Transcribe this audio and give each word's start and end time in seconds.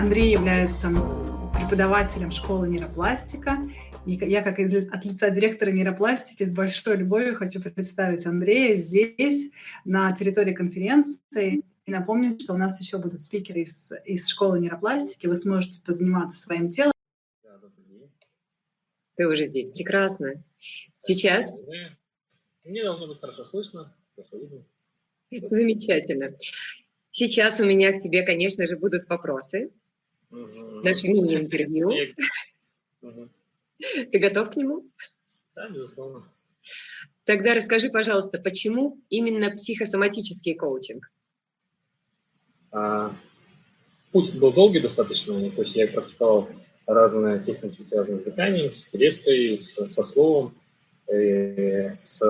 Андрей 0.00 0.32
является 0.32 0.88
преподавателем 1.54 2.30
школы 2.30 2.70
нейропластика. 2.70 3.58
И 4.06 4.12
я, 4.12 4.40
как 4.40 4.58
из, 4.58 4.74
от 4.90 5.04
лица 5.04 5.28
директора 5.28 5.72
нейропластики, 5.72 6.42
с 6.42 6.52
большой 6.52 6.96
любовью 6.96 7.36
хочу 7.36 7.60
представить 7.60 8.24
Андрея 8.24 8.78
здесь, 8.78 9.50
на 9.84 10.10
территории 10.16 10.54
конференции. 10.54 11.62
И 11.84 11.90
напомнить, 11.90 12.40
что 12.40 12.54
у 12.54 12.56
нас 12.56 12.80
еще 12.80 12.96
будут 12.96 13.20
спикеры 13.20 13.60
из, 13.60 13.90
из 14.06 14.26
школы 14.26 14.58
нейропластики. 14.58 15.26
Вы 15.26 15.36
сможете 15.36 15.82
позаниматься 15.84 16.40
своим 16.40 16.70
телом. 16.70 16.92
Ты 19.16 19.28
уже 19.28 19.44
здесь. 19.44 19.68
Прекрасно. 19.68 20.42
Сейчас... 20.96 21.68
Мне 22.64 22.84
должно 22.84 23.06
быть 23.06 23.20
хорошо 23.20 23.44
слышно, 23.44 23.94
хорошо 24.16 24.38
видно. 24.38 24.64
Замечательно. 25.50 26.34
Сейчас 27.10 27.60
у 27.60 27.66
меня 27.66 27.92
к 27.92 27.98
тебе, 27.98 28.22
конечно 28.22 28.66
же, 28.66 28.78
будут 28.78 29.06
вопросы. 29.06 29.70
Угу. 30.30 30.82
Наше 30.82 31.08
мини-интервью. 31.08 31.90
Угу. 33.02 33.28
Ты 34.12 34.18
готов 34.18 34.50
к 34.50 34.56
нему? 34.56 34.84
Да, 35.54 35.68
безусловно. 35.68 36.24
Тогда 37.24 37.54
расскажи, 37.54 37.90
пожалуйста, 37.90 38.38
почему 38.38 38.98
именно 39.08 39.50
психосоматический 39.50 40.54
коучинг? 40.54 41.10
А, 42.72 43.14
путь 44.12 44.34
был 44.34 44.52
долгий 44.52 44.80
достаточно, 44.80 45.50
то 45.50 45.62
есть 45.62 45.76
я 45.76 45.88
практиковал 45.88 46.48
разные 46.86 47.40
техники, 47.40 47.82
связанные 47.82 48.20
с 48.20 48.24
дыханием, 48.24 48.72
с 48.72 48.86
треской, 48.86 49.58
с, 49.58 49.74
со 49.86 50.02
словом, 50.02 50.54
э, 51.08 51.94
с 51.96 52.20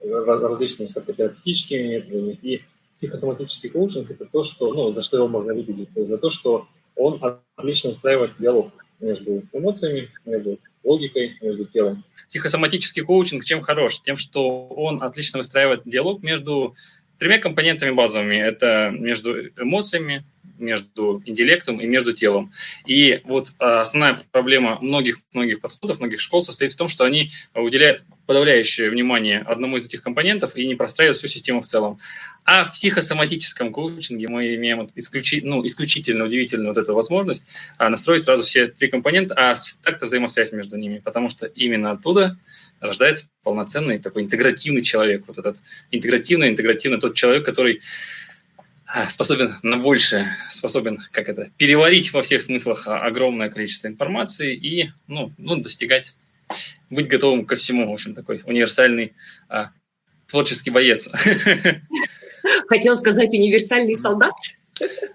различными 0.00 0.88
сказкотерапевтическими 0.88 1.94
методами. 1.94 2.38
И 2.42 2.62
психосоматический 2.96 3.68
коучинг– 3.70 4.10
это 4.12 4.24
то, 4.26 4.44
что, 4.44 4.72
ну, 4.72 4.90
за 4.92 5.02
что 5.02 5.18
его 5.18 5.28
можно 5.28 5.52
выделить, 5.54 5.90
за 5.94 6.18
то, 6.18 6.30
что 6.30 6.66
он 6.96 7.20
отлично 7.56 7.90
устраивает 7.90 8.32
диалог 8.38 8.72
между 9.00 9.42
эмоциями, 9.52 10.08
между 10.24 10.58
логикой, 10.82 11.36
между 11.42 11.66
телом. 11.66 12.04
Психосоматический 12.28 13.02
коучинг 13.02 13.44
чем 13.44 13.60
хорош? 13.60 14.00
Тем, 14.02 14.16
что 14.16 14.66
он 14.68 15.02
отлично 15.02 15.38
выстраивает 15.38 15.82
диалог 15.84 16.22
между 16.22 16.74
тремя 17.18 17.38
компонентами 17.38 17.90
базовыми. 17.90 18.36
Это 18.36 18.90
между 18.90 19.48
эмоциями, 19.56 20.24
между 20.58 21.22
интеллектом 21.26 21.80
и 21.80 21.86
между 21.86 22.12
телом. 22.12 22.52
И 22.86 23.20
вот 23.24 23.52
а, 23.58 23.78
основная 23.78 24.22
проблема 24.32 24.78
многих-многих 24.80 25.60
подходов, 25.60 26.00
многих 26.00 26.20
школ 26.20 26.42
состоит 26.42 26.72
в 26.72 26.76
том, 26.76 26.88
что 26.88 27.04
они 27.04 27.30
уделяют 27.54 28.04
подавляющее 28.26 28.90
внимание 28.90 29.38
одному 29.38 29.76
из 29.76 29.86
этих 29.86 30.02
компонентов 30.02 30.56
и 30.56 30.66
не 30.66 30.74
простраивают 30.74 31.16
всю 31.16 31.28
систему 31.28 31.60
в 31.60 31.66
целом. 31.66 31.98
А 32.44 32.64
в 32.64 32.72
психосоматическом 32.72 33.72
коучинге 33.72 34.28
мы 34.28 34.54
имеем 34.54 34.88
исключи, 34.94 35.40
ну, 35.42 35.64
исключительно 35.66 36.24
удивительную 36.24 36.68
вот 36.68 36.76
эту 36.76 36.94
возможность 36.94 37.46
а, 37.78 37.88
настроить 37.88 38.24
сразу 38.24 38.42
все 38.42 38.68
три 38.68 38.88
компонента, 38.88 39.34
а 39.36 39.54
так-то 39.82 40.06
взаимосвязь 40.06 40.52
между 40.52 40.76
ними, 40.76 41.00
потому 41.04 41.28
что 41.28 41.46
именно 41.46 41.92
оттуда 41.92 42.36
рождается 42.80 43.26
полноценный 43.42 43.98
такой 43.98 44.22
интегративный 44.22 44.82
человек. 44.82 45.24
Вот 45.26 45.38
этот 45.38 45.58
интегративный, 45.90 46.48
интегративный 46.48 46.98
тот 46.98 47.14
человек, 47.14 47.44
который 47.44 47.80
способен 49.08 49.54
на 49.62 49.76
больше, 49.78 50.26
способен, 50.50 50.98
как 51.12 51.28
это, 51.28 51.50
переварить 51.56 52.12
во 52.12 52.22
всех 52.22 52.42
смыслах 52.42 52.86
огромное 52.86 53.50
количество 53.50 53.88
информации 53.88 54.54
и, 54.54 54.90
ну, 55.08 55.32
ну 55.38 55.56
достигать, 55.56 56.14
быть 56.90 57.08
готовым 57.08 57.44
ко 57.44 57.56
всему, 57.56 57.90
в 57.90 57.92
общем, 57.92 58.14
такой 58.14 58.42
универсальный 58.44 59.14
а, 59.48 59.70
творческий 60.28 60.70
боец. 60.70 61.08
Хотел 62.68 62.96
сказать 62.96 63.32
универсальный 63.32 63.96
солдат? 63.96 64.34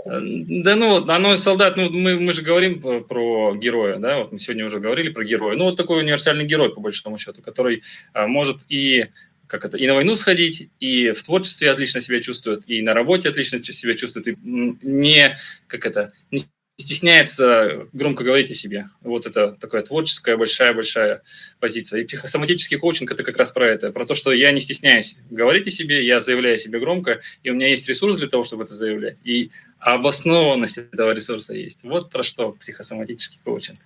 Да, 0.03 0.75
ну 0.75 0.89
вот, 0.89 1.09
оно 1.09 1.37
солдат, 1.37 1.77
ну 1.77 1.89
мы, 1.91 2.19
мы 2.19 2.33
же 2.33 2.41
говорим 2.41 2.81
про 3.03 3.55
героя, 3.55 3.97
да, 3.97 4.17
вот 4.17 4.31
мы 4.31 4.39
сегодня 4.39 4.65
уже 4.65 4.79
говорили 4.79 5.09
про 5.09 5.23
героя. 5.23 5.55
Ну 5.55 5.65
вот 5.65 5.77
такой 5.77 5.99
универсальный 5.99 6.45
герой, 6.45 6.73
по 6.73 6.81
большому 6.81 7.19
счету, 7.19 7.41
который 7.41 7.83
а, 8.13 8.27
может 8.27 8.65
и 8.69 9.05
как 9.51 9.65
это, 9.65 9.77
и 9.77 9.85
на 9.85 9.95
войну 9.95 10.15
сходить, 10.15 10.69
и 10.79 11.11
в 11.11 11.21
творчестве 11.23 11.69
отлично 11.69 11.99
себя 11.99 12.21
чувствует, 12.21 12.63
и 12.67 12.81
на 12.81 12.93
работе 12.93 13.27
отлично 13.27 13.61
себя 13.61 13.95
чувствует, 13.95 14.29
и 14.29 14.37
не, 14.81 15.37
как 15.67 15.85
это, 15.85 16.13
не 16.31 16.39
стесняется 16.77 17.85
громко 17.91 18.23
говорить 18.23 18.49
о 18.49 18.53
себе. 18.53 18.89
Вот 19.01 19.25
это 19.25 19.51
такая 19.59 19.83
творческая 19.83 20.37
большая-большая 20.37 21.21
позиция. 21.59 22.01
И 22.01 22.05
психосоматический 22.05 22.77
коучинг– 22.77 23.11
это 23.11 23.23
как 23.23 23.37
раз 23.37 23.51
про 23.51 23.67
это, 23.67 23.91
про 23.91 24.05
то, 24.05 24.15
что 24.15 24.31
я 24.31 24.51
не 24.51 24.61
стесняюсь 24.61 25.19
говорить 25.29 25.67
о 25.67 25.69
себе, 25.69 26.05
я 26.05 26.21
заявляю 26.21 26.55
о 26.55 26.57
себе 26.57 26.79
громко, 26.79 27.19
и 27.43 27.49
у 27.49 27.53
меня 27.53 27.67
есть 27.67 27.87
ресурс 27.89 28.17
для 28.17 28.27
того, 28.27 28.43
чтобы 28.43 28.63
это 28.63 28.73
заявлять. 28.73 29.19
И 29.25 29.51
обоснованность 29.79 30.77
этого 30.77 31.11
ресурса 31.11 31.53
есть. 31.53 31.83
Вот 31.83 32.09
про 32.09 32.23
что 32.23 32.51
психосоматический 32.53 33.41
коучинг. 33.43 33.79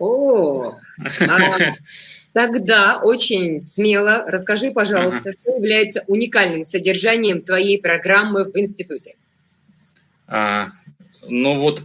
О, 0.00 0.74
Тогда 2.34 2.98
очень 3.00 3.62
смело 3.62 4.24
расскажи, 4.26 4.72
пожалуйста, 4.72 5.32
что 5.32 5.52
является 5.52 6.02
уникальным 6.08 6.64
содержанием 6.64 7.40
твоей 7.40 7.80
программы 7.80 8.44
в 8.44 8.58
институте. 8.58 9.14
А, 10.26 10.66
ну 11.22 11.60
вот, 11.60 11.82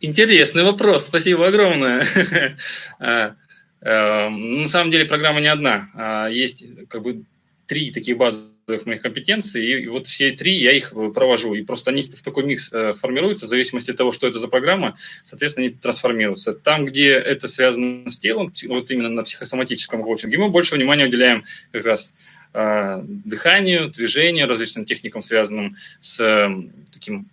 интересный 0.00 0.64
вопрос, 0.64 1.06
спасибо 1.06 1.46
огромное. 1.46 2.04
А, 2.98 3.36
а, 3.82 4.30
на 4.30 4.66
самом 4.66 4.90
деле 4.90 5.04
программа 5.04 5.40
не 5.40 5.46
одна, 5.46 5.86
а, 5.94 6.26
есть 6.26 6.64
как 6.88 7.02
бы 7.02 7.22
три 7.66 7.90
такие 7.90 8.16
базы 8.16 8.53
моих 8.68 9.02
компетенций, 9.02 9.82
и 9.82 9.86
вот 9.88 10.06
все 10.06 10.30
три 10.32 10.58
я 10.58 10.72
их 10.72 10.92
э, 10.92 11.10
провожу. 11.10 11.54
И 11.54 11.62
просто 11.62 11.90
они 11.90 12.02
в 12.02 12.22
такой 12.22 12.44
микс 12.44 12.72
э, 12.72 12.92
формируются, 12.92 13.46
в 13.46 13.48
зависимости 13.48 13.90
от 13.90 13.96
того, 13.96 14.12
что 14.12 14.26
это 14.26 14.38
за 14.38 14.48
программа, 14.48 14.96
соответственно, 15.22 15.66
они 15.66 15.74
трансформируются. 15.74 16.52
Там, 16.52 16.84
где 16.86 17.10
это 17.10 17.48
связано 17.48 18.10
с 18.10 18.18
телом, 18.18 18.52
вот 18.68 18.90
именно 18.90 19.08
на 19.10 19.22
психосоматическом 19.22 20.02
коучинге, 20.02 20.38
мы 20.38 20.48
больше 20.48 20.74
внимания 20.74 21.06
уделяем 21.06 21.44
как 21.72 21.84
раз 21.84 22.14
э, 22.52 23.02
дыханию, 23.04 23.88
движению, 23.90 24.48
различным 24.48 24.84
техникам, 24.84 25.22
связанным 25.22 25.76
с 26.00 26.48
таким 26.92 27.28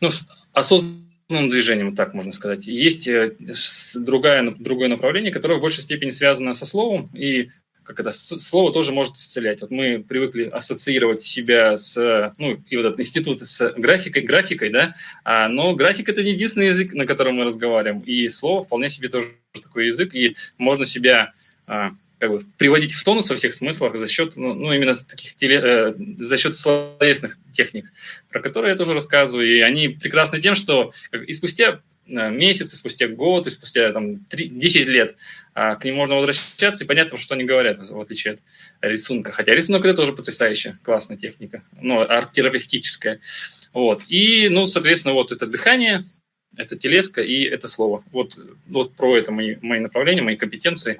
ну, 0.00 0.10
осознанным 0.52 1.50
движением, 1.50 1.96
так 1.96 2.14
можно 2.14 2.30
сказать. 2.30 2.66
Есть 2.66 3.08
другая, 3.96 4.54
другое 4.58 4.88
направление, 4.88 5.32
которое 5.32 5.58
в 5.58 5.60
большей 5.60 5.82
степени 5.82 6.10
связано 6.10 6.54
со 6.54 6.64
словом 6.66 7.08
и 7.12 7.50
как 7.84 8.00
это 8.00 8.12
слово 8.12 8.72
тоже 8.72 8.92
может 8.92 9.16
исцелять. 9.16 9.62
Вот 9.62 9.70
мы 9.70 10.04
привыкли 10.06 10.44
ассоциировать 10.44 11.20
себя 11.22 11.76
с, 11.76 12.32
ну, 12.38 12.62
и 12.68 12.76
вот 12.76 12.86
этот 12.86 13.00
институт 13.00 13.46
с 13.46 13.72
графикой, 13.76 14.22
графикой, 14.22 14.70
да, 14.70 14.94
а, 15.24 15.48
но 15.48 15.74
график 15.74 16.08
это 16.08 16.22
не 16.22 16.32
единственный 16.32 16.68
язык, 16.68 16.92
на 16.92 17.06
котором 17.06 17.36
мы 17.36 17.44
разговариваем, 17.44 18.00
и 18.00 18.28
слово 18.28 18.62
вполне 18.62 18.88
себе 18.88 19.08
тоже 19.08 19.28
такой 19.52 19.86
язык, 19.86 20.14
и 20.14 20.36
можно 20.58 20.84
себя 20.84 21.32
а, 21.66 21.90
как 22.20 22.30
бы 22.30 22.42
приводить 22.58 22.92
в 22.92 23.02
тонус 23.02 23.30
во 23.30 23.36
всех 23.36 23.54
смыслах 23.54 23.96
за 23.96 24.06
счет, 24.06 24.36
ну, 24.36 24.54
ну 24.54 24.72
именно 24.72 24.94
таких 24.94 25.36
теле, 25.36 25.60
э, 25.62 25.94
за 26.18 26.36
счет 26.36 26.56
словесных 26.56 27.38
техник, 27.52 27.90
про 28.28 28.40
которые 28.40 28.72
я 28.72 28.76
тоже 28.76 28.92
рассказываю, 28.92 29.48
и 29.48 29.60
они 29.60 29.88
прекрасны 29.88 30.40
тем, 30.40 30.54
что 30.54 30.92
и 31.12 31.32
спустя 31.32 31.80
Э, 32.10 32.30
месяцы, 32.30 32.76
спустя 32.76 33.06
год, 33.06 33.46
и 33.46 33.50
спустя 33.50 33.92
там, 33.92 34.24
3, 34.24 34.48
10 34.48 34.86
лет 34.88 35.16
а, 35.54 35.76
к 35.76 35.84
ним 35.84 35.94
можно 35.94 36.16
возвращаться, 36.16 36.82
и 36.82 36.86
понятно, 36.86 37.18
что 37.18 37.34
они 37.34 37.44
говорят, 37.44 37.78
в 37.78 38.00
отличие 38.00 38.34
от 38.34 38.40
рисунка. 38.80 39.30
Хотя 39.30 39.54
рисунок– 39.54 39.84
это 39.84 39.96
тоже 39.96 40.12
потрясающая, 40.12 40.76
классная 40.82 41.16
техника, 41.16 41.62
ну, 41.80 42.00
арт-терапевтическая. 42.00 43.20
Вот. 43.72 44.02
И, 44.08 44.48
ну, 44.48 44.66
соответственно, 44.66 45.14
вот 45.14 45.30
это 45.30 45.46
дыхание, 45.46 46.02
это 46.56 46.76
телеска 46.76 47.20
и 47.20 47.44
это 47.44 47.68
слово. 47.68 48.02
Вот, 48.10 48.36
вот 48.66 48.96
про 48.96 49.16
это 49.16 49.30
мои, 49.30 49.56
мои 49.62 49.78
направления, 49.78 50.22
мои 50.22 50.36
компетенции 50.36 50.98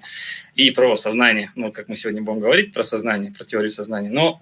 и 0.54 0.70
про 0.70 0.94
сознание. 0.94 1.50
Ну, 1.56 1.72
как 1.72 1.88
мы 1.88 1.96
сегодня 1.96 2.22
будем 2.22 2.38
говорить 2.38 2.72
про 2.72 2.84
сознание, 2.84 3.32
про 3.36 3.44
теорию 3.44 3.70
сознания. 3.70 4.10
Но 4.10 4.40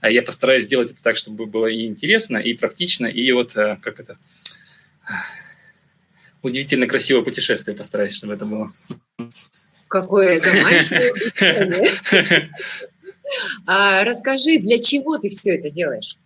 а, 0.00 0.10
я 0.10 0.22
постараюсь 0.22 0.64
сделать 0.64 0.90
это 0.90 1.02
так, 1.02 1.16
чтобы 1.16 1.46
было 1.46 1.66
и 1.66 1.86
интересно, 1.86 2.36
и 2.38 2.54
практично, 2.54 3.06
и 3.06 3.30
вот 3.30 3.56
э, 3.56 3.78
как 3.80 4.00
это 4.00 4.18
удивительно 6.42 6.86
красивое 6.86 7.22
путешествие 7.22 7.76
постараюсь, 7.76 8.14
чтобы 8.14 8.34
это 8.34 8.46
было. 8.46 8.68
Какое 9.88 10.38
заманчивое 10.38 11.12
а 13.66 14.04
Расскажи, 14.04 14.58
для 14.58 14.78
чего 14.78 15.18
ты 15.18 15.28
все 15.28 15.56
это 15.56 15.70
делаешь? 15.70 16.16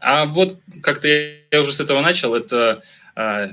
А 0.00 0.26
вот 0.26 0.58
как-то 0.82 1.08
я 1.08 1.60
уже 1.60 1.72
с 1.72 1.80
этого 1.80 2.00
начал. 2.00 2.34
Это 2.34 2.82
а, 3.16 3.50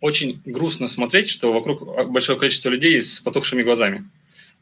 очень 0.00 0.40
грустно 0.44 0.86
смотреть, 0.86 1.28
что 1.28 1.52
вокруг 1.52 2.08
большое 2.10 2.38
количество 2.38 2.68
людей 2.68 3.00
с 3.02 3.20
потухшими 3.20 3.62
глазами. 3.62 4.08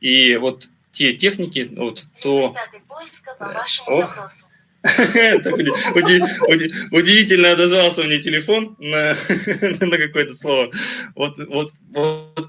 И 0.01 0.37
вот 0.37 0.69
те 0.93 1.13
техники, 1.15 1.69
вот 1.77 2.07
то... 2.23 2.55
Результаты 2.55 2.81
поиска 2.89 3.35
по 3.39 3.47
вашему 3.49 3.97
запросу. 3.97 4.47
Удивительно 6.93 7.53
отозвался 7.53 8.05
мне 8.05 8.21
телефон 8.21 8.77
на, 8.79 9.15
какое-то 9.99 10.35
слово. 10.35 10.71
Вот 11.15 11.39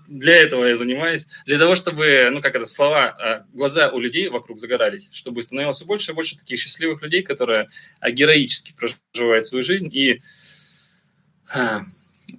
для 0.07 0.35
этого 0.35 0.65
я 0.65 0.75
занимаюсь. 0.75 1.27
Для 1.45 1.57
того, 1.57 1.75
чтобы, 1.75 2.29
ну 2.31 2.41
как 2.41 2.55
это, 2.55 2.65
слова, 2.65 3.07
а, 3.07 3.45
глаза 3.53 3.89
у 3.89 3.99
людей 3.99 4.29
вокруг 4.29 4.59
загорались, 4.59 5.09
чтобы 5.13 5.41
становилось 5.41 5.81
больше 5.83 6.11
и 6.11 6.15
больше 6.15 6.37
таких 6.37 6.59
счастливых 6.59 7.01
людей, 7.01 7.23
которые 7.23 7.69
а, 7.99 8.11
героически 8.11 8.73
проживают 9.13 9.45
свою 9.45 9.63
жизнь 9.63 9.89
и 9.91 10.21
А, 11.53 11.81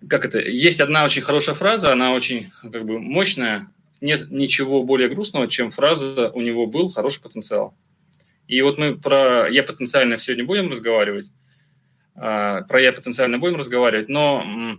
как 0.09 0.25
это? 0.25 0.41
Есть 0.41 0.81
одна 0.81 1.05
очень 1.05 1.23
хорошая 1.23 1.55
фраза, 1.55 1.93
она 1.93 2.13
очень 2.13 2.49
как 2.63 2.85
бы 2.85 2.99
мощная. 2.99 3.69
Нет 4.01 4.31
ничего 4.31 4.85
более 4.85 5.09
грустного, 5.09 5.49
чем 5.49 5.71
фраза 5.71 6.31
«у 6.31 6.41
него 6.41 6.67
был 6.67 6.89
хороший 6.89 7.21
потенциал». 7.21 7.75
И 8.49 8.61
вот 8.63 8.79
мы 8.79 8.97
про 8.97 9.49
«я 9.49 9.63
потенциально» 9.63 10.17
сегодня 10.17 10.45
будем 10.45 10.71
разговаривать. 10.71 11.31
А, 12.17 12.63
про 12.63 12.81
«я 12.81 12.93
потенциально» 12.93 13.39
будем 13.39 13.57
разговаривать, 13.57 14.09
но 14.09 14.79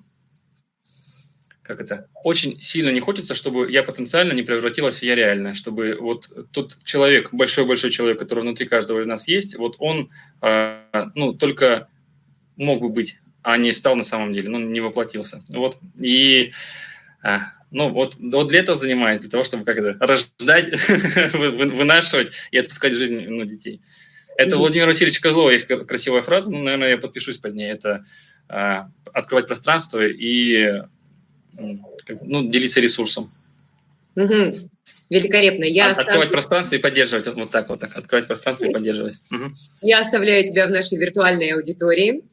как 1.70 1.82
это, 1.82 2.08
очень 2.24 2.60
сильно 2.64 2.90
не 2.90 3.00
хочется, 3.00 3.36
чтобы 3.36 3.72
я 3.72 3.84
потенциально 3.84 4.34
не 4.34 4.42
превратилась 4.42 4.98
в 4.98 5.04
я 5.04 5.14
реально, 5.14 5.54
чтобы 5.54 5.98
вот 6.02 6.28
тот 6.52 6.76
человек, 6.84 7.32
большой-большой 7.32 7.92
человек, 7.92 8.18
который 8.18 8.40
внутри 8.40 8.68
каждого 8.68 9.02
из 9.02 9.06
нас 9.06 9.28
есть, 9.28 9.56
вот 9.56 9.76
он, 9.78 10.10
э, 10.42 10.82
ну, 11.14 11.34
только 11.34 11.88
мог 12.58 12.82
бы 12.82 12.90
быть, 12.90 13.20
а 13.44 13.56
не 13.58 13.72
стал 13.72 13.96
на 13.96 14.04
самом 14.04 14.34
деле, 14.34 14.50
ну, 14.50 14.58
не 14.58 14.82
воплотился. 14.82 15.44
Вот, 15.50 15.78
и, 16.02 16.54
э, 17.24 17.38
ну, 17.72 17.90
вот, 17.90 18.16
вот 18.20 18.48
для 18.48 18.60
этого 18.60 18.78
занимаюсь, 18.78 19.20
для 19.20 19.30
того, 19.30 19.44
чтобы 19.44 19.64
как 19.64 19.78
это, 19.78 19.98
рождать, 20.06 20.70
вынашивать 21.34 22.32
и 22.52 22.58
отпускать 22.58 22.94
жизнь 22.94 23.26
ну, 23.28 23.46
детей. 23.46 23.82
Это 24.38 24.58
Владимир 24.58 24.88
Васильевич 24.88 25.20
Козлова 25.20 25.50
есть 25.50 25.66
красивая 25.66 26.22
фраза, 26.22 26.52
ну, 26.52 26.64
наверное, 26.64 26.92
я 26.92 26.98
подпишусь 26.98 27.38
под 27.38 27.56
ней. 27.56 27.72
Это 27.72 28.06
э, 28.48 28.84
открывать 29.14 29.48
пространство 29.48 30.06
и 30.06 30.82
ну, 31.58 32.50
делиться 32.50 32.80
ресурсом. 32.80 33.30
Угу. 34.16 34.54
Великолепно. 35.10 35.66
Я 35.66 35.86
От, 35.86 35.92
оставлю... 35.92 36.10
Открывать 36.10 36.32
пространство 36.32 36.76
и 36.76 36.80
поддерживать. 36.80 37.28
Вот 37.28 37.52
так 37.52 37.70
вот. 37.70 37.80
Так. 37.80 37.98
Открывать 37.98 38.28
пространство 38.28 38.66
и 38.66 38.72
поддерживать. 38.72 39.18
Угу. 39.32 39.52
Я 39.82 40.00
оставляю 40.00 40.48
тебя 40.48 40.68
в 40.68 40.72
нашей 40.72 40.98
виртуальной 40.98 41.50
аудитории. 41.50 42.24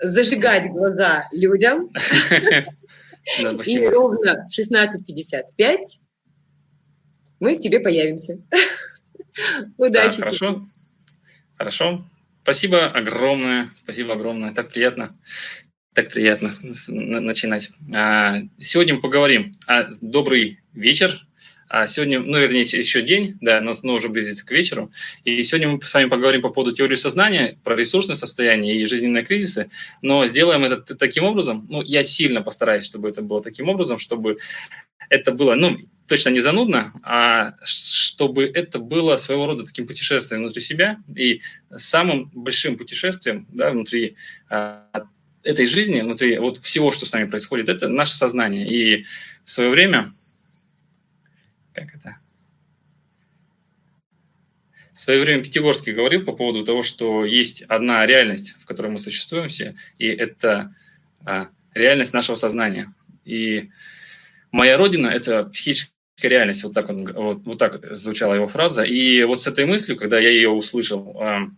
Зажигать 0.00 0.70
глаза 0.70 1.28
людям. 1.32 1.90
И 3.66 3.86
ровно 3.86 4.46
в 4.48 4.58
16.55 4.58 5.76
мы 7.40 7.56
к 7.56 7.60
тебе 7.60 7.80
появимся. 7.80 8.38
Удачи. 9.76 10.20
Хорошо. 10.20 10.62
Хорошо. 11.56 12.04
Спасибо 12.42 12.86
огромное. 12.86 13.68
Спасибо 13.74 14.14
огромное. 14.14 14.52
Так 14.52 14.70
приятно. 14.70 15.18
Так 15.94 16.12
приятно 16.12 16.50
начинать. 16.88 17.70
А, 17.94 18.40
сегодня 18.58 18.94
мы 18.94 19.00
поговорим. 19.00 19.52
о 19.66 19.90
Добрый 20.00 20.60
вечер. 20.72 21.26
А 21.70 21.86
сегодня, 21.86 22.18
ну, 22.18 22.36
вернее, 22.36 22.62
еще 22.62 23.00
день, 23.00 23.38
да, 23.40 23.60
но, 23.60 23.72
уже 23.94 24.08
близится 24.08 24.44
к 24.44 24.50
вечеру. 24.50 24.90
И 25.24 25.40
сегодня 25.44 25.68
мы 25.68 25.80
с 25.80 25.94
вами 25.94 26.08
поговорим 26.08 26.42
по 26.42 26.48
поводу 26.48 26.74
теории 26.74 26.96
сознания, 26.96 27.58
про 27.62 27.76
ресурсное 27.76 28.16
состояние 28.16 28.82
и 28.82 28.84
жизненные 28.86 29.24
кризисы. 29.24 29.70
Но 30.02 30.26
сделаем 30.26 30.64
это 30.64 30.96
таким 30.96 31.22
образом, 31.22 31.68
ну, 31.70 31.80
я 31.80 32.02
сильно 32.02 32.42
постараюсь, 32.42 32.84
чтобы 32.84 33.08
это 33.08 33.22
было 33.22 33.40
таким 33.40 33.68
образом, 33.68 34.00
чтобы 34.00 34.38
это 35.08 35.30
было, 35.30 35.54
ну, 35.54 35.78
точно 36.08 36.30
не 36.30 36.40
занудно, 36.40 36.92
а 37.04 37.54
чтобы 37.62 38.46
это 38.46 38.80
было 38.80 39.14
своего 39.14 39.46
рода 39.46 39.62
таким 39.62 39.86
путешествием 39.86 40.42
внутри 40.42 40.60
себя 40.60 40.98
и 41.14 41.40
самым 41.72 42.32
большим 42.34 42.78
путешествием, 42.78 43.46
да, 43.52 43.70
внутри 43.70 44.16
а, 44.48 44.88
этой 45.44 45.66
жизни, 45.66 46.00
внутри 46.00 46.36
вот 46.38 46.58
всего, 46.58 46.90
что 46.90 47.06
с 47.06 47.12
нами 47.12 47.26
происходит, 47.26 47.68
это 47.68 47.86
наше 47.86 48.16
сознание. 48.16 48.68
И 48.68 49.04
в 49.44 49.52
свое 49.52 49.70
время, 49.70 50.10
как 51.72 51.94
это? 51.94 52.16
В 54.92 54.98
свое 54.98 55.20
время 55.20 55.42
Пятигорский 55.42 55.92
говорил 55.92 56.24
по 56.24 56.32
поводу 56.32 56.64
того, 56.64 56.82
что 56.82 57.24
есть 57.24 57.62
одна 57.62 58.04
реальность, 58.06 58.56
в 58.60 58.66
которой 58.66 58.88
мы 58.88 58.98
существуем 58.98 59.48
все, 59.48 59.76
и 59.98 60.06
это 60.06 60.74
а, 61.24 61.48
реальность 61.74 62.12
нашего 62.12 62.36
сознания. 62.36 62.88
И 63.24 63.70
моя 64.50 64.76
родина– 64.76 65.06
это 65.08 65.44
психическая 65.44 65.92
реальность, 66.22 66.64
вот 66.64 66.74
так, 66.74 66.88
он, 66.90 67.04
вот, 67.04 67.38
вот 67.44 67.58
так 67.58 67.94
звучала 67.94 68.34
его 68.34 68.48
фраза. 68.48 68.82
И 68.82 69.22
вот 69.24 69.40
с 69.40 69.46
этой 69.46 69.64
мыслью, 69.64 69.96
когда 69.96 70.18
я 70.18 70.30
ее 70.30 70.50
услышал, 70.50 71.16
а, 71.20 71.48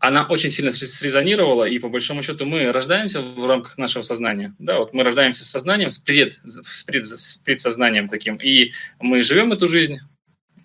она 0.00 0.26
очень 0.26 0.50
сильно 0.50 0.72
срезонировала, 0.72 1.64
и 1.64 1.78
по 1.78 1.90
большому 1.90 2.22
счету 2.22 2.46
мы 2.46 2.72
рождаемся 2.72 3.20
в 3.20 3.46
рамках 3.46 3.76
нашего 3.76 4.02
сознания. 4.02 4.54
Да, 4.58 4.78
вот 4.78 4.94
мы 4.94 5.04
рождаемся 5.04 5.44
с 5.44 5.50
сознанием, 5.50 5.90
с, 5.90 5.98
пред, 5.98 6.40
с, 6.42 6.82
пред, 6.84 7.04
с 7.04 7.34
предсознанием 7.44 8.08
таким, 8.08 8.36
и 8.36 8.72
мы 8.98 9.22
живем 9.22 9.52
эту 9.52 9.68
жизнь, 9.68 9.98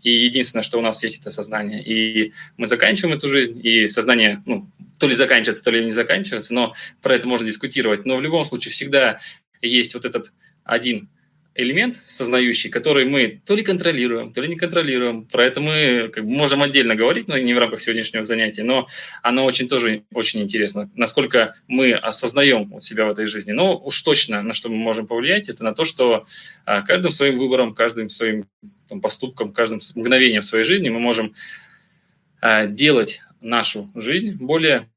и 0.02 0.12
единственное, 0.12 0.64
что 0.64 0.78
у 0.78 0.82
нас 0.82 1.04
есть, 1.04 1.20
это 1.20 1.32
сознание. 1.32 1.84
И 1.84 2.32
мы 2.58 2.68
заканчиваем 2.68 3.18
эту 3.18 3.28
жизнь, 3.28 3.60
и 3.62 3.88
сознание, 3.88 4.42
ну, 4.46 4.70
то 5.00 5.08
ли 5.08 5.14
заканчивается, 5.14 5.64
то 5.64 5.72
ли 5.72 5.84
не 5.84 5.92
заканчивается, 5.92 6.54
но 6.54 6.74
про 7.02 7.16
это 7.16 7.28
можно 7.28 7.48
дискутировать. 7.48 8.06
Но 8.06 8.16
в 8.16 8.22
любом 8.22 8.46
случае 8.46 8.72
всегда 8.72 9.20
есть 9.62 9.96
вот 9.96 10.06
этот 10.06 10.32
один 10.64 11.10
элемент 11.56 11.96
сознающий, 12.06 12.69
который 12.69 13.06
мы 13.06 13.42
то 13.46 13.56
ли 13.56 13.63
контролируем, 13.63 14.31
то 14.31 14.42
ли 14.42 14.50
не 14.50 14.57
контролируем. 14.57 15.24
Про 15.24 15.46
это 15.46 15.62
мы 15.62 16.10
как 16.13 16.25
бы, 16.25 16.30
можем 16.30 16.62
отдельно 16.62 16.96
говорить, 16.96 17.30
но 17.30 17.38
не 17.38 17.54
в 17.54 17.57
рамках 17.57 17.80
сегодняшнего 17.80 18.24
занятия, 18.24 18.63
но 18.63 18.88
оно 19.24 19.46
очень 19.46 19.68
тоже 19.68 20.04
очень 20.13 20.42
интересно, 20.42 20.92
насколько 20.96 21.56
мы 21.68 21.94
осознаем 21.94 22.66
вот 22.66 22.84
себя 22.84 23.06
в 23.06 23.12
этой 23.12 23.25
жизни. 23.25 23.54
Но 23.54 23.78
уж 23.78 24.02
точно 24.02 24.42
на 24.42 24.54
что 24.54 24.69
мы 24.69 24.75
можем 24.75 25.07
повлиять, 25.07 25.48
это 25.48 25.63
на 25.63 25.74
то, 25.74 25.86
что 25.86 26.28
а, 26.66 26.81
каждым 26.81 27.12
своим 27.12 27.40
выбором, 27.40 27.74
каждым 27.74 28.10
своим 28.10 28.46
там, 28.90 29.00
поступком, 29.00 29.54
каждым 29.54 29.80
мгновением 29.96 30.42
своей 30.42 30.66
жизни 30.66 30.90
мы 30.90 31.00
можем 31.00 31.34
а, 32.42 32.66
делать 32.66 33.22
нашу 33.40 33.90
жизнь 33.96 34.38
более, 34.44 34.90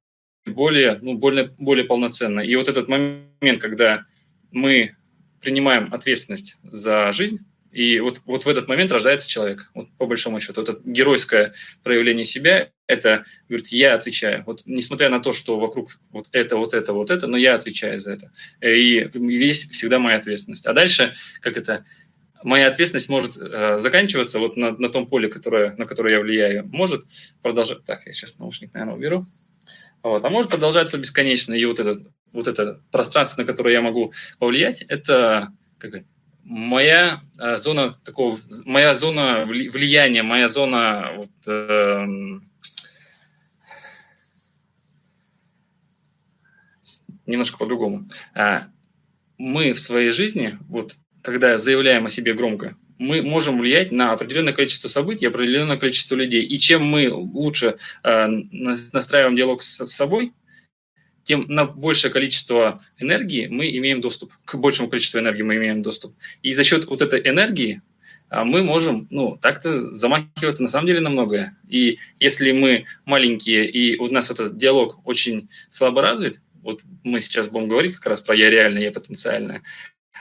более, 0.45 0.99
ну, 1.03 1.17
более, 1.17 1.53
более 1.59 1.85
полноценной. 1.85 2.49
И 2.49 2.57
вот 2.57 2.67
этот 2.67 2.89
момент, 2.89 3.61
когда 3.61 4.07
мы 4.51 4.97
принимаем 5.41 5.93
ответственность 5.93 6.57
за 6.63 7.13
жизнь, 7.13 7.41
и 7.71 8.01
вот, 8.01 8.23
вот 8.25 8.45
в 8.45 8.49
этот 8.49 8.67
момент 8.67 8.91
рождается 8.91 9.29
человек, 9.29 9.71
вот 9.75 9.89
по 9.99 10.07
большому 10.07 10.41
счету. 10.41 10.63
Вот 10.63 10.69
это 10.69 10.81
геройское 10.85 11.55
проявление 11.83 12.25
себя, 12.25 12.71
это, 12.87 13.25
говорит, 13.49 13.69
я 13.69 13.95
отвечаю. 13.95 14.43
Вот 14.47 14.63
несмотря 14.65 15.11
на 15.11 15.21
то, 15.21 15.33
что 15.33 15.61
вокруг 15.61 15.91
вот 16.11 16.29
это, 16.33 16.57
вот 16.57 16.73
это, 16.73 16.93
вот 16.95 17.11
это, 17.11 17.27
но 17.27 17.37
я 17.37 17.55
отвечаю 17.55 18.01
за 18.01 18.15
это. 18.15 18.33
И 18.63 19.11
есть 19.15 19.71
всегда 19.73 19.99
моя 19.99 20.17
ответственность. 20.17 20.67
А 20.67 20.73
дальше, 20.73 21.15
как 21.41 21.59
это, 21.59 21.85
моя 22.43 22.69
ответственность 22.69 23.11
может 23.11 23.37
э, 23.37 23.77
заканчиваться 23.79 24.39
вот 24.39 24.57
на, 24.57 24.73
на 24.73 24.89
том 24.89 25.07
поле, 25.07 25.29
которое, 25.29 25.77
на 25.77 25.85
которое 25.85 26.15
я 26.15 26.21
влияю, 26.21 26.67
может 26.69 27.05
продолжать... 27.43 27.85
Так, 27.85 28.07
я 28.07 28.15
сейчас 28.15 28.39
наушник, 28.39 28.73
наверное, 28.73 28.97
уберу. 28.97 29.25
Вот. 30.03 30.25
А 30.25 30.31
может 30.31 30.51
продолжаться 30.51 30.97
бесконечно. 30.97 31.53
И 31.53 31.65
вот 31.67 31.81
это 31.81 32.01
вот 32.33 32.49
это 32.49 32.81
пространство, 32.91 33.43
на 33.43 33.47
которое 33.47 33.75
я 33.75 33.83
могу 33.83 34.13
повлиять, 34.39 34.83
это 34.83 35.53
как, 35.79 36.03
моя 36.45 37.21
э, 37.39 37.59
зона 37.59 37.97
такого, 38.05 38.39
моя 38.65 38.95
зона 38.95 39.45
влияния, 39.47 40.23
моя 40.23 40.49
зона 40.49 41.13
вот, 41.17 41.31
э, 41.47 42.07
немножко 47.27 47.59
по-другому. 47.59 48.09
А, 48.35 48.69
мы 49.37 49.73
в 49.75 49.81
своей 49.81 50.11
жизни, 50.11 50.59
вот 50.69 50.97
когда 51.23 51.59
заявляем 51.59 52.07
о 52.07 52.11
себе 52.11 52.33
громко, 52.33 52.77
мы 52.99 53.23
можем 53.23 53.59
влиять 53.59 53.93
на 53.93 54.13
определенное 54.13 54.53
количество 54.53 54.89
событий, 54.89 55.27
определенное 55.27 55.77
количество 55.77 56.17
людей. 56.17 56.43
И 56.43 56.59
чем 56.59 56.85
мы 56.85 57.11
лучше 57.13 57.77
э, 58.03 58.27
настраиваем 58.27 59.37
диалог 59.37 59.63
с, 59.63 59.87
с 59.87 59.93
собой, 59.95 60.33
тем 61.29 61.45
на 61.47 61.67
большее 61.67 62.11
количество 62.11 62.83
энергии 62.97 63.49
мы 63.49 63.69
имеем 63.77 64.01
доступ, 64.01 64.33
к 64.47 64.55
большему 64.55 64.89
количеству 64.89 65.19
энергии 65.19 65.43
мы 65.43 65.57
имеем 65.57 65.83
доступ. 65.83 66.15
И 66.43 66.55
за 66.55 66.65
счет 66.65 66.87
вот 66.87 67.03
этой 67.03 67.21
энергии 67.21 67.83
а, 68.31 68.47
мы 68.47 68.63
можем, 68.63 69.07
ну, 69.11 69.37
так-то 69.37 69.93
замахиваться 69.93 70.63
на 70.63 70.71
самом 70.71 70.87
деле 70.87 71.01
на 71.01 71.11
многое. 71.11 71.55
И 71.69 71.99
если 72.19 72.53
мы 72.53 72.87
маленькие, 73.05 73.69
и 73.69 73.99
у 73.99 74.07
нас 74.07 74.31
этот 74.31 74.57
диалог 74.57 75.07
очень 75.07 75.51
слабо 75.69 76.01
развит, 76.01 76.41
вот 76.63 76.81
мы 77.05 77.21
сейчас 77.21 77.47
будем 77.47 77.69
говорить 77.69 77.97
как 77.97 78.07
раз 78.07 78.23
про 78.23 78.35
«я 78.35 78.49
реальное», 78.49 78.85
«я 78.85 78.91
потенциальное», 78.91 79.63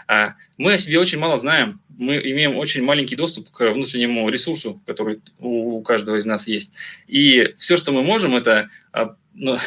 а 0.09 0.35
мы 0.57 0.73
о 0.73 0.77
себе 0.77 0.99
очень 0.99 1.19
мало 1.19 1.37
знаем, 1.37 1.79
мы 1.87 2.17
имеем 2.17 2.57
очень 2.57 2.83
маленький 2.83 3.15
доступ 3.15 3.49
к 3.49 3.71
внутреннему 3.71 4.27
ресурсу, 4.27 4.81
который 4.85 5.21
у 5.39 5.81
каждого 5.83 6.17
из 6.17 6.25
нас 6.25 6.47
есть. 6.47 6.73
И 7.07 7.53
все, 7.55 7.77
что 7.77 7.93
мы 7.93 8.03
можем, 8.03 8.35
это 8.35 8.69
а, 8.91 9.15
ну, 9.33 9.57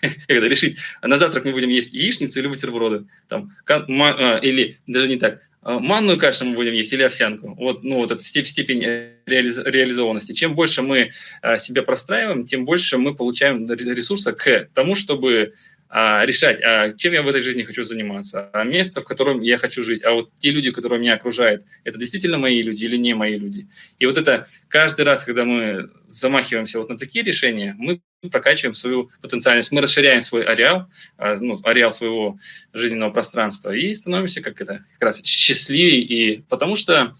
когда 0.28 0.48
решить, 0.48 0.78
на 1.02 1.16
завтрак 1.16 1.44
мы 1.44 1.52
будем 1.52 1.68
есть 1.68 1.94
яичницу 1.94 2.38
или 2.38 2.46
бутерброды, 2.46 3.06
там, 3.28 3.52
а, 3.66 4.38
или 4.42 4.78
даже 4.86 5.08
не 5.08 5.16
так, 5.16 5.40
а, 5.62 5.78
манную 5.78 6.18
кашу 6.18 6.46
мы 6.46 6.54
будем 6.54 6.72
есть 6.72 6.92
или 6.92 7.02
овсянку. 7.02 7.54
Вот, 7.54 7.82
ну, 7.82 7.96
вот 7.96 8.10
эта 8.10 8.22
степень 8.22 8.82
реализ, 9.26 9.58
реализованности. 9.58 10.32
Чем 10.32 10.54
больше 10.54 10.82
мы 10.82 11.12
себя 11.58 11.82
простраиваем, 11.82 12.46
тем 12.46 12.64
больше 12.64 12.96
мы 12.96 13.14
получаем 13.14 13.70
ресурса 13.70 14.32
к 14.32 14.68
тому, 14.74 14.94
чтобы 14.94 15.54
решать, 15.92 16.60
а 16.62 16.92
чем 16.92 17.12
я 17.12 17.22
в 17.22 17.28
этой 17.28 17.40
жизни 17.40 17.64
хочу 17.64 17.82
заниматься, 17.82 18.48
а 18.52 18.62
место, 18.62 19.00
в 19.00 19.04
котором 19.04 19.40
я 19.40 19.56
хочу 19.56 19.82
жить, 19.82 20.04
а 20.04 20.12
вот 20.12 20.30
те 20.38 20.50
люди, 20.50 20.70
которые 20.70 21.00
меня 21.00 21.14
окружают, 21.14 21.64
это 21.82 21.98
действительно 21.98 22.38
мои 22.38 22.62
люди 22.62 22.84
или 22.84 22.96
не 22.96 23.14
мои 23.14 23.36
люди. 23.36 23.66
И 23.98 24.06
вот 24.06 24.16
это 24.16 24.46
каждый 24.68 25.04
раз, 25.04 25.24
когда 25.24 25.44
мы 25.44 25.90
замахиваемся 26.06 26.78
вот 26.78 26.90
на 26.90 26.96
такие 26.96 27.24
решения, 27.24 27.74
мы 27.76 28.00
прокачиваем 28.30 28.74
свою 28.74 29.10
потенциальность, 29.22 29.72
мы 29.72 29.80
расширяем 29.80 30.22
свой 30.22 30.44
ареал, 30.44 30.88
а, 31.16 31.34
ну, 31.40 31.58
ареал 31.64 31.90
своего 31.90 32.38
жизненного 32.72 33.10
пространства 33.10 33.74
и 33.74 33.94
становимся 33.94 34.42
как 34.42 34.60
это 34.60 34.84
как 34.94 35.02
раз 35.02 35.24
счастливее. 35.24 36.02
И 36.02 36.42
потому 36.42 36.76
что 36.76 37.16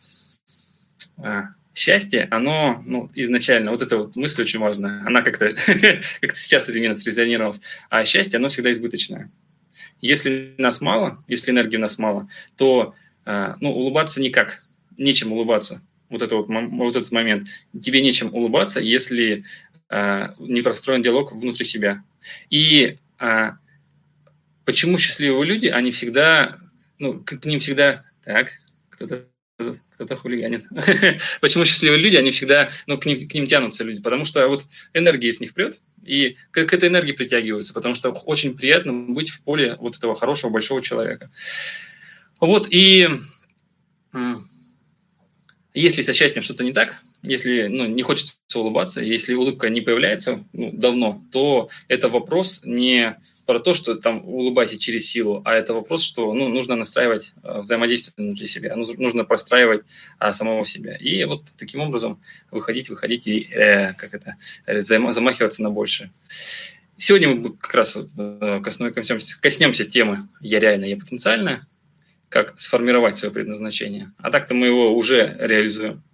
а, 1.18 1.48
счастье, 1.74 2.26
оно 2.30 2.82
ну, 2.84 3.10
изначально, 3.14 3.70
вот 3.70 3.82
эта 3.82 3.98
вот 3.98 4.16
мысль 4.16 4.42
очень 4.42 4.58
важная, 4.58 5.02
она 5.06 5.22
как-то 5.22 5.50
как 6.20 6.36
сейчас 6.36 6.68
это 6.68 6.78
именно 6.78 6.94
срезонировалась, 6.94 7.60
а 7.88 8.04
счастье, 8.04 8.38
оно 8.38 8.48
всегда 8.48 8.70
избыточное. 8.70 9.30
Если 10.00 10.54
нас 10.58 10.80
мало, 10.80 11.18
если 11.28 11.50
энергии 11.50 11.76
у 11.76 11.80
нас 11.80 11.98
мало, 11.98 12.28
то 12.56 12.94
а, 13.24 13.56
ну, 13.60 13.70
улыбаться 13.70 14.20
никак, 14.20 14.60
нечем 14.96 15.32
улыбаться. 15.32 15.82
Вот, 16.08 16.22
это 16.22 16.36
вот, 16.36 16.48
вот 16.48 16.96
этот 16.96 17.12
момент. 17.12 17.48
Тебе 17.80 18.02
нечем 18.02 18.34
улыбаться, 18.34 18.80
если 18.80 19.44
а, 19.88 20.34
не 20.38 20.62
простроен 20.62 21.02
диалог 21.02 21.32
внутри 21.32 21.64
себя. 21.64 22.02
И 22.48 22.98
а, 23.18 23.58
почему 24.64 24.98
счастливые 24.98 25.44
люди, 25.44 25.66
они 25.66 25.90
всегда, 25.90 26.56
ну, 26.98 27.22
к 27.22 27.44
ним 27.44 27.60
всегда, 27.60 28.02
так, 28.24 28.50
кто-то 28.88 29.26
кто-то 29.94 30.16
хулиганит. 30.16 30.64
Почему 31.40 31.64
счастливые 31.64 32.00
люди, 32.00 32.16
они 32.16 32.30
всегда, 32.30 32.70
ну, 32.86 32.98
к 32.98 33.06
ним, 33.06 33.28
к 33.28 33.34
ним 33.34 33.46
тянутся 33.46 33.84
люди, 33.84 34.02
потому 34.02 34.24
что 34.24 34.46
вот 34.48 34.66
энергия 34.94 35.28
из 35.28 35.40
них 35.40 35.54
прет, 35.54 35.80
и 36.04 36.36
к, 36.50 36.64
к 36.64 36.72
этой 36.72 36.88
энергии 36.88 37.12
притягиваются, 37.12 37.72
потому 37.72 37.94
что 37.94 38.10
очень 38.10 38.56
приятно 38.56 38.92
быть 38.92 39.30
в 39.30 39.42
поле 39.42 39.76
вот 39.78 39.96
этого 39.96 40.14
хорошего, 40.14 40.50
большого 40.50 40.82
человека. 40.82 41.30
Вот, 42.40 42.68
и 42.70 43.08
если 45.74 46.02
со 46.02 46.12
счастьем 46.12 46.42
что-то 46.42 46.64
не 46.64 46.72
так, 46.72 46.96
если 47.22 47.66
ну, 47.66 47.86
не 47.86 48.02
хочется 48.02 48.38
улыбаться, 48.54 49.00
если 49.00 49.34
улыбка 49.34 49.68
не 49.68 49.80
появляется 49.80 50.44
ну, 50.52 50.70
давно, 50.72 51.22
то 51.32 51.68
это 51.88 52.08
вопрос 52.08 52.62
не 52.64 53.16
про 53.46 53.58
то, 53.58 53.74
что 53.74 53.96
там 53.96 54.24
улыбайся 54.28 54.78
через 54.78 55.10
силу, 55.10 55.42
а 55.44 55.54
это 55.54 55.74
вопрос, 55.74 56.04
что 56.04 56.32
ну, 56.34 56.48
нужно 56.48 56.76
настраивать 56.76 57.32
э, 57.42 57.62
взаимодействие 57.62 58.14
внутри 58.16 58.46
себя, 58.46 58.76
нужно 58.76 59.24
простраивать 59.24 59.82
а, 60.18 60.32
самого 60.32 60.64
себя. 60.64 60.96
И 60.96 61.24
вот 61.24 61.46
таким 61.58 61.80
образом 61.80 62.22
выходить, 62.52 62.88
выходить 62.88 63.26
и 63.26 63.48
э, 63.50 63.94
как 63.94 64.14
это, 64.14 64.36
э, 64.66 64.80
замахиваться 64.80 65.64
на 65.64 65.70
большее. 65.70 66.12
Сегодня 66.96 67.28
мы 67.30 67.52
как 67.56 67.74
раз 67.74 67.96
э, 67.96 68.60
коснемся, 68.62 69.40
коснемся 69.40 69.84
темы 69.84 70.20
«Я 70.40 70.60
реально, 70.60 70.84
я 70.84 70.96
потенциально», 70.96 71.66
как 72.28 72.60
сформировать 72.60 73.16
свое 73.16 73.34
предназначение. 73.34 74.12
А 74.18 74.30
так-то 74.30 74.54
мы 74.54 74.68
его 74.68 74.94
уже 74.94 75.36
реализуем 75.40 76.04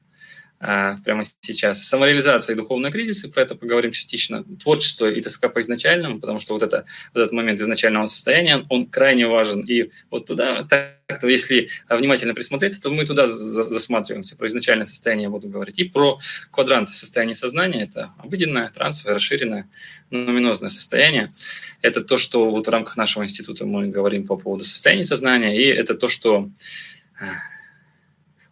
прямо 0.59 1.23
сейчас. 1.41 1.85
Самореализация 1.85 2.55
и 2.55 2.57
духовные 2.57 2.91
кризисы, 2.91 3.29
про 3.29 3.43
это 3.43 3.55
поговорим 3.55 3.93
частично. 3.93 4.45
Творчество 4.63 5.11
и 5.11 5.21
тоска 5.21 5.49
по 5.49 5.61
изначальному, 5.61 6.21
потому 6.21 6.41
что 6.41 6.55
вот, 6.55 6.63
это, 6.63 6.87
вот 7.15 7.21
этот 7.21 7.33
момент 7.33 7.61
изначального 7.61 8.07
состояния, 8.07 8.65
он 8.71 8.87
крайне 8.87 9.27
важен. 9.27 9.61
И 9.61 9.91
вот 10.11 10.27
туда, 10.27 10.65
так-то, 10.65 11.29
если 11.29 11.69
внимательно 11.89 12.35
присмотреться, 12.35 12.81
то 12.81 12.91
мы 12.91 13.05
туда 13.05 13.29
засматриваемся. 13.29 14.37
Про 14.37 14.47
изначальное 14.47 14.87
состояние 14.87 15.25
я 15.25 15.31
буду 15.31 15.49
говорить. 15.49 15.79
И 15.79 15.85
про 15.85 16.19
квадранты 16.51 16.93
состояния 16.93 17.35
сознания. 17.35 17.85
Это 17.85 18.13
обыденное, 18.19 18.71
трансовое, 18.71 19.15
расширенное, 19.15 19.69
нуминозное 20.11 20.71
состояние. 20.71 21.33
Это 21.83 22.03
то, 22.03 22.17
что 22.17 22.51
вот 22.51 22.67
в 22.67 22.71
рамках 22.71 22.97
нашего 22.97 23.25
института 23.25 23.67
мы 23.67 23.89
говорим 23.89 24.27
по 24.27 24.37
поводу 24.37 24.65
состояния 24.65 25.05
сознания. 25.05 25.57
И 25.57 25.67
это 25.67 25.95
то, 25.95 26.09
что 26.09 26.51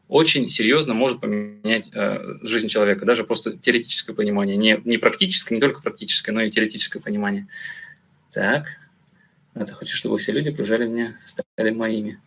очень 0.08 0.49
серьезно 0.49 0.94
может 0.94 1.20
поменять 1.20 1.90
э, 1.92 2.38
жизнь 2.42 2.68
человека, 2.68 3.06
даже 3.06 3.25
просто 3.25 3.56
теоретическое 3.56 4.12
понимание, 4.12 4.56
не, 4.56 4.80
не 4.84 4.99
практическое, 4.99 5.54
не 5.54 5.61
только 5.61 5.82
практическое, 5.82 6.32
но 6.32 6.42
и 6.42 6.50
теоретическое 6.50 7.00
понимание. 7.00 7.46
Так, 8.32 8.66
это 9.54 9.73
хочу, 9.73 9.96
чтобы 9.96 10.18
все 10.18 10.32
люди 10.32 10.50
окружали 10.50 10.87
меня, 10.87 11.16
стали 11.20 11.70
моими. 11.70 12.18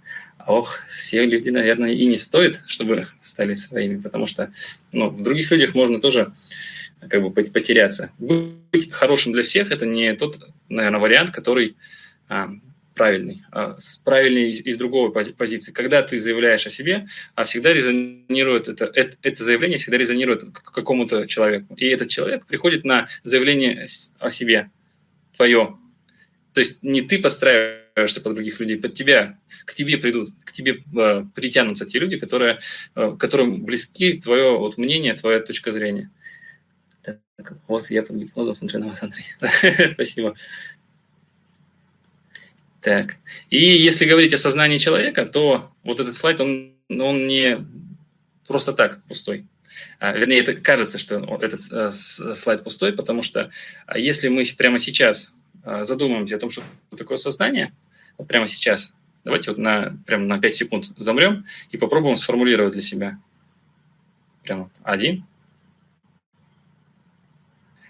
ох, 0.48 0.80
все 0.90 1.26
люди, 1.26 1.50
наверное, 1.50 1.92
и 1.92 2.06
не 2.06 2.18
стоит, 2.18 2.62
чтобы 2.66 3.06
стали 3.20 3.54
своими, 3.54 4.00
потому 4.00 4.26
что 4.26 4.52
ну, 4.92 5.10
в 5.10 5.22
других 5.22 5.52
людях 5.52 5.76
можно 5.76 6.00
тоже 6.00 6.32
как 7.10 7.22
бы 7.22 7.30
потеряться. 7.30 8.12
Быть 8.18 8.92
хорошим 8.92 9.34
для 9.34 9.44
всех– 9.44 9.72
это 9.72 9.86
не 9.86 10.14
тот, 10.16 10.50
наверное, 10.70 11.00
вариант, 11.00 11.32
который 11.32 11.76
а, 12.30 12.50
правильный, 12.98 13.44
а 13.52 13.78
правильный 14.04 14.50
из, 14.50 14.66
из 14.66 14.76
другой 14.78 15.12
позиции. 15.12 15.72
Когда 15.72 16.02
ты 16.02 16.18
заявляешь 16.18 16.66
о 16.66 16.70
себе, 16.70 17.08
а 17.36 17.44
всегда 17.44 17.72
резонирует 17.72 18.68
это, 18.68 18.86
это, 18.94 19.16
это 19.22 19.44
заявление 19.44 19.78
всегда 19.78 19.98
резонирует 19.98 20.44
к 20.52 20.72
какому-то 20.72 21.28
человеку. 21.28 21.76
И 21.76 21.86
этот 21.88 22.10
человек 22.10 22.46
приходит 22.46 22.84
на 22.84 23.08
заявление 23.24 23.86
о 24.20 24.32
себе, 24.32 24.72
твое. 25.36 25.78
То 26.54 26.60
есть 26.60 26.82
не 26.82 27.02
ты 27.02 27.20
подстраиваешься 27.20 28.22
под 28.22 28.34
других 28.34 28.60
людей, 28.60 28.78
под 28.78 28.96
тебя, 28.96 29.40
к 29.66 29.74
тебе 29.74 29.98
придут, 29.98 30.32
к 30.44 30.52
тебе 30.52 30.84
э, 30.98 31.24
притянутся 31.36 31.86
те 31.86 32.00
люди, 32.00 32.18
которые, 32.18 32.60
э, 32.96 33.16
которым 33.20 33.64
близки 33.64 34.14
твое 34.14 34.58
вот, 34.58 34.78
мнение, 34.78 35.14
твоя 35.14 35.40
точка 35.40 35.72
зрения. 35.72 36.10
Так, 37.04 37.20
вот 37.68 37.90
я 37.92 38.02
под 38.02 38.18
гипнозом 38.18 38.56
вас, 38.60 39.04
Андрей. 39.04 39.26
Спасибо. 39.94 40.36
Так. 42.88 43.18
И 43.50 43.58
если 43.58 44.06
говорить 44.06 44.34
о 44.34 44.38
сознании 44.38 44.78
человека, 44.78 45.26
то 45.26 45.70
вот 45.84 46.00
этот 46.00 46.16
слайд, 46.16 46.40
он, 46.40 46.72
он 46.88 47.28
не 47.28 47.60
просто 48.48 48.72
так 48.72 49.04
пустой. 49.10 49.46
А, 50.00 50.14
вернее, 50.14 50.40
это 50.40 50.54
кажется, 50.54 50.98
что 50.98 51.18
этот 51.42 51.60
а, 51.70 51.92
слайд 51.92 52.64
пустой, 52.64 52.94
потому 52.94 53.24
что 53.24 53.52
а, 53.88 54.00
если 54.00 54.30
мы 54.30 54.46
прямо 54.58 54.80
сейчас 54.80 55.34
а, 55.66 55.84
задумаемся 55.84 56.38
о 56.38 56.40
том, 56.40 56.50
что 56.50 56.64
такое 56.98 57.18
сознание, 57.18 57.74
вот 58.18 58.30
прямо 58.30 58.48
сейчас, 58.48 58.96
давайте 59.26 59.52
вот 59.52 59.58
на, 59.58 59.98
прямо 60.06 60.24
на 60.24 60.40
5 60.40 60.56
секунд 60.56 60.86
замрем 60.96 61.46
и 61.72 61.76
попробуем 61.76 62.16
сформулировать 62.16 62.72
для 62.72 62.82
себя. 62.82 63.20
Прямо 64.44 64.72
один, 64.84 65.26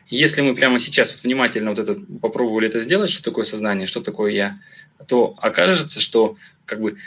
если 0.09 0.41
мы 0.41 0.55
прямо 0.55 0.79
сейчас 0.79 1.13
вот 1.13 1.23
внимательно 1.23 1.71
вот 1.71 1.79
это 1.79 1.99
попробовали 2.21 2.67
это 2.67 2.79
сделать, 2.79 3.09
что 3.09 3.23
такое 3.23 3.43
сознание, 3.43 3.87
что 3.87 4.01
такое 4.01 4.31
я, 4.31 4.59
то 5.07 5.35
окажется, 5.37 5.99
что 5.99 6.37
как 6.65 6.81
бы 6.81 6.97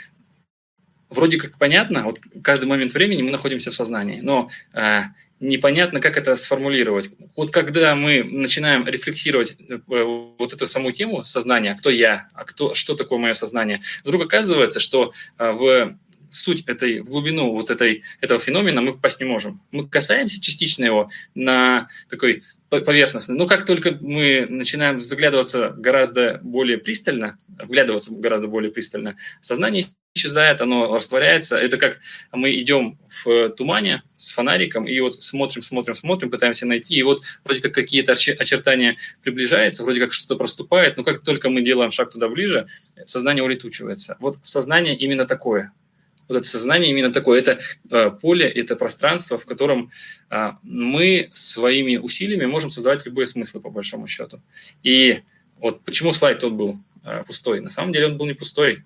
вроде 1.09 1.37
как 1.37 1.57
понятно, 1.57 2.03
вот 2.03 2.19
каждый 2.43 2.65
момент 2.65 2.93
времени 2.93 3.21
мы 3.21 3.31
находимся 3.31 3.69
в 3.69 3.75
сознании, 3.75 4.21
но 4.21 4.49
э, 4.73 5.01
непонятно, 5.39 5.99
как 5.99 6.17
это 6.17 6.35
сформулировать. 6.35 7.09
Вот 7.35 7.51
когда 7.51 7.95
мы 7.95 8.23
начинаем 8.23 8.87
рефлексировать 8.87 9.55
э, 9.59 9.79
вот 9.87 10.53
эту 10.53 10.65
саму 10.67 10.91
тему 10.91 11.23
сознания, 11.23 11.75
кто 11.75 11.89
я, 11.89 12.29
а 12.33 12.45
кто, 12.45 12.73
что 12.73 12.95
такое 12.95 13.19
мое 13.19 13.33
сознание, 13.33 13.81
вдруг 14.03 14.23
оказывается, 14.23 14.79
что 14.79 15.11
э, 15.37 15.51
в 15.51 15.97
суть 16.31 16.63
этой, 16.67 17.01
в 17.01 17.09
глубину 17.09 17.51
вот 17.51 17.69
этой, 17.69 18.03
этого 18.21 18.39
феномена 18.39 18.81
мы 18.81 18.93
попасть 18.93 19.19
не 19.19 19.25
можем. 19.25 19.61
Мы 19.71 19.87
касаемся 19.87 20.41
частично 20.41 20.85
его 20.85 21.09
на 21.35 21.87
такой 22.09 22.43
поверхностно. 22.69 23.35
Но 23.35 23.47
как 23.47 23.65
только 23.65 23.97
мы 23.99 24.45
начинаем 24.49 25.01
заглядываться 25.01 25.73
гораздо 25.77 26.39
более 26.41 26.77
пристально, 26.77 27.35
вглядываться 27.47 28.13
гораздо 28.13 28.47
более 28.47 28.71
пристально, 28.71 29.17
сознание 29.41 29.87
исчезает, 30.13 30.61
оно 30.61 30.95
растворяется. 30.95 31.57
Это 31.57 31.77
как 31.77 31.99
мы 32.31 32.53
идем 32.59 32.97
в 33.07 33.49
тумане 33.49 34.01
с 34.15 34.31
фонариком 34.31 34.87
и 34.87 34.99
вот 34.99 35.21
смотрим, 35.21 35.61
смотрим, 35.61 35.95
смотрим, 35.95 36.29
пытаемся 36.29 36.65
найти, 36.65 36.95
и 36.95 37.03
вот 37.03 37.23
вроде 37.43 37.61
как 37.61 37.73
какие-то 37.73 38.13
очертания 38.13 38.97
приближаются, 39.23 39.83
вроде 39.83 39.99
как 39.99 40.11
что-то 40.11 40.35
проступает, 40.35 40.97
но 40.97 41.03
как 41.03 41.23
только 41.23 41.49
мы 41.49 41.61
делаем 41.61 41.91
шаг 41.91 42.11
туда 42.11 42.27
ближе, 42.27 42.67
сознание 43.05 43.43
улетучивается. 43.43 44.17
Вот 44.19 44.37
сознание 44.43 44.95
именно 44.95 45.25
такое 45.25 45.71
вот 46.31 46.37
это 46.37 46.47
сознание 46.47 46.89
именно 46.89 47.11
такое. 47.11 47.39
Это 47.39 47.59
э, 47.89 48.09
поле, 48.09 48.47
это 48.47 48.75
пространство, 48.75 49.37
в 49.37 49.45
котором 49.45 49.91
э, 50.29 50.51
мы 50.63 51.29
своими 51.33 51.97
усилиями 51.97 52.45
можем 52.45 52.69
создавать 52.69 53.05
любые 53.05 53.25
смыслы, 53.25 53.59
по 53.59 53.69
большому 53.69 54.07
счету. 54.07 54.41
И 54.81 55.19
вот 55.57 55.81
почему 55.81 56.13
слайд 56.13 56.39
тот 56.39 56.53
был 56.53 56.77
э, 57.03 57.23
пустой? 57.25 57.59
На 57.59 57.69
самом 57.69 57.91
деле 57.91 58.07
он 58.07 58.17
был 58.17 58.25
не 58.25 58.33
пустой. 58.33 58.83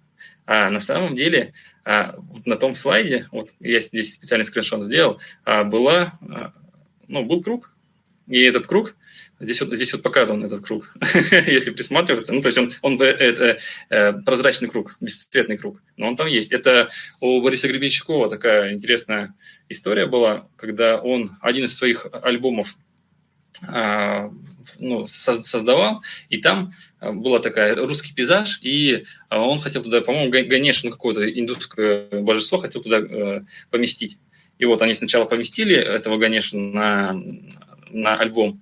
А 0.48 0.70
на 0.70 0.80
самом 0.80 1.16
деле 1.16 1.54
вот 1.84 2.46
на 2.46 2.56
том 2.56 2.76
слайде, 2.76 3.28
вот 3.32 3.50
я 3.60 3.80
здесь 3.80 4.14
специальный 4.14 4.46
скриншот 4.46 4.80
сделал, 4.80 5.20
была, 5.44 6.14
ну, 7.08 7.24
был 7.24 7.42
круг, 7.42 7.72
и 8.28 8.42
этот 8.42 8.68
круг 8.68 8.96
Здесь 9.40 9.62
вот, 9.62 9.76
здесь 9.76 9.92
вот 9.94 10.02
показан 10.02 10.46
этот 10.46 10.66
круг, 10.66 10.96
если 11.32 11.72
присматриваться. 11.72 12.34
Ну, 12.34 12.42
то 12.42 12.48
есть 12.48 12.58
он, 12.58 12.74
он 12.82 13.02
э, 13.02 13.06
это 13.06 13.58
э, 13.90 14.14
прозрачный 14.22 14.70
круг, 14.70 14.96
бесцветный 15.02 15.58
круг, 15.58 15.82
но 15.98 16.08
он 16.08 16.16
там 16.16 16.28
есть. 16.28 16.54
Это 16.54 16.90
у 17.20 17.42
Бориса 17.42 17.68
Гребенщикова 17.68 18.30
такая 18.30 18.74
интересная 18.74 19.34
история 19.68 20.06
была, 20.06 20.48
когда 20.56 20.98
он 20.98 21.32
один 21.42 21.66
из 21.66 21.76
своих 21.76 22.08
альбомов 22.24 22.76
э, 23.68 24.30
ну, 24.80 25.06
создавал, 25.08 26.02
и 26.30 26.38
там 26.38 26.74
а, 27.00 27.12
была 27.12 27.40
такая 27.40 27.76
русский 27.76 28.14
пейзаж, 28.14 28.60
и 28.62 29.06
он 29.30 29.60
хотел 29.60 29.84
туда, 29.84 30.02
по-моему, 30.02 30.32
Ганеш, 30.32 30.84
ну, 30.84 30.92
какое-то 30.92 31.30
индусское 31.30 32.08
божество 32.22 32.58
хотел 32.58 32.82
туда 32.82 33.00
э, 33.00 33.42
поместить. 33.70 34.18
И 34.58 34.66
вот 34.66 34.82
они 34.82 34.94
сначала 34.94 35.26
поместили 35.26 35.76
этого 35.76 36.18
Ганеша 36.18 36.58
на, 36.58 37.22
на 37.92 38.16
альбом, 38.16 38.62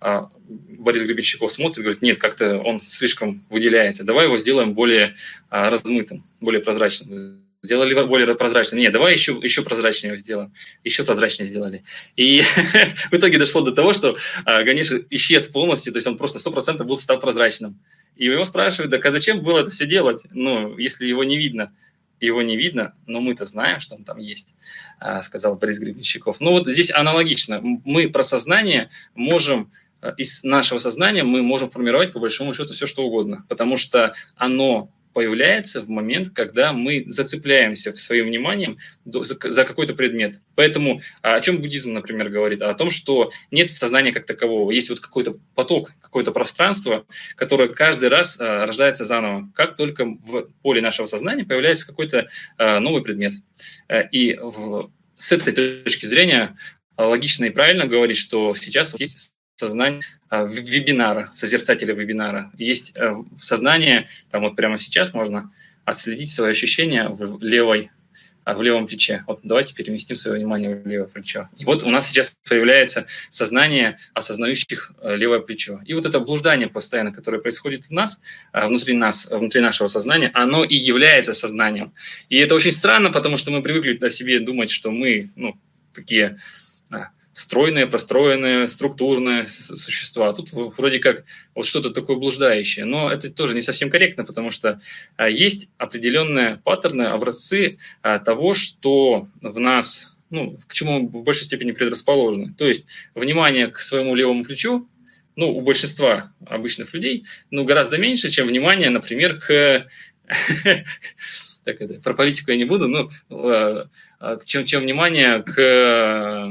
а, 0.00 0.30
Борис 0.48 1.02
Гребенщиков 1.02 1.52
смотрит 1.52 1.84
говорит, 1.84 2.02
нет, 2.02 2.18
как-то 2.18 2.58
он 2.58 2.80
слишком 2.80 3.40
выделяется, 3.50 4.04
давай 4.04 4.26
его 4.26 4.36
сделаем 4.38 4.74
более 4.74 5.14
а, 5.48 5.70
размытым, 5.70 6.22
более 6.40 6.62
прозрачным. 6.62 7.40
Сделали 7.62 7.92
более 8.06 8.34
прозрачным. 8.34 8.80
Нет, 8.80 8.90
давай 8.90 9.12
еще, 9.12 9.38
еще 9.42 9.62
прозрачнее 9.62 10.16
сделаем. 10.16 10.50
Еще 10.82 11.04
прозрачнее 11.04 11.46
сделали. 11.46 11.84
И 12.16 12.40
в 13.10 13.12
итоге 13.12 13.36
дошло 13.36 13.60
до 13.60 13.72
того, 13.72 13.92
что 13.92 14.16
а, 14.46 14.62
Ганиш 14.62 14.90
исчез 15.10 15.46
полностью, 15.46 15.92
то 15.92 15.98
есть 15.98 16.06
он 16.06 16.16
просто 16.16 16.38
100% 16.38 16.82
был 16.84 16.96
стал 16.96 17.20
прозрачным. 17.20 17.78
И 18.16 18.24
его 18.24 18.44
спрашивают, 18.44 18.90
так 18.90 19.04
а 19.04 19.10
зачем 19.10 19.40
было 19.40 19.60
это 19.60 19.68
все 19.70 19.86
делать, 19.86 20.22
ну, 20.30 20.76
если 20.78 21.06
его 21.06 21.22
не 21.22 21.36
видно? 21.36 21.72
Его 22.18 22.42
не 22.42 22.56
видно, 22.56 22.94
но 23.06 23.20
мы-то 23.20 23.44
знаем, 23.44 23.80
что 23.80 23.94
он 23.94 24.04
там 24.04 24.18
есть, 24.18 24.54
а, 24.98 25.20
сказал 25.20 25.56
Борис 25.56 25.78
Гребенщиков. 25.78 26.40
Ну 26.40 26.52
вот 26.52 26.66
здесь 26.66 26.90
аналогично. 26.90 27.60
Мы 27.62 28.08
про 28.08 28.24
сознание 28.24 28.90
можем 29.14 29.70
из 30.16 30.44
нашего 30.44 30.78
сознания 30.78 31.22
мы 31.22 31.42
можем 31.42 31.70
формировать 31.70 32.12
по 32.12 32.20
большому 32.20 32.54
счету 32.54 32.72
все, 32.72 32.86
что 32.86 33.04
угодно, 33.04 33.44
потому 33.48 33.76
что 33.76 34.14
оно 34.36 34.90
появляется 35.12 35.80
в 35.80 35.88
момент, 35.88 36.30
когда 36.34 36.72
мы 36.72 37.04
зацепляемся 37.06 37.94
своим 37.94 38.26
вниманием 38.26 38.78
за 39.04 39.64
какой-то 39.64 39.94
предмет. 39.94 40.40
Поэтому 40.54 41.00
а, 41.22 41.34
о 41.34 41.40
чем 41.40 41.60
буддизм, 41.60 41.92
например, 41.92 42.28
говорит? 42.28 42.62
О 42.62 42.74
том, 42.74 42.90
что 42.90 43.32
нет 43.50 43.70
сознания 43.70 44.12
как 44.12 44.26
такового. 44.26 44.70
Есть 44.70 44.90
вот 44.90 45.00
какой-то 45.00 45.34
поток, 45.54 45.92
какое-то 46.00 46.32
пространство, 46.32 47.06
которое 47.36 47.68
каждый 47.68 48.08
раз 48.08 48.38
а, 48.40 48.66
рождается 48.66 49.04
заново. 49.04 49.48
Как 49.54 49.76
только 49.76 50.04
в 50.04 50.48
поле 50.62 50.80
нашего 50.80 51.06
сознания 51.06 51.44
появляется 51.44 51.86
какой-то 51.86 52.28
а, 52.56 52.78
новый 52.80 53.02
предмет. 53.02 53.32
Э, 53.88 54.08
и 54.10 54.38
с 55.16 55.32
этой 55.32 55.52
точки 55.52 56.06
зрения 56.06 56.56
логично 56.96 57.46
и 57.46 57.50
правильно 57.50 57.86
говорить, 57.86 58.16
что 58.16 58.54
сейчас 58.54 58.98
есть 58.98 59.34
сознание 59.60 60.02
а, 60.28 60.44
вебинара, 60.44 61.28
созерцателя 61.32 61.94
вебинара. 61.94 62.50
Есть 62.56 62.92
э, 62.96 63.14
сознание, 63.38 64.08
там 64.30 64.42
вот 64.42 64.56
прямо 64.56 64.78
сейчас 64.78 65.14
можно 65.14 65.52
отследить 65.84 66.30
свои 66.30 66.50
ощущения 66.50 67.08
в 67.08 67.42
левой 67.42 67.90
а, 68.44 68.54
в 68.54 68.62
левом 68.62 68.86
плече. 68.86 69.22
Вот 69.26 69.40
давайте 69.42 69.74
переместим 69.74 70.16
свое 70.16 70.38
внимание 70.38 70.74
в 70.74 70.86
левое 70.86 71.08
плечо. 71.08 71.48
И 71.58 71.64
вот 71.66 71.82
у 71.82 71.90
нас 71.90 72.08
сейчас 72.08 72.34
появляется 72.48 73.04
сознание 73.28 73.98
осознающих 74.14 74.92
э, 75.02 75.16
левое 75.16 75.40
плечо. 75.40 75.80
И 75.84 75.92
вот 75.92 76.06
это 76.06 76.20
блуждание 76.20 76.68
постоянно, 76.68 77.12
которое 77.12 77.40
происходит 77.40 77.86
в 77.86 77.90
нас, 77.90 78.20
а, 78.52 78.66
внутри 78.68 78.94
нас, 78.94 79.28
внутри 79.30 79.60
нашего 79.60 79.88
сознания, 79.88 80.30
оно 80.32 80.64
и 80.64 80.74
является 80.74 81.34
сознанием. 81.34 81.92
И 82.30 82.36
это 82.38 82.54
очень 82.54 82.72
странно, 82.72 83.10
потому 83.10 83.36
что 83.36 83.50
мы 83.50 83.62
привыкли 83.62 83.98
о 84.06 84.10
себе 84.10 84.40
думать, 84.40 84.70
что 84.70 84.90
мы 84.90 85.28
ну, 85.36 85.54
такие 85.92 86.38
стройные, 87.40 87.86
простроенные, 87.86 88.68
структурные 88.68 89.46
существа. 89.46 90.32
Тут 90.34 90.50
вроде 90.52 90.98
как 90.98 91.24
вот 91.54 91.64
что-то 91.64 91.90
такое 91.90 92.16
блуждающее. 92.16 92.84
Но 92.84 93.10
это 93.10 93.32
тоже 93.32 93.54
не 93.54 93.62
совсем 93.62 93.88
корректно, 93.88 94.24
потому 94.24 94.50
что 94.50 94.80
а, 95.16 95.28
есть 95.28 95.70
определенные 95.78 96.60
паттерны, 96.64 97.04
образцы 97.04 97.78
а, 98.02 98.18
того, 98.18 98.52
что 98.52 99.26
в 99.40 99.58
нас, 99.58 100.18
ну, 100.28 100.58
к 100.66 100.74
чему 100.74 101.08
в 101.08 101.24
большей 101.24 101.44
степени 101.44 101.72
предрасположены. 101.72 102.52
То 102.58 102.66
есть 102.66 102.86
внимание 103.14 103.68
к 103.68 103.78
своему 103.78 104.14
левому 104.14 104.44
плечу, 104.44 104.86
ну, 105.34 105.50
у 105.50 105.62
большинства 105.62 106.32
обычных 106.46 106.92
людей, 106.92 107.24
ну, 107.50 107.64
гораздо 107.64 107.96
меньше, 107.96 108.28
чем 108.28 108.48
внимание, 108.48 108.90
например, 108.90 109.40
к 109.40 109.86
так 111.64 111.80
это, 111.80 111.94
про 112.00 112.12
политику 112.12 112.50
я 112.50 112.58
не 112.58 112.66
буду, 112.66 112.86
но 112.86 113.08
а, 113.30 114.38
чем, 114.44 114.66
чем 114.66 114.82
внимание 114.82 115.42
к 115.42 116.50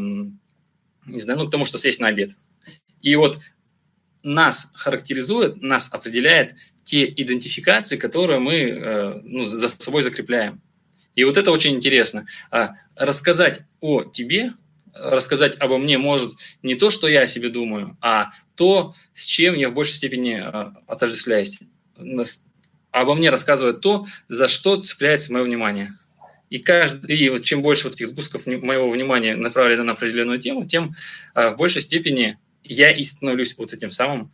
не 1.10 1.22
знаю, 1.22 1.39
ну, 1.39 1.48
к 1.48 1.51
тому, 1.51 1.66
что 1.66 1.78
съесть 1.78 2.00
на 2.00 2.08
обед. 2.08 2.32
И 3.01 3.16
вот 3.16 3.39
нас 4.24 4.72
характеризует, 4.74 5.62
нас 5.62 5.92
определяет 5.94 6.56
те 6.84 7.06
идентификации, 7.06 7.98
которые 7.98 8.39
мы 8.39 8.54
э, 8.54 9.22
ну, 9.24 9.43
за 9.43 9.69
собой 9.69 10.04
закрепляем. 10.04 10.62
И 11.15 11.24
вот 11.24 11.38
это 11.38 11.52
очень 11.52 11.76
интересно. 11.76 12.26
А 12.52 12.74
рассказать 12.95 13.62
о 13.80 14.04
тебе, 14.04 14.52
рассказать 14.93 15.56
обо 15.60 15.78
мне 15.78 15.98
может 15.98 16.34
не 16.63 16.76
то, 16.76 16.89
что 16.89 17.08
я 17.08 17.22
о 17.22 17.28
себе 17.28 17.50
думаю, 17.50 17.98
а 18.02 18.32
то, 18.56 18.95
с 19.13 19.26
чем 19.26 19.56
я 19.56 19.69
в 19.69 19.74
большей 19.74 19.95
степени 19.95 20.41
э, 20.41 20.72
отождествляюсь. 20.88 21.60
Обо 22.91 23.15
мне 23.15 23.30
рассказывает 23.30 23.82
то, 23.82 24.08
за 24.28 24.48
что 24.48 24.82
цепляется 24.82 25.32
мое 25.32 25.43
внимание. 25.43 25.93
И, 26.49 26.59
каждый, 26.59 27.15
и 27.15 27.29
вот 27.29 27.43
чем 27.43 27.62
больше 27.62 27.85
вот 27.85 27.95
этих 27.95 28.07
сгустков 28.07 28.45
моего 28.47 28.89
внимания 28.89 29.35
направлено 29.35 29.83
на 29.83 29.91
определенную 29.93 30.39
тему, 30.39 30.65
тем 30.65 30.95
а, 31.33 31.51
в 31.51 31.57
большей 31.57 31.81
степени 31.81 32.38
я 32.63 32.91
и 32.91 33.03
становлюсь 33.03 33.55
вот 33.57 33.73
этим 33.73 33.91
самым 33.91 34.33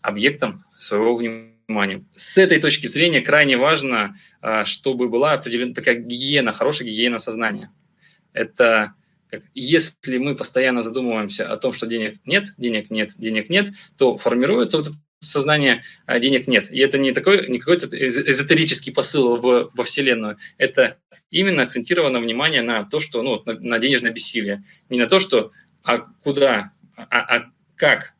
объектом 0.00 0.64
своего 0.70 1.14
внимания. 1.14 2.04
С 2.14 2.36
этой 2.38 2.60
точки 2.60 2.86
зрения 2.86 3.20
крайне 3.20 3.56
важно, 3.56 4.16
а, 4.40 4.64
чтобы 4.64 5.08
была 5.08 5.32
определенная 5.32 5.74
такая 5.74 5.94
гигиена, 5.96 6.52
хорошая 6.52 6.88
гигиена 6.88 7.18
сознания. 7.18 7.70
Это 8.32 8.94
если 9.54 10.18
мы 10.18 10.34
постоянно 10.34 10.82
задумываемся 10.82 11.50
о 11.50 11.56
том, 11.56 11.72
что 11.72 11.86
денег 11.86 12.20
нет, 12.26 12.52
денег 12.58 12.90
нет, 12.90 13.12
денег 13.16 13.48
нет, 13.48 13.70
то 13.96 14.18
формируется 14.18 14.78
вот 14.78 14.88
это 15.22 15.30
сознание 15.30 15.84
а 16.04 16.18
денег 16.18 16.48
нет. 16.48 16.70
И 16.70 16.78
это 16.78 16.98
не, 16.98 17.12
такой, 17.12 17.48
не 17.48 17.58
какой-то 17.58 17.86
эзотерический 17.96 18.92
посыл 18.92 19.36
в, 19.36 19.70
во 19.72 19.84
Вселенную. 19.84 20.36
Это 20.58 20.98
именно 21.30 21.62
акцентировано 21.62 22.20
внимание 22.20 22.62
на 22.62 22.84
то, 22.84 22.98
что, 22.98 23.22
ну, 23.22 23.40
на, 23.46 23.54
на 23.54 23.78
денежное 23.78 24.10
бессилие. 24.10 24.64
Не 24.88 24.98
на 24.98 25.06
то, 25.06 25.20
что, 25.20 25.52
а 25.84 25.98
куда, 25.98 26.72
а, 26.96 27.04
а 27.36 27.50
как, 27.76 28.14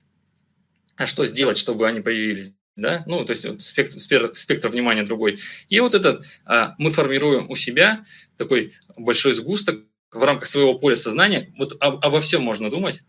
а 0.96 1.06
что 1.06 1.26
сделать, 1.26 1.58
чтобы 1.58 1.88
они 1.88 2.00
появились. 2.00 2.54
Да? 2.76 3.02
Ну, 3.06 3.24
то 3.24 3.32
есть 3.32 3.44
вот 3.44 3.62
спектр, 3.62 3.98
спектр, 3.98 4.30
спектр 4.34 4.68
внимания 4.68 5.02
другой. 5.02 5.40
И 5.68 5.80
вот 5.80 5.94
этот 5.94 6.24
а, 6.46 6.74
мы 6.78 6.90
формируем 6.90 7.50
у 7.50 7.56
себя 7.56 8.04
такой 8.38 8.74
большой 8.96 9.32
сгусток 9.32 9.84
в 10.12 10.22
рамках 10.22 10.46
своего 10.46 10.78
поля 10.78 10.96
сознания. 10.96 11.52
Вот 11.58 11.76
об, 11.80 12.04
обо 12.04 12.20
всем 12.20 12.42
можно 12.42 12.70
думать, 12.70 13.02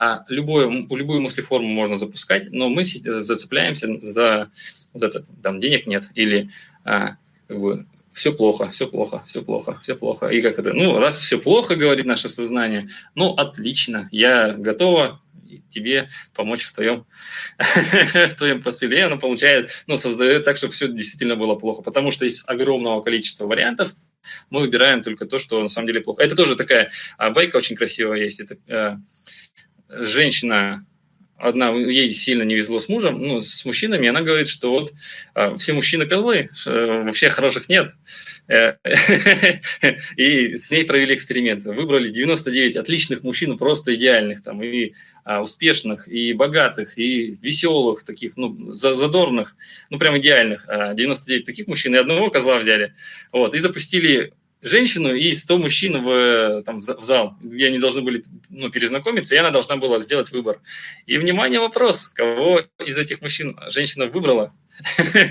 а 0.00 0.24
любую, 0.28 0.88
любую 0.90 1.20
мыслеформу 1.20 1.68
можно 1.68 1.96
запускать, 1.96 2.50
но 2.50 2.70
мы 2.70 2.84
зацепляемся 2.84 3.86
за 4.00 4.50
вот 4.94 5.02
это, 5.02 5.22
там 5.42 5.60
денег 5.60 5.86
нет, 5.86 6.04
или 6.14 6.50
а, 6.84 7.16
как 7.46 7.60
бы, 7.60 7.86
все 8.14 8.32
плохо, 8.32 8.70
все 8.70 8.86
плохо, 8.86 9.22
все 9.26 9.42
плохо, 9.42 9.74
все 9.82 9.94
плохо. 9.94 10.28
И 10.28 10.40
как 10.40 10.58
это, 10.58 10.72
ну, 10.72 10.98
раз 10.98 11.20
все 11.20 11.36
плохо, 11.36 11.76
говорит 11.76 12.06
наше 12.06 12.30
сознание, 12.30 12.88
ну, 13.14 13.34
отлично, 13.34 14.08
я 14.10 14.52
готова 14.52 15.20
тебе 15.68 16.08
помочь 16.34 16.64
в 16.64 16.72
твоем, 16.72 17.04
в 17.58 18.34
твоем 18.34 18.62
посыле. 18.62 19.04
Оно 19.04 19.18
получает, 19.18 19.70
ну, 19.86 19.98
создает 19.98 20.46
так, 20.46 20.56
чтобы 20.56 20.72
все 20.72 20.88
действительно 20.88 21.36
было 21.36 21.56
плохо, 21.56 21.82
потому 21.82 22.10
что 22.10 22.24
есть 22.24 22.42
огромного 22.46 23.02
количества 23.02 23.46
вариантов, 23.46 23.94
мы 24.48 24.60
выбираем 24.60 25.02
только 25.02 25.26
то, 25.26 25.38
что 25.38 25.60
на 25.60 25.68
самом 25.68 25.88
деле 25.88 26.00
плохо. 26.00 26.22
Это 26.22 26.36
тоже 26.36 26.56
такая 26.56 26.90
а, 27.18 27.30
байка 27.30 27.56
очень 27.56 27.76
красивая 27.76 28.18
есть. 28.20 28.40
Это, 28.40 28.56
э, 28.66 28.96
женщина 29.90 30.84
одна, 31.36 31.70
ей 31.70 32.12
сильно 32.12 32.42
не 32.42 32.54
везло 32.54 32.78
с 32.78 32.88
мужем, 32.88 33.18
ну, 33.18 33.40
с 33.40 33.64
мужчинами, 33.64 34.08
она 34.08 34.20
говорит, 34.22 34.48
что 34.48 34.70
вот 34.70 34.92
а, 35.34 35.56
все 35.56 35.72
мужчины 35.72 36.06
козлы, 36.06 36.50
вообще 36.66 37.30
хороших 37.30 37.68
нет. 37.68 37.90
Э, 38.50 38.74
и 40.16 40.56
с 40.56 40.70
ней 40.72 40.84
провели 40.84 41.14
эксперимент. 41.14 41.64
Выбрали 41.64 42.08
99 42.08 42.76
отличных 42.76 43.22
мужчин, 43.22 43.56
просто 43.56 43.94
идеальных, 43.94 44.42
там, 44.42 44.60
и 44.62 44.92
а, 45.24 45.40
успешных, 45.40 46.08
и 46.08 46.32
богатых, 46.32 46.98
и 46.98 47.38
веселых, 47.40 48.02
таких, 48.02 48.36
ну, 48.36 48.72
задорных, 48.72 49.54
ну, 49.88 49.98
прям 49.98 50.18
идеальных. 50.18 50.66
99 50.66 51.42
а, 51.42 51.46
таких 51.46 51.68
мужчин, 51.68 51.94
и 51.94 51.98
одного 51.98 52.30
козла 52.30 52.58
взяли. 52.58 52.92
Вот, 53.30 53.54
и 53.54 53.58
запустили 53.58 54.32
женщину 54.62 55.14
и 55.14 55.34
100 55.34 55.58
мужчин 55.58 56.02
в, 56.02 56.62
там, 56.64 56.80
в 56.80 57.02
зал, 57.02 57.36
где 57.40 57.68
они 57.68 57.78
должны 57.78 58.02
были 58.02 58.24
ну, 58.48 58.70
перезнакомиться, 58.70 59.34
и 59.34 59.38
она 59.38 59.50
должна 59.50 59.76
была 59.76 59.98
сделать 60.00 60.30
выбор. 60.32 60.60
И, 61.06 61.18
внимание, 61.18 61.60
вопрос, 61.60 62.08
кого 62.08 62.62
из 62.84 62.98
этих 62.98 63.20
мужчин 63.22 63.58
женщина 63.68 64.06
выбрала? 64.06 64.52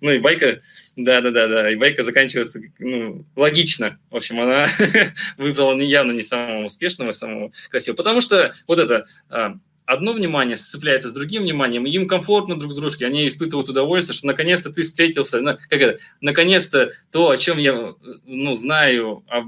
Ну 0.00 0.10
и 0.10 0.18
байка, 0.18 0.60
да-да-да, 0.96 1.70
и 1.70 1.76
байка 1.76 2.02
заканчивается 2.02 2.60
ну, 2.78 3.24
логично. 3.34 3.98
В 4.10 4.16
общем, 4.16 4.40
она 4.40 4.66
выбрала 5.38 5.80
явно 5.80 6.12
не 6.12 6.22
самого 6.22 6.64
успешного, 6.64 7.12
самого 7.12 7.52
красивого. 7.70 7.96
Потому 7.96 8.20
что 8.20 8.54
вот 8.66 8.78
это 8.78 9.06
а, 9.30 9.54
одно 9.86 10.12
внимание 10.12 10.56
сцепляется 10.56 11.08
с 11.08 11.12
другим 11.12 11.42
вниманием, 11.42 11.86
им 11.86 12.08
комфортно 12.08 12.58
друг 12.58 12.72
с 12.72 12.76
дружкой, 12.76 13.06
они 13.06 13.26
испытывают 13.26 13.68
удовольствие, 13.68 14.16
что 14.16 14.26
наконец-то 14.26 14.70
ты 14.70 14.82
встретился, 14.82 15.40
на, 15.40 15.54
как 15.54 15.80
это, 15.80 15.98
наконец-то 16.20 16.92
то, 17.10 17.30
о 17.30 17.36
чем 17.36 17.58
я 17.58 17.94
ну, 18.26 18.54
знаю, 18.54 19.24
а, 19.28 19.44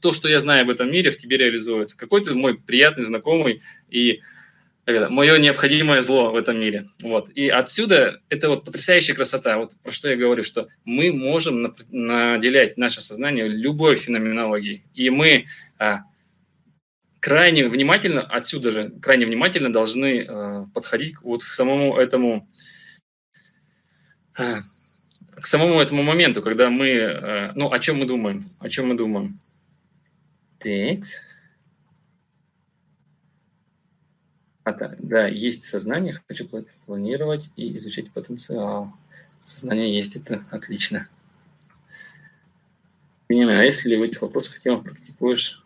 то, 0.00 0.12
что 0.12 0.28
я 0.28 0.40
знаю 0.40 0.62
об 0.62 0.70
этом 0.70 0.90
мире, 0.90 1.10
в 1.10 1.16
тебе 1.16 1.36
реализуется. 1.36 1.96
Какой-то 1.96 2.34
мой 2.34 2.58
приятный 2.58 3.04
знакомый 3.04 3.62
и 3.90 4.20
это, 4.84 5.10
мое 5.10 5.38
необходимое 5.38 6.00
зло 6.00 6.32
в 6.32 6.36
этом 6.36 6.58
мире. 6.58 6.84
Вот. 7.02 7.28
И 7.30 7.48
отсюда 7.48 8.20
это 8.28 8.48
вот 8.48 8.64
потрясающая 8.64 9.14
красота. 9.14 9.58
Вот 9.58 9.72
про 9.82 9.92
что 9.92 10.10
я 10.10 10.16
говорю, 10.16 10.42
что 10.42 10.68
мы 10.84 11.12
можем 11.12 11.74
наделять 11.90 12.76
наше 12.76 13.00
сознание 13.00 13.46
любой 13.46 13.94
феноменологией. 13.94 14.82
И 14.94 15.08
мы 15.10 15.46
а, 15.78 16.00
крайне 17.22 17.68
внимательно, 17.68 18.22
отсюда 18.22 18.72
же, 18.72 18.90
крайне 19.00 19.26
внимательно 19.26 19.72
должны 19.72 20.26
э, 20.26 20.66
подходить 20.74 21.14
вот 21.22 21.40
к 21.40 21.46
самому 21.46 21.96
этому 21.96 22.48
э, 24.36 24.56
к 25.30 25.46
самому 25.46 25.80
этому 25.80 26.02
моменту, 26.02 26.42
когда 26.42 26.68
мы, 26.68 26.88
э, 26.88 27.52
ну, 27.54 27.70
о 27.70 27.78
чем 27.78 27.98
мы 27.98 28.06
думаем, 28.06 28.44
о 28.58 28.68
чем 28.68 28.88
мы 28.88 28.96
думаем. 28.96 29.38
Так. 30.58 30.98
А, 34.64 34.72
да, 34.72 34.96
да, 34.98 35.28
есть 35.28 35.62
сознание, 35.62 36.20
хочу 36.26 36.48
планировать 36.86 37.50
и 37.54 37.76
изучать 37.76 38.10
потенциал. 38.10 38.92
Сознание 39.40 39.94
есть, 39.94 40.16
это 40.16 40.42
отлично. 40.50 41.08
Понимаю, 43.28 43.60
а 43.60 43.64
если 43.64 43.94
в 43.94 44.02
этих 44.02 44.22
вопросах 44.22 44.58
тема 44.58 44.82
практикуешь 44.82 45.61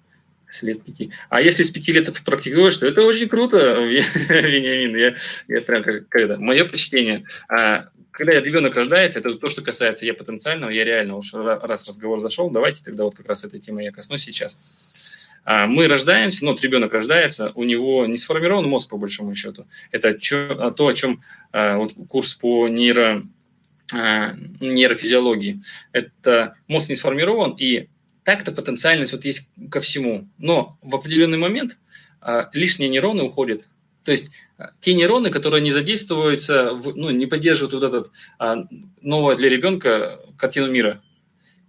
с 0.48 0.62
лет 0.62 0.82
пяти? 0.84 1.10
А 1.28 1.40
если 1.40 1.62
с 1.62 1.70
пяти 1.70 1.92
лет 1.92 2.12
практикуешь, 2.24 2.76
то 2.76 2.86
это 2.86 3.02
очень 3.02 3.28
круто, 3.28 3.56
Вениамин. 3.80 4.96
Я, 4.96 5.14
я 5.48 5.62
прям 5.62 5.82
как, 5.82 6.08
когда, 6.08 6.36
мое 6.38 6.64
почтение. 6.64 7.24
А, 7.48 7.88
когда 8.10 8.40
ребенок 8.40 8.74
рождается, 8.74 9.18
это 9.18 9.34
то, 9.34 9.48
что 9.48 9.62
касается 9.62 10.06
я 10.06 10.14
потенциального, 10.14 10.70
я 10.70 10.84
реально 10.84 11.16
уж 11.16 11.34
раз 11.34 11.86
разговор 11.86 12.20
зашел, 12.20 12.50
давайте 12.50 12.82
тогда 12.82 13.04
вот 13.04 13.14
как 13.14 13.26
раз 13.26 13.44
этой 13.44 13.60
темы 13.60 13.82
я 13.82 13.92
коснусь 13.92 14.24
сейчас. 14.24 14.58
А, 15.46 15.66
мы 15.68 15.86
рождаемся, 15.86 16.44
ну, 16.44 16.50
вот 16.50 16.60
ребенок 16.60 16.92
рождается, 16.92 17.52
у 17.54 17.62
него 17.62 18.04
не 18.06 18.16
сформирован 18.16 18.68
мозг, 18.68 18.88
по 18.88 18.96
большому 18.96 19.34
счету. 19.34 19.66
Это 19.92 20.18
а, 20.32 20.70
то, 20.72 20.86
о 20.88 20.92
чем 20.92 21.22
а, 21.52 21.76
вот 21.76 21.92
курс 22.08 22.34
по 22.34 22.68
нейро, 22.68 23.22
нейрофизиологии. 23.92 25.62
Это 25.92 26.56
мозг 26.66 26.88
не 26.88 26.96
сформирован, 26.96 27.54
и 27.56 27.88
так-то 28.26 28.50
потенциальность 28.50 29.12
вот 29.12 29.24
есть 29.24 29.50
ко 29.70 29.78
всему. 29.80 30.28
Но 30.36 30.76
в 30.82 30.96
определенный 30.96 31.38
момент 31.38 31.78
лишние 32.52 32.90
нейроны 32.90 33.22
уходят. 33.22 33.68
То 34.02 34.10
есть 34.10 34.30
те 34.80 34.94
нейроны, 34.94 35.30
которые 35.30 35.62
не 35.62 35.70
задействуются, 35.70 36.72
ну, 36.72 37.10
не 37.10 37.26
поддерживают 37.26 37.74
вот 37.74 37.84
этот 37.84 38.10
а, 38.38 38.64
новое 39.00 39.36
для 39.36 39.48
ребенка 39.48 40.20
картину 40.36 40.70
мира 40.70 41.02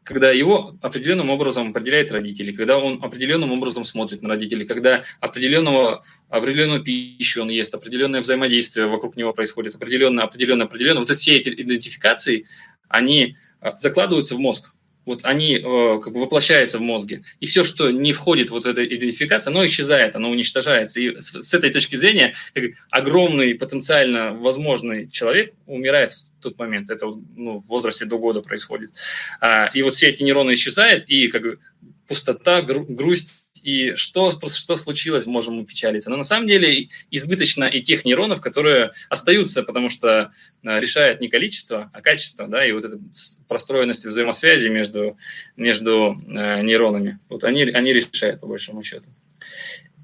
когда 0.04 0.32
его 0.32 0.74
определенным 0.82 1.30
образом 1.30 1.72
определяет 1.72 2.14
родители, 2.14 2.54
когда 2.54 2.78
он 2.78 3.04
определенным 3.04 3.52
образом 3.52 3.84
смотрит 3.84 4.22
на 4.22 4.30
родителей, 4.30 4.66
когда 4.66 5.04
определенного, 5.20 6.02
определенную 6.30 6.82
пищу 6.82 7.42
он 7.42 7.50
ест, 7.50 7.76
определенное 7.76 8.22
взаимодействие 8.22 8.88
вокруг 8.88 9.18
него 9.18 9.34
происходит, 9.34 9.76
определенно, 9.76 10.24
определенно, 10.24 10.64
определенно. 10.64 11.02
Вот 11.02 11.10
все 11.10 11.36
эти 11.36 11.50
идентификации, 11.50 12.46
они 12.88 13.36
а, 13.60 13.76
закладываются 13.76 14.36
в 14.36 14.40
мозг 14.40 14.72
вот 15.08 15.22
они 15.24 15.56
э, 15.56 16.00
как 16.04 16.12
бы 16.12 16.20
воплощаются 16.20 16.78
в 16.78 16.82
мозге. 16.82 17.24
И 17.40 17.46
все, 17.46 17.64
что 17.64 17.92
не 17.92 18.12
входит 18.12 18.50
вот 18.50 18.66
в 18.66 18.68
эту 18.68 18.84
идентификацию, 18.86 19.52
оно 19.52 19.66
исчезает, 19.66 20.18
оно 20.18 20.30
уничтожается. 20.30 21.00
И 21.00 21.18
с, 21.18 21.42
с 21.42 21.54
этой 21.54 21.70
точки 21.70 21.96
зрения 21.96 22.34
как, 22.54 22.66
огромный 22.92 23.56
потенциально 23.56 24.34
возможный 24.34 25.10
человек 25.10 25.54
умирает 25.66 26.12
в 26.12 26.44
тот 26.44 26.60
момент. 26.60 26.90
Это 26.90 27.06
ну, 27.06 27.58
в 27.58 27.68
возрасте 27.68 28.04
до 28.04 28.18
года 28.18 28.42
происходит. 28.42 28.92
А, 29.40 29.72
и 29.74 29.82
вот 29.82 29.96
все 29.96 30.10
эти 30.10 30.24
нейроны 30.24 30.54
исчезают, 30.54 31.06
и 31.08 31.30
как 31.30 31.42
бы 31.42 31.60
пустота, 32.06 32.62
гру- 32.62 32.86
грусть 32.88 33.47
и 33.68 33.96
что, 33.98 34.32
что 34.32 34.78
случилось, 34.78 35.26
можем 35.26 35.66
печалиться. 35.66 36.10
Но 36.10 36.16
на 36.16 36.24
самом 36.24 36.48
деле 36.48 36.88
избыточно 37.12 37.66
и 37.66 37.82
тех 37.82 38.06
нейронов, 38.06 38.40
которые 38.40 38.92
остаются, 39.10 39.62
потому 39.62 39.90
что 39.90 40.32
э, 40.64 40.80
решает 40.80 41.20
не 41.20 41.28
количество, 41.28 41.92
а 41.94 42.02
качество, 42.02 42.48
да, 42.48 42.66
и 42.66 42.72
вот 42.72 42.86
эта 42.86 42.98
простроенность 43.50 44.06
взаимосвязи 44.06 44.70
между, 44.70 45.18
между 45.58 46.18
э, 46.30 46.62
нейронами. 46.62 47.20
Вот 47.28 47.44
они, 47.44 47.64
они 47.64 47.92
решают, 47.92 48.40
по 48.40 48.48
большому 48.48 48.84
счету. 48.84 49.10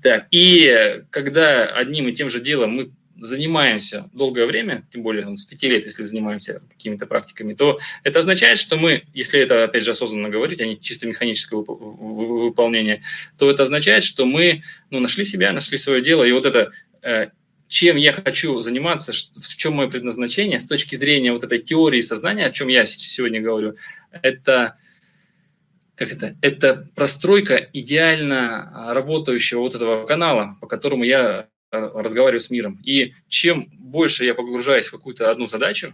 Так, 0.01 0.27
и 0.31 1.01
когда 1.09 1.63
одним 1.63 2.09
и 2.09 2.13
тем 2.13 2.29
же 2.29 2.41
делом 2.41 2.71
мы 2.71 2.91
занимаемся 3.17 4.09
долгое 4.13 4.45
время, 4.45 4.83
тем 4.91 5.03
более 5.03 5.35
с 5.35 5.45
пяти 5.45 5.69
лет, 5.69 5.85
если 5.85 6.03
занимаемся 6.03 6.61
какими-то 6.69 7.05
практиками, 7.05 7.53
то 7.53 7.79
это 8.03 8.19
означает, 8.19 8.57
что 8.57 8.77
мы, 8.77 9.03
если 9.13 9.39
это, 9.39 9.63
опять 9.63 9.83
же, 9.83 9.91
осознанно 9.91 10.29
говорить, 10.29 10.61
а 10.61 10.65
не 10.65 10.79
чисто 10.79 11.07
механическое 11.07 11.57
выполнение, 11.57 13.03
то 13.37 13.49
это 13.49 13.63
означает, 13.63 14.03
что 14.03 14.25
мы 14.25 14.63
ну, 14.89 14.99
нашли 14.99 15.23
себя, 15.23 15.51
нашли 15.51 15.77
свое 15.77 16.01
дело, 16.01 16.23
и 16.23 16.31
вот 16.31 16.45
это 16.45 16.71
э, 17.01 17.29
чем 17.67 17.97
я 17.97 18.13
хочу 18.13 18.61
заниматься, 18.61 19.11
в 19.11 19.55
чем 19.55 19.73
мое 19.73 19.87
предназначение 19.87 20.59
с 20.59 20.65
точки 20.65 20.95
зрения 20.95 21.33
вот 21.33 21.43
этой 21.43 21.59
теории 21.59 22.01
сознания, 22.01 22.45
о 22.45 22.51
чем 22.51 22.67
я 22.67 22.85
сегодня 22.85 23.41
говорю, 23.41 23.75
это 24.21 24.77
как 25.95 26.11
это? 26.11 26.35
Это 26.41 26.87
простройка 26.95 27.55
идеально 27.55 28.91
работающего 28.93 29.59
вот 29.59 29.75
этого 29.75 30.05
канала, 30.05 30.57
по 30.59 30.67
которому 30.67 31.03
я 31.03 31.47
разговариваю 31.79 32.39
с 32.39 32.49
миром. 32.49 32.79
И 32.83 33.13
чем 33.27 33.69
больше 33.77 34.25
я 34.25 34.33
погружаюсь 34.33 34.87
в 34.87 34.91
какую-то 34.91 35.29
одну 35.29 35.47
задачу, 35.47 35.93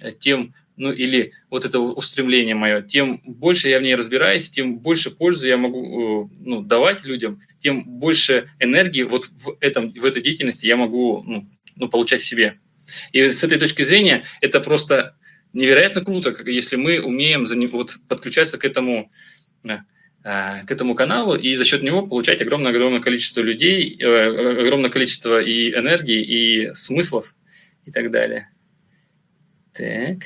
э, 0.00 0.12
тем, 0.12 0.54
ну 0.76 0.92
или 0.92 1.32
вот 1.50 1.64
это 1.64 1.78
устремление 1.78 2.54
мое, 2.54 2.82
тем 2.82 3.20
больше 3.24 3.68
я 3.68 3.78
в 3.78 3.82
ней 3.82 3.94
разбираюсь, 3.94 4.50
тем 4.50 4.78
больше 4.78 5.10
пользы 5.10 5.48
я 5.48 5.56
могу 5.56 6.26
э, 6.26 6.28
ну, 6.40 6.62
давать 6.62 7.04
людям, 7.04 7.40
тем 7.58 7.84
больше 7.84 8.50
энергии 8.60 9.02
вот 9.02 9.26
в, 9.26 9.56
этом, 9.60 9.90
в 9.90 10.04
этой 10.04 10.22
деятельности 10.22 10.66
я 10.66 10.76
могу 10.76 11.22
ну, 11.24 11.46
ну, 11.76 11.88
получать 11.88 12.22
себе. 12.22 12.58
И 13.12 13.30
с 13.30 13.42
этой 13.42 13.58
точки 13.58 13.82
зрения 13.82 14.24
это 14.40 14.60
просто 14.60 15.16
невероятно 15.52 16.04
круто, 16.04 16.34
если 16.46 16.76
мы 16.76 17.00
умеем 17.00 17.46
вот, 17.70 17.96
подключаться 18.08 18.58
к 18.58 18.64
этому 18.64 19.10
Э, 19.64 19.78
к 20.24 20.70
этому 20.70 20.94
каналу 20.94 21.36
и 21.36 21.54
за 21.54 21.66
счет 21.66 21.82
него 21.82 22.06
получать 22.06 22.40
огромное-огромное 22.40 23.00
количество 23.00 23.42
людей, 23.42 23.94
э, 24.00 24.62
огромное 24.62 24.88
количество 24.88 25.38
и 25.38 25.70
энергии, 25.74 26.22
и 26.22 26.72
смыслов 26.72 27.34
и 27.84 27.90
так 27.90 28.10
далее. 28.10 28.48
Так. 29.74 30.22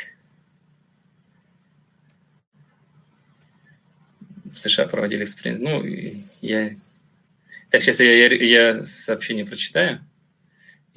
В 4.45 4.57
США 4.57 4.87
проводили 4.87 5.25
эксперимент. 5.25 5.63
Ну, 5.63 5.83
я... 6.43 6.71
Так, 7.71 7.83
сейчас 7.83 7.99
я, 7.99 8.29
я, 8.29 8.35
я 8.37 8.85
сообщение 8.85 9.45
прочитаю. 9.47 10.08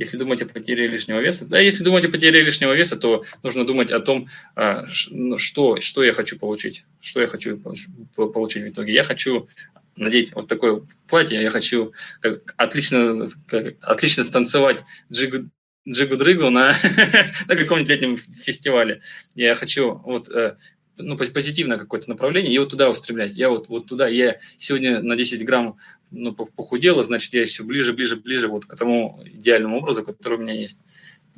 Если 0.02 0.18
думать 0.18 0.42
о 0.42 0.48
потере 0.48 0.88
лишнего 0.88 1.20
веса, 1.20 1.46
да, 1.46 1.60
если 1.60 1.84
думать 1.84 2.04
о 2.06 2.10
потере 2.10 2.42
лишнего 2.42 2.74
веса, 2.74 2.96
то 2.96 3.24
нужно 3.44 3.66
думать 3.66 3.92
о 3.92 4.00
том, 4.00 4.30
а, 4.56 4.88
ну, 5.12 5.38
что, 5.38 5.80
что 5.80 6.04
я 6.04 6.12
хочу 6.12 6.40
получить, 6.40 6.86
что 7.02 7.22
я 7.22 7.28
хочу 7.28 7.60
получить 7.60 8.64
в 8.64 8.70
итоге. 8.70 8.94
Я 8.94 9.04
хочу 9.04 9.48
надеть 9.96 10.34
вот 10.34 10.48
такое 10.48 10.82
платье, 11.08 11.40
я 11.40 11.52
хочу 11.52 11.94
как, 12.20 12.56
отлично, 12.58 13.28
как, 13.46 13.76
отлично 13.82 14.24
станцевать 14.24 14.80
джигу, 15.12 15.52
джигу-дрыгу 15.88 16.50
на, 16.50 16.74
на 17.48 17.56
каком-нибудь 17.56 17.90
летнем 17.90 18.18
фестивале. 18.18 19.02
Я 19.36 19.54
хочу 19.54 20.02
вот 20.04 20.30
э, 20.30 20.56
ну, 20.98 21.16
позитивное 21.16 21.78
какое-то 21.78 22.10
направление, 22.10 22.52
и 22.52 22.58
вот 22.58 22.70
туда 22.70 22.90
устремлять. 22.90 23.36
Я 23.36 23.50
вот, 23.50 23.70
вот 23.70 23.86
туда, 23.86 24.08
я 24.08 24.40
сегодня 24.58 25.04
на 25.04 25.16
10 25.16 25.46
грамм 25.46 25.78
ну, 26.12 26.34
похудела, 26.34 27.04
значит, 27.04 27.34
я 27.34 27.42
еще 27.42 27.64
ближе, 27.64 27.94
ближе, 27.94 28.18
ближе 28.18 28.48
вот 28.48 28.66
к 28.66 28.76
тому 28.76 29.20
идеальному 29.26 29.78
образу, 29.78 30.04
который 30.04 30.38
у 30.38 30.42
меня 30.42 30.54
есть. 30.54 30.80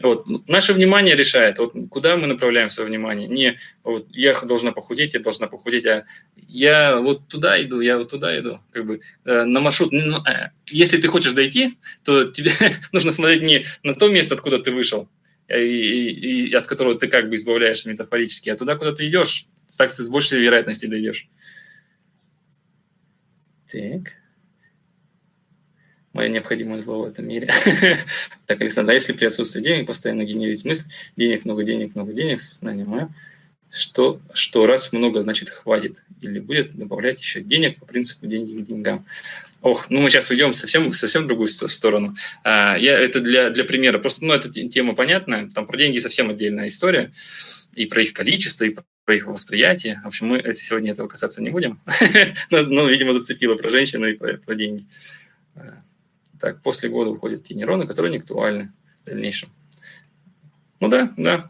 Вот. 0.02 0.26
Наше 0.48 0.74
внимание 0.74 1.16
решает, 1.16 1.60
вот 1.60 1.74
куда 1.90 2.18
мы 2.18 2.26
направляем 2.26 2.70
свое 2.70 2.90
внимание. 2.90 3.28
Не 3.28 3.58
вот, 3.84 4.08
я 4.12 4.34
должна 4.42 4.72
похудеть, 4.72 5.14
я 5.14 5.20
должна 5.20 5.48
похудеть, 5.48 5.86
а 5.86 6.06
я 6.48 6.98
вот 6.98 7.28
туда 7.28 7.62
иду, 7.62 7.80
я 7.80 8.00
вот 8.00 8.10
туда 8.10 8.38
иду. 8.40 8.60
Как 8.72 8.86
бы, 8.86 9.02
э, 9.26 9.44
на 9.44 9.60
маршрут. 9.60 9.92
Ну, 9.92 10.18
э, 10.26 10.50
если 10.68 10.98
ты 10.98 11.08
хочешь 11.08 11.34
дойти, 11.34 11.78
то 12.04 12.26
тебе 12.26 12.52
нужно 12.92 13.12
смотреть 13.12 13.44
не 13.44 13.66
на 13.84 13.94
то 13.94 14.10
место, 14.10 14.34
откуда 14.34 14.58
ты 14.58 14.72
вышел, 14.72 15.08
э, 15.48 15.64
и, 15.64 16.10
и, 16.10 16.48
и 16.48 16.54
от 16.54 16.66
которого 16.66 16.96
ты 16.96 17.08
как 17.08 17.30
бы 17.30 17.36
избавляешься 17.36 17.90
метафорически, 17.90 18.50
а 18.50 18.58
туда, 18.58 18.76
куда 18.76 18.94
ты 18.94 19.08
идешь, 19.08 19.46
так 19.78 19.92
с 19.92 20.10
большей 20.10 20.42
вероятностью 20.42 20.90
дойдешь. 20.90 21.30
Так 23.72 24.23
мое 26.14 26.30
необходимое 26.30 26.80
зло 26.80 27.04
в 27.04 27.08
этом 27.08 27.28
мире. 27.28 27.52
так, 28.46 28.62
Александр, 28.62 28.92
а 28.92 28.94
если 28.94 29.14
при 29.14 29.26
отсутствии 29.26 29.62
денег 29.62 29.88
постоянно 29.88 30.24
генерить 30.24 30.64
мысль, 30.64 30.86
денег, 31.18 31.46
много 31.46 31.64
денег, 31.64 31.96
много 31.96 32.14
денег, 32.14 32.40
сознание 32.40 32.86
мое, 32.86 33.10
что, 33.72 34.22
что 34.34 34.68
раз 34.68 34.94
много, 34.94 35.22
значит 35.22 35.50
хватит, 35.50 36.04
или 36.22 36.40
будет 36.40 36.76
добавлять 36.76 37.20
еще 37.20 37.42
денег 37.42 37.80
по 37.80 37.88
принципу 37.88 38.28
деньги 38.28 38.62
к 38.62 38.64
деньгам. 38.64 39.06
Ох, 39.62 39.90
ну 39.90 40.02
мы 40.02 40.10
сейчас 40.10 40.30
уйдем 40.30 40.54
совсем, 40.54 40.94
совсем 40.94 41.24
в 41.24 41.28
другую 41.28 41.48
сторону. 41.48 42.16
А, 42.44 42.78
я, 42.78 43.00
это 43.00 43.20
для, 43.20 43.50
для 43.50 43.64
примера. 43.64 43.98
Просто, 43.98 44.26
ну, 44.26 44.34
эта 44.34 44.50
тема 44.52 44.94
понятная, 44.94 45.50
там 45.50 45.66
про 45.66 45.78
деньги 45.78 46.00
совсем 46.00 46.30
отдельная 46.30 46.68
история, 46.68 47.12
и 47.74 47.86
про 47.88 48.04
их 48.04 48.14
количество, 48.14 48.66
и 48.66 48.76
про 49.06 49.16
их 49.16 49.26
восприятие. 49.26 50.02
В 50.04 50.08
общем, 50.08 50.28
мы 50.28 50.54
сегодня 50.54 50.92
этого 50.92 51.08
касаться 51.08 51.42
не 51.42 51.50
будем. 51.50 51.80
Но, 52.52 52.88
видимо, 52.88 53.14
зацепило 53.14 53.56
про 53.56 53.70
женщину 53.70 54.08
и 54.08 54.16
про, 54.16 54.34
про 54.38 54.54
деньги. 54.54 54.86
Так, 56.40 56.62
после 56.62 56.90
года 56.90 57.12
выходят 57.12 57.44
те 57.44 57.54
нейроны, 57.54 57.88
которые 57.88 58.12
не 58.12 58.18
актуальны 58.18 58.72
в 59.04 59.06
дальнейшем. 59.06 59.50
Ну 60.80 60.90
да, 60.90 61.10
да, 61.16 61.50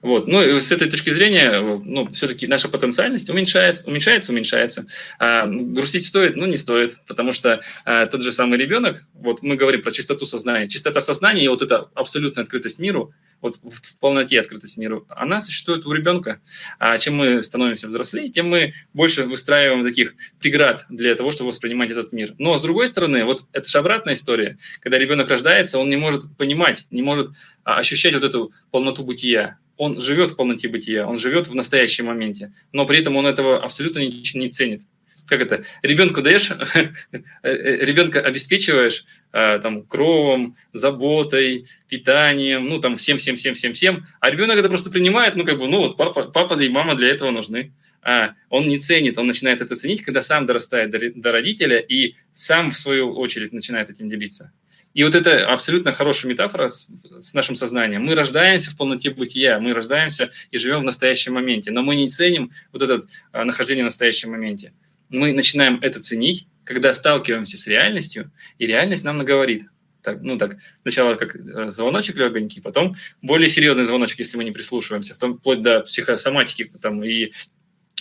Вот. 0.00 0.26
Ну, 0.26 0.40
с 0.40 0.72
этой 0.72 0.90
точки 0.90 1.10
зрения, 1.10 1.60
ну, 1.60 2.10
все-таки 2.12 2.48
наша 2.48 2.68
потенциальность 2.68 3.30
уменьшается, 3.30 3.86
уменьшается, 3.86 4.32
уменьшается. 4.32 4.86
А 5.18 5.46
грустить 5.46 6.04
стоит? 6.04 6.36
Ну, 6.36 6.46
не 6.46 6.56
стоит, 6.56 6.96
потому 7.06 7.32
что 7.32 7.60
а, 7.84 8.06
тот 8.06 8.22
же 8.22 8.32
самый 8.32 8.58
ребенок, 8.58 9.04
вот 9.14 9.42
мы 9.42 9.54
говорим 9.56 9.82
про 9.82 9.92
чистоту 9.92 10.26
сознания. 10.26 10.68
Чистота 10.68 11.00
сознания 11.00 11.44
и 11.44 11.48
вот 11.48 11.62
эта 11.62 11.88
абсолютная 11.94 12.42
открытость 12.42 12.80
миру, 12.80 13.14
вот 13.42 13.56
в 13.56 13.98
полноте 13.98 14.40
открытость 14.40 14.78
миру, 14.78 15.06
она 15.10 15.40
существует 15.40 15.84
у 15.84 15.92
ребенка. 15.92 16.40
А 16.78 16.96
чем 16.96 17.16
мы 17.16 17.42
становимся 17.42 17.88
взрослее, 17.88 18.30
тем 18.30 18.48
мы 18.48 18.72
больше 18.94 19.24
выстраиваем 19.24 19.84
таких 19.84 20.14
преград 20.40 20.86
для 20.88 21.14
того, 21.14 21.32
чтобы 21.32 21.48
воспринимать 21.48 21.90
этот 21.90 22.12
мир. 22.12 22.34
Но, 22.38 22.56
с 22.56 22.62
другой 22.62 22.88
стороны, 22.88 23.24
вот 23.24 23.44
это 23.52 23.68
же 23.68 23.78
обратная 23.78 24.14
история. 24.14 24.58
Когда 24.80 24.98
ребенок 24.98 25.28
рождается, 25.28 25.78
он 25.78 25.90
не 25.90 25.96
может 25.96 26.22
понимать, 26.38 26.86
не 26.90 27.02
может 27.02 27.30
а, 27.64 27.78
ощущать 27.78 28.14
вот 28.14 28.24
эту 28.24 28.52
полноту 28.70 29.04
бытия 29.04 29.58
он 29.76 29.98
живет 30.00 30.30
в 30.30 30.36
полноте 30.36 30.68
бытия, 30.68 31.08
он 31.08 31.18
живет 31.18 31.48
в 31.48 31.54
настоящем 31.56 32.06
моменте, 32.06 32.52
но 32.72 32.86
при 32.86 33.00
этом 33.00 33.16
он 33.16 33.26
этого 33.26 33.58
абсолютно 33.58 33.98
не, 33.98 34.22
не 34.34 34.48
ценит. 34.48 34.82
Как 35.26 35.40
это? 35.40 35.64
Ребенку 35.82 36.22
даешь, 36.22 36.50
э, 36.74 36.88
э, 37.42 37.84
ребенка 37.84 38.20
обеспечиваешь 38.20 39.04
э, 39.32 39.58
там 39.60 39.82
кровом, 39.82 40.56
заботой, 40.72 41.66
питанием, 41.88 42.66
ну 42.66 42.80
там 42.80 42.96
всем, 42.96 43.18
всем, 43.18 43.36
всем, 43.36 43.54
всем, 43.54 43.72
всем, 43.72 44.06
а 44.20 44.30
ребенок 44.30 44.58
это 44.58 44.68
просто 44.68 44.90
принимает, 44.90 45.36
ну 45.36 45.44
как 45.44 45.58
бы, 45.58 45.68
ну 45.68 45.78
вот 45.78 45.96
папа, 45.96 46.24
папа 46.24 46.60
и 46.60 46.68
мама 46.68 46.94
для 46.94 47.08
этого 47.08 47.30
нужны. 47.30 47.72
А 48.04 48.34
он 48.48 48.66
не 48.66 48.78
ценит, 48.78 49.16
он 49.16 49.28
начинает 49.28 49.60
это 49.60 49.76
ценить, 49.76 50.02
когда 50.02 50.22
сам 50.22 50.44
дорастает 50.44 50.90
до, 50.90 50.98
до 51.14 51.30
родителя 51.30 51.78
и 51.78 52.16
сам 52.34 52.70
в 52.70 52.76
свою 52.76 53.12
очередь 53.12 53.52
начинает 53.52 53.90
этим 53.90 54.08
делиться. 54.08 54.52
И 54.94 55.04
вот 55.04 55.14
это 55.14 55.46
абсолютно 55.46 55.92
хорошая 55.92 56.30
метафора 56.30 56.68
с, 56.68 56.86
с 57.18 57.32
нашим 57.32 57.56
сознанием. 57.56 58.04
Мы 58.04 58.14
рождаемся 58.14 58.70
в 58.70 58.76
полноте 58.76 59.10
бытия, 59.10 59.58
мы 59.58 59.72
рождаемся 59.72 60.30
и 60.50 60.58
живем 60.58 60.80
в 60.80 60.84
настоящем 60.84 61.34
моменте, 61.34 61.70
но 61.70 61.82
мы 61.82 61.96
не 61.96 62.10
ценим 62.10 62.52
вот 62.72 62.82
это 62.82 63.00
а, 63.32 63.44
нахождение 63.44 63.84
в 63.84 63.86
настоящем 63.86 64.32
моменте. 64.32 64.72
Мы 65.12 65.32
начинаем 65.32 65.78
это 65.82 66.00
ценить, 66.00 66.46
когда 66.64 66.92
сталкиваемся 66.92 67.56
с 67.56 67.66
реальностью, 67.66 68.32
и 68.58 68.66
реальность 68.66 69.04
нам 69.04 69.18
наговорит. 69.18 69.62
Так, 70.02 70.20
ну 70.22 70.36
так, 70.36 70.56
сначала 70.82 71.14
как 71.14 71.36
э, 71.36 71.70
звоночек 71.70 72.16
легонький, 72.16 72.60
потом 72.60 72.96
более 73.20 73.48
серьезный 73.48 73.84
звоночек, 73.84 74.18
если 74.18 74.36
мы 74.36 74.42
не 74.42 74.50
прислушиваемся, 74.50 75.14
вплоть 75.14 75.62
до 75.62 75.82
психосоматики 75.82 76.68
там, 76.80 77.04
и 77.04 77.30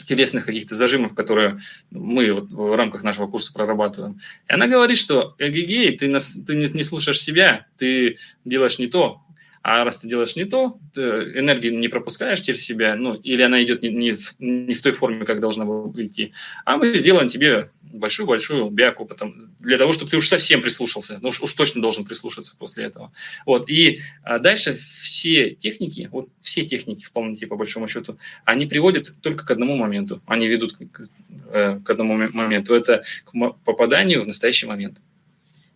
телесных 0.08 0.46
каких-то 0.46 0.74
зажимов, 0.74 1.14
которые 1.14 1.60
мы 1.92 2.32
вот 2.34 2.50
в 2.50 2.76
рамках 2.76 3.04
нашего 3.04 3.28
курса 3.28 3.54
прорабатываем. 3.54 4.20
И 4.48 4.54
она 4.54 4.68
говорит, 4.68 4.98
что 4.98 5.36
эгегей, 5.38 5.96
ты, 5.98 6.08
нас, 6.08 6.36
ты 6.48 6.56
не, 6.56 6.68
не 6.68 6.84
слушаешь 6.84 7.22
себя, 7.22 7.68
ты 7.78 8.18
делаешь 8.46 8.80
не 8.80 8.88
то, 8.88 9.22
а 9.64 9.84
раз 9.84 10.00
ты 10.00 10.08
делаешь 10.08 10.36
не 10.36 10.46
то, 10.46 10.78
ты 10.94 11.02
энергию 11.02 11.78
не 11.78 11.88
пропускаешь 11.88 12.42
через 12.42 12.64
себя, 12.64 12.96
ну, 12.96 13.14
или 13.14 13.42
она 13.42 13.62
идет 13.64 13.84
не, 13.84 13.90
не, 13.90 14.12
в, 14.14 14.36
не 14.40 14.74
в 14.74 14.82
той 14.82 14.92
форме, 14.92 15.26
как 15.26 15.40
должна 15.40 15.66
была 15.66 15.92
идти, 16.04 16.34
а 16.66 16.78
мы 16.78 16.96
сделаем 16.96 17.28
тебе 17.28 17.70
большую-большую 17.94 18.70
бяку 18.70 19.06
потом, 19.06 19.36
для 19.60 19.78
того, 19.78 19.92
чтобы 19.92 20.10
ты 20.10 20.18
уж 20.18 20.28
совсем 20.28 20.62
прислушался, 20.62 21.20
ну 21.22 21.30
уж, 21.30 21.42
уж 21.42 21.54
точно 21.54 21.82
должен 21.82 22.06
прислушаться 22.06 22.56
после 22.58 22.86
этого. 22.86 23.12
Вот, 23.46 23.70
и 23.70 24.02
а 24.24 24.40
дальше 24.40 24.74
все 25.02 25.52
техники, 25.52 26.10
вот 26.12 26.30
все 26.42 26.66
техники 26.66 27.06
в 27.06 27.12
полноте, 27.12 27.48
по 27.48 27.56
большому 27.56 27.88
счету, 27.88 28.18
они 28.46 28.66
приводят 28.66 29.14
только 29.22 29.46
к 29.46 29.52
одному 29.52 29.76
моменту, 29.76 30.22
они 30.26 30.48
ведут 30.48 30.74
к, 30.74 31.04
э, 31.52 31.80
к 31.80 31.90
одному 31.90 32.18
моменту, 32.30 32.74
это 32.74 33.04
к 33.26 33.32
попаданию 33.64 34.24
в 34.24 34.28
настоящий 34.28 34.66
момент. 34.66 35.00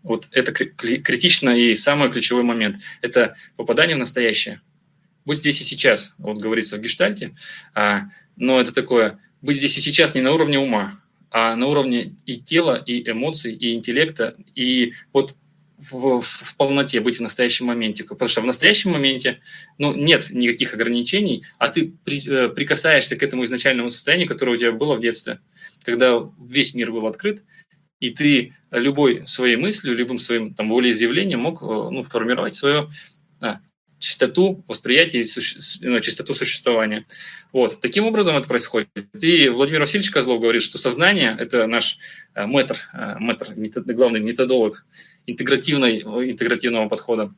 Вот 0.06 0.28
это 0.32 0.52
критично 0.52 1.50
и 1.50 1.74
самый 1.74 2.12
ключевой 2.12 2.44
момент. 2.44 2.78
Это 3.02 3.36
попадание 3.56 3.96
в 3.96 4.00
настоящее. 4.00 4.62
Будь 5.26 5.39
здесь 5.39 5.60
и 5.62 5.63
сейчас, 5.63 6.13
вот 6.20 6.38
говорится 6.38 6.78
в 6.78 6.82
гештальте, 6.82 7.34
а, 7.74 8.04
но 8.36 8.62
это 8.62 8.72
такое, 8.72 9.20
быть 9.41 9.58
здесь 9.58 9.76
и 9.80 9.82
сейчас 9.82 10.13
не 10.13 10.22
на 10.22 10.32
уровне 10.32 10.60
ума, 10.60 10.94
а 11.32 11.56
на 11.56 11.65
уровне 11.65 12.15
и 12.28 12.38
тела, 12.39 12.76
и 12.76 13.10
эмоций, 13.10 13.56
и 13.56 13.74
интеллекта, 13.74 14.36
и 14.54 14.94
вот 15.12 15.36
в, 15.80 16.20
в, 16.20 16.22
в 16.22 16.56
полноте 16.56 17.00
быть 17.00 17.18
в 17.18 17.22
настоящем 17.22 17.65
моменте. 17.65 18.04
Потому 18.04 18.30
что 18.30 18.41
в 18.41 18.46
настоящем 18.46 18.91
моменте 18.91 19.39
ну, 19.80 19.96
нет 19.96 20.30
никаких 20.30 20.76
ограничений, 20.76 21.44
а 21.58 21.70
ты 21.70 21.94
при, 22.04 22.30
э, 22.30 22.50
прикасаешься 22.50 23.15
к 23.15 23.24
этому 23.24 23.44
изначальному 23.44 23.89
состоянию, 23.89 24.28
которое 24.28 24.52
у 24.52 24.58
тебя 24.58 24.72
было 24.72 24.94
в 24.96 25.02
детстве, 25.02 25.39
когда 25.84 26.20
весь 26.48 26.76
мир 26.76 26.91
был 26.91 27.08
открыт, 27.08 27.41
и 28.00 28.10
ты 28.10 28.54
любой 28.72 29.26
своей 29.28 29.56
мыслью, 29.56 29.96
любым 29.96 30.20
своим 30.20 30.54
там, 30.54 30.70
волеизъявлением 30.70 31.40
мог 31.40 31.62
э, 31.62 31.66
ну, 31.66 32.04
формировать 32.04 32.54
свою 32.54 32.90
а, 33.40 33.60
чистоту 34.00 34.64
восприятия 34.68 35.22
и 35.22 35.26
ну, 35.82 36.00
чистоту 36.00 36.34
существования. 36.34 37.06
Вот. 37.54 37.80
Таким 37.82 38.06
образом 38.06 38.36
это 38.36 38.48
происходит. 38.48 38.90
И 39.20 39.48
Владимир 39.50 39.82
Васильевич 39.82 40.12
Козлов 40.12 40.42
говорит, 40.42 40.62
что 40.62 40.78
сознание– 40.78 41.36
это 41.40 41.68
наш 41.68 41.98
э, 42.34 42.46
мэтр, 42.46 42.78
э, 42.94 43.16
мэтр 43.20 43.54
метод, 43.56 43.86
главный 43.88 44.20
методолог 44.20 44.86
интегративной, 45.26 46.02
интегративного 46.02 46.88
подхода 46.88 47.34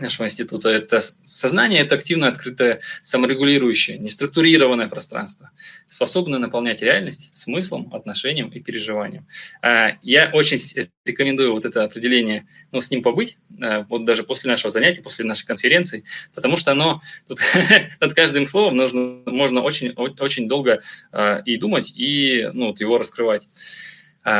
нашего 0.00 0.26
института. 0.26 0.68
Это 0.68 1.00
сознание, 1.00 1.80
это 1.80 1.94
активно 1.94 2.28
открытое, 2.28 2.80
саморегулирующее, 3.02 3.98
неструктурированное 3.98 4.88
пространство, 4.88 5.50
способное 5.86 6.38
наполнять 6.38 6.82
реальность 6.82 7.34
смыслом, 7.34 7.92
отношением 7.94 8.48
и 8.48 8.60
переживанием. 8.60 9.26
А, 9.62 9.92
я 10.02 10.30
очень 10.32 10.58
рекомендую 11.04 11.52
вот 11.52 11.64
это 11.64 11.84
определение, 11.84 12.46
ну, 12.72 12.80
с 12.80 12.90
ним 12.90 13.02
побыть, 13.02 13.38
а, 13.62 13.84
вот 13.88 14.04
даже 14.04 14.22
после 14.22 14.50
нашего 14.50 14.70
занятия, 14.70 15.02
после 15.02 15.24
нашей 15.24 15.46
конференции, 15.46 16.04
потому 16.34 16.56
что 16.56 16.72
оно, 16.72 17.00
тут 17.28 17.38
над 18.00 18.14
каждым 18.14 18.46
словом 18.46 18.76
нужно, 18.76 19.22
можно 19.26 19.60
очень, 19.60 19.90
очень 19.92 20.48
долго 20.48 20.82
а, 21.12 21.42
и 21.44 21.56
думать, 21.56 21.92
и 21.94 22.48
ну, 22.52 22.68
вот 22.68 22.80
его 22.80 22.98
раскрывать. 22.98 23.46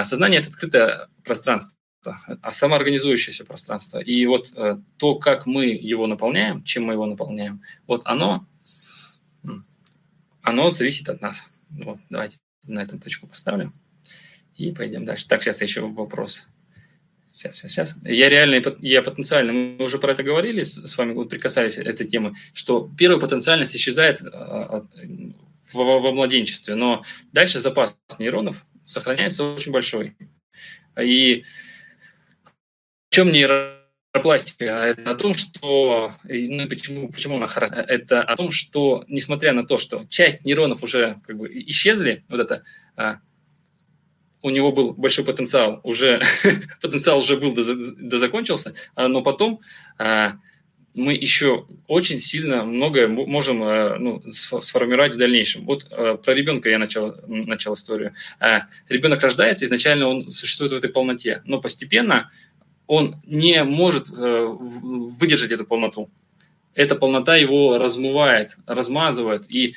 Сознание– 0.03 0.40
это 0.40 0.49
открытое 0.49 1.09
пространство 1.25 1.47
пространство, 1.47 1.75
а 2.04 2.52
самоорганизующееся 2.52 3.44
пространство. 3.44 3.98
И 3.98 4.24
вот 4.26 4.52
э, 4.56 4.78
то, 4.96 5.16
как 5.16 5.46
мы 5.46 5.66
его 5.66 6.06
наполняем, 6.06 6.62
чем 6.62 6.85
мы 6.85 6.94
его 6.94 7.06
наполняем, 7.06 7.62
вот 7.87 8.02
оно, 8.04 8.46
оно 10.42 10.70
зависит 10.70 11.09
от 11.09 11.20
нас. 11.20 11.66
Вот, 11.70 11.98
давайте 12.11 12.38
на 12.64 12.82
этом 12.82 13.00
точку 13.00 13.26
поставлю 13.26 13.72
и 14.56 14.72
пойдем 14.72 15.04
дальше. 15.04 15.28
Так, 15.28 15.42
сейчас 15.42 15.62
еще 15.62 15.82
вопрос. 15.82 16.48
Сейчас, 17.32 17.56
сейчас, 17.56 17.72
сейчас. 17.72 17.96
Я 18.02 18.30
реально, 18.30 18.62
я 18.80 19.02
потенциально, 19.02 19.52
мы 19.52 19.85
уже 19.85 19.98
про 19.98 20.12
это 20.12 20.22
говорили, 20.22 20.62
с 20.62 20.96
вами 20.96 21.12
вот 21.12 21.28
прикасались 21.28 21.76
этой 21.76 22.06
темы, 22.06 22.35
что 22.54 22.90
первая 22.96 23.20
потенциальность 23.20 23.76
исчезает 23.76 24.22
э, 24.22 24.80
во, 25.72 26.00
во 26.00 26.12
младенчестве, 26.12 26.76
но 26.76 27.04
дальше 27.32 27.61
запас 27.61 27.94
нейронов 28.18 28.64
сохраняется 28.85 29.44
очень 29.44 29.72
большой. 29.72 30.16
И 30.98 31.44
чем 33.16 33.33
нейропластика? 33.33 34.64
Это 34.64 35.11
о 35.11 35.14
том, 35.14 35.33
что... 35.33 36.12
Ну, 36.24 36.68
почему, 36.68 37.09
почему 37.09 37.37
она 37.37 37.46
хороша? 37.46 37.83
Это 37.88 38.20
о 38.20 38.37
том, 38.37 38.50
что, 38.50 39.05
несмотря 39.09 39.55
на 39.55 39.66
то, 39.66 39.79
что 39.79 40.05
часть 40.11 40.44
нейронов 40.44 40.83
уже 40.83 41.16
как 41.26 41.38
бы 41.38 41.48
исчезли, 41.66 42.22
вот 42.29 42.40
это 42.40 42.62
а, 42.94 43.20
у 44.42 44.50
него 44.50 44.70
был 44.70 44.92
большой 44.92 45.24
потенциал, 45.24 45.81
уже 45.83 46.20
потенциал 46.83 47.20
уже 47.20 47.38
был, 47.38 47.55
да, 47.55 48.18
закончился, 48.18 48.74
а, 48.94 49.09
но 49.09 49.22
потом 49.22 49.61
а, 49.96 50.35
мы 50.94 51.14
еще 51.14 51.66
очень 51.87 52.18
сильно 52.18 52.66
многое 52.66 53.09
можем 53.09 53.62
а, 53.62 53.96
ну, 53.98 54.20
сформировать 54.31 55.14
в 55.14 55.16
дальнейшем. 55.16 55.64
Вот 55.64 55.88
про 55.88 56.35
ребенка 56.35 56.68
я 56.68 56.76
начал, 56.76 57.14
начал 57.26 57.72
историю. 57.72 58.12
Ребенок 58.90 59.22
рождается, 59.22 59.64
изначально 59.64 60.07
он 60.07 60.31
существует 60.31 60.72
в 60.72 60.76
этой 60.76 60.90
полноте, 60.90 61.40
но 61.46 61.62
постепенно 61.62 62.31
он 62.87 63.16
не 63.25 63.62
может 63.64 64.09
э, 64.11 64.46
выдержать 64.49 65.51
эту 65.51 65.64
полноту. 65.64 66.09
Эта 66.75 66.94
полнота 66.94 67.37
его 67.37 67.79
размывает, 67.79 68.57
размазывает. 68.66 69.51
И 69.51 69.75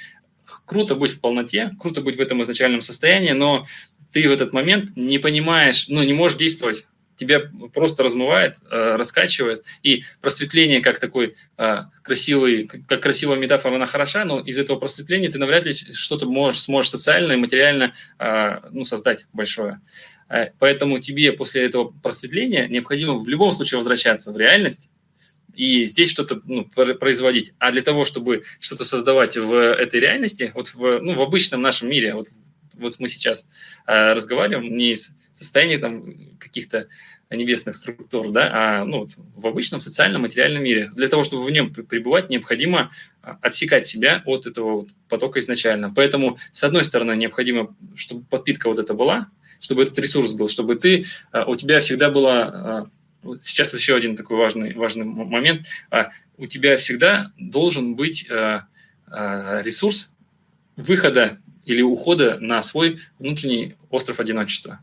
круто 0.66 0.96
быть 0.96 1.12
в 1.12 1.20
полноте, 1.20 1.72
круто 1.80 2.02
быть 2.02 2.18
в 2.18 2.22
этом 2.22 2.42
изначальном 2.44 2.82
состоянии, 2.82 3.32
но 3.32 3.66
ты 4.12 4.28
в 4.28 4.32
этот 4.32 4.54
момент 4.54 4.96
не 4.96 5.20
понимаешь, 5.20 5.88
ну, 5.88 6.04
не 6.04 6.14
можешь 6.14 6.38
действовать. 6.38 6.88
Тебя 7.16 7.42
просто 7.74 8.02
размывает, 8.02 8.56
э, 8.72 8.96
раскачивает. 8.96 9.66
И 9.84 10.04
просветление, 10.22 10.82
как 10.82 11.00
такой 11.00 11.36
э, 11.58 11.82
красивый, 12.02 12.68
как 12.68 13.02
красивая 13.02 13.38
метафора, 13.38 13.76
она 13.76 13.86
хороша, 13.86 14.24
но 14.24 14.40
из 14.40 14.58
этого 14.58 14.78
просветления 14.78 15.30
ты 15.30 15.38
навряд 15.38 15.66
ли 15.66 15.74
что-то 15.74 16.26
можешь, 16.28 16.62
сможешь 16.62 16.92
социально 16.92 17.34
и 17.34 17.38
материально 17.38 17.94
ну, 18.72 18.84
создать 18.84 19.26
большое. 19.34 19.82
Э, 20.30 20.52
поэтому 20.60 21.00
тебе 21.00 21.32
после 21.32 21.64
этого 21.64 21.94
просветления 22.04 22.68
необходимо 22.68 23.20
в 23.20 23.28
любом 23.28 23.52
случае 23.52 23.78
возвращаться 23.78 24.32
в 24.32 24.38
реальность 24.38 24.90
и 25.56 25.86
здесь 25.86 26.10
что-то 26.10 26.42
ну, 26.46 26.66
производить. 26.66 27.54
А 27.60 27.72
для 27.72 27.82
того, 27.82 28.06
чтобы 28.06 28.44
что-то 28.60 28.86
создавать 28.86 29.36
в 29.36 29.54
этой 29.54 30.00
реальности, 30.00 30.52
вот 30.56 30.74
в, 30.74 31.00
ну, 31.00 31.14
в 31.14 31.22
обычном 31.22 31.62
нашем 31.62 31.90
мире, 31.90 32.14
вот, 32.14 32.28
вот 32.76 32.98
мы 33.00 33.10
сейчас 33.10 33.50
э, 33.86 34.14
разговариваем 34.14 34.78
не 34.78 34.92
из 34.92 35.18
состояния 35.34 35.78
там 35.78 36.38
каких-то 36.40 36.88
небесных 37.30 37.76
структур, 37.76 38.32
да, 38.32 38.50
а 38.52 38.86
ну, 38.86 39.00
вот 39.00 39.12
в 39.18 39.46
обычном 39.46 39.82
социальном 39.82 40.24
материальном 40.24 40.64
мире. 40.64 40.92
Для 40.96 41.08
того, 41.08 41.24
чтобы 41.24 41.44
в 41.44 41.52
нем 41.52 41.74
пребывать, 41.74 42.30
необходимо 42.30 42.92
отсекать 43.22 43.86
себя 43.86 44.24
от 44.26 44.48
этого 44.48 44.72
вот 44.72 44.90
потока 45.10 45.40
изначально. 45.40 45.94
Поэтому, 45.96 46.40
с 46.52 46.64
одной 46.64 46.86
стороны, 46.86 47.16
необходимо, 47.16 47.76
чтобы 47.96 48.24
подпитка 48.26 48.68
вот 48.68 48.80
эта 48.80 48.94
была, 48.94 49.30
чтобы 49.60 49.84
этот 49.84 49.98
ресурс 50.00 50.32
был, 50.32 50.48
чтобы 50.48 50.76
ты, 50.76 51.06
у 51.48 51.56
тебя 51.56 51.80
всегда 51.82 52.10
была, 52.10 52.88
сейчас 53.42 53.74
еще 53.74 53.96
один 53.96 54.16
такой 54.16 54.38
важный, 54.38 54.74
важный 54.74 55.06
момент, 55.06 55.66
у 56.38 56.46
тебя 56.46 56.78
всегда 56.78 57.32
должен 57.38 57.96
быть 57.96 58.28
ресурс 59.08 60.14
выхода 60.76 61.38
или 61.66 61.82
ухода 61.82 62.38
на 62.40 62.62
свой 62.62 63.00
внутренний 63.20 63.76
остров 63.90 64.20
одиночества. 64.20 64.80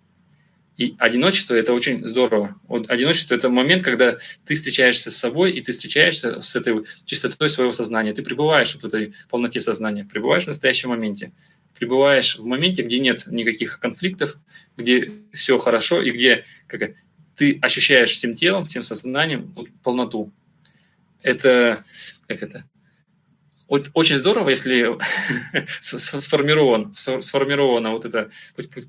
И 0.77 0.95
одиночество– 0.99 1.55
это 1.57 1.73
очень 1.73 2.07
здорово. 2.07 2.55
Одиночество– 2.69 3.35
это 3.37 3.49
момент, 3.49 3.83
когда 3.83 4.19
ты 4.45 4.55
встречаешься 4.55 5.11
с 5.11 5.17
собой, 5.17 5.53
и 5.53 5.62
ты 5.62 5.73
встречаешься 5.73 6.39
с 6.39 6.55
этой 6.55 6.85
чистотой 7.07 7.49
своего 7.49 7.73
сознания. 7.73 8.12
Ты 8.12 8.23
пребываешь 8.23 8.75
вот 8.75 8.83
в 8.83 8.87
этой 8.87 9.15
полноте 9.31 9.62
сознания, 9.62 10.05
пребываешь 10.05 10.45
в 10.45 10.49
настоящем 10.49 10.91
моменте. 10.91 11.33
Пребываешь 11.79 12.39
в 12.39 12.47
моменте, 12.47 12.83
где 12.83 12.99
нет 12.99 13.27
никаких 13.27 13.79
конфликтов, 13.79 14.37
где 14.77 15.11
все 15.33 15.59
хорошо, 15.59 16.03
и 16.03 16.11
где 16.11 16.45
как, 16.67 16.93
ты 17.37 17.59
ощущаешь 17.61 18.12
всем 18.12 18.35
телом, 18.35 18.65
всем 18.65 18.83
сознанием 18.83 19.55
полноту. 19.83 20.33
Это, 21.23 21.85
как 22.27 22.43
это, 22.43 22.65
очень 23.68 24.16
здорово, 24.16 24.50
если 24.50 24.96
сформирован, 25.81 26.94
сформирована 26.94 27.90
вот 27.90 28.05
это 28.05 28.31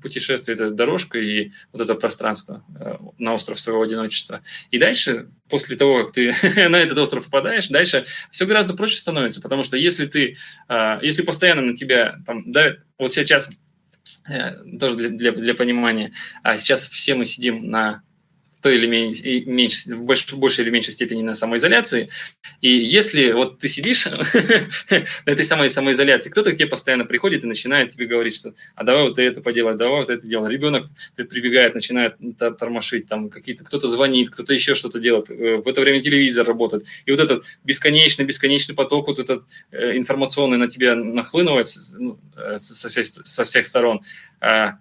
путешествие, 0.00 0.54
эта 0.54 0.70
дорожка 0.70 1.18
и 1.18 1.50
вот 1.72 1.82
это 1.82 1.94
пространство 1.94 2.64
э, 2.78 2.96
на 3.18 3.34
остров 3.34 3.58
своего 3.58 3.82
одиночества. 3.82 4.42
И 4.70 4.78
дальше, 4.78 5.30
после 5.48 5.76
того, 5.76 6.04
как 6.04 6.12
ты 6.12 6.32
на 6.68 6.76
этот 6.76 6.96
остров 6.98 7.24
попадаешь, 7.24 7.68
дальше 7.68 8.06
все 8.30 8.46
гораздо 8.46 8.74
проще 8.74 8.98
становится, 8.98 9.40
потому 9.40 9.62
что 9.64 9.76
если 9.76 10.06
ты, 10.06 10.36
а, 10.68 11.00
если 11.02 11.22
постоянно 11.22 11.62
на 11.62 11.76
тебя, 11.76 12.16
там, 12.24 12.52
да, 12.52 12.76
вот 12.98 13.12
сейчас, 13.12 13.50
э, 14.28 14.78
тоже 14.78 14.96
для, 14.96 15.08
для, 15.10 15.32
для 15.32 15.54
понимания, 15.54 16.12
а 16.42 16.56
сейчас 16.56 16.88
все 16.88 17.14
мы 17.14 17.24
сидим 17.24 17.68
на 17.68 18.02
той 18.60 18.76
или 18.76 18.86
меньшей, 18.86 19.94
в 19.94 20.04
больш, 20.04 20.32
большей 20.34 20.64
или 20.64 20.70
меньшей 20.70 20.92
степени 20.92 21.22
на 21.22 21.34
самоизоляции. 21.34 22.08
И 22.60 22.70
если 22.70 23.32
вот 23.32 23.58
ты 23.58 23.68
сидишь 23.68 24.06
на 25.26 25.30
этой 25.30 25.44
самой 25.44 25.70
самоизоляции, 25.70 26.30
кто-то 26.30 26.52
к 26.52 26.56
тебе 26.56 26.66
постоянно 26.66 27.04
приходит 27.04 27.44
и 27.44 27.46
начинает 27.46 27.90
тебе 27.90 28.06
говорить, 28.06 28.36
что 28.36 28.54
а 28.74 28.84
давай 28.84 29.04
вот 29.04 29.18
это 29.18 29.40
поделать, 29.40 29.76
давай 29.76 30.00
вот 30.00 30.10
это 30.10 30.26
делать. 30.26 30.50
Ребенок 30.50 30.86
прибегает, 31.16 31.74
начинает 31.74 32.16
тормошить, 32.58 33.08
там 33.08 33.30
какие-то, 33.30 33.64
кто-то 33.64 33.86
звонит, 33.86 34.30
кто-то 34.30 34.52
еще 34.52 34.74
что-то 34.74 34.98
делает. 34.98 35.30
Э, 35.30 35.56
в 35.58 35.68
это 35.68 35.80
время 35.80 36.02
телевизор 36.02 36.46
работает. 36.46 36.84
И 37.06 37.10
вот 37.10 37.20
этот 37.20 37.44
бесконечный-бесконечный 37.64 38.74
поток 38.74 39.08
вот 39.08 39.18
этот 39.18 39.44
э, 39.70 39.96
информационный 39.96 40.58
на 40.58 40.68
тебя 40.68 40.94
нахлынывает 40.94 41.66
ну, 41.98 42.18
э, 42.36 42.58
со, 42.58 42.88
всех, 42.88 43.06
со 43.06 43.44
всех 43.44 43.66
сторон. 43.66 44.02
А, 44.40 44.78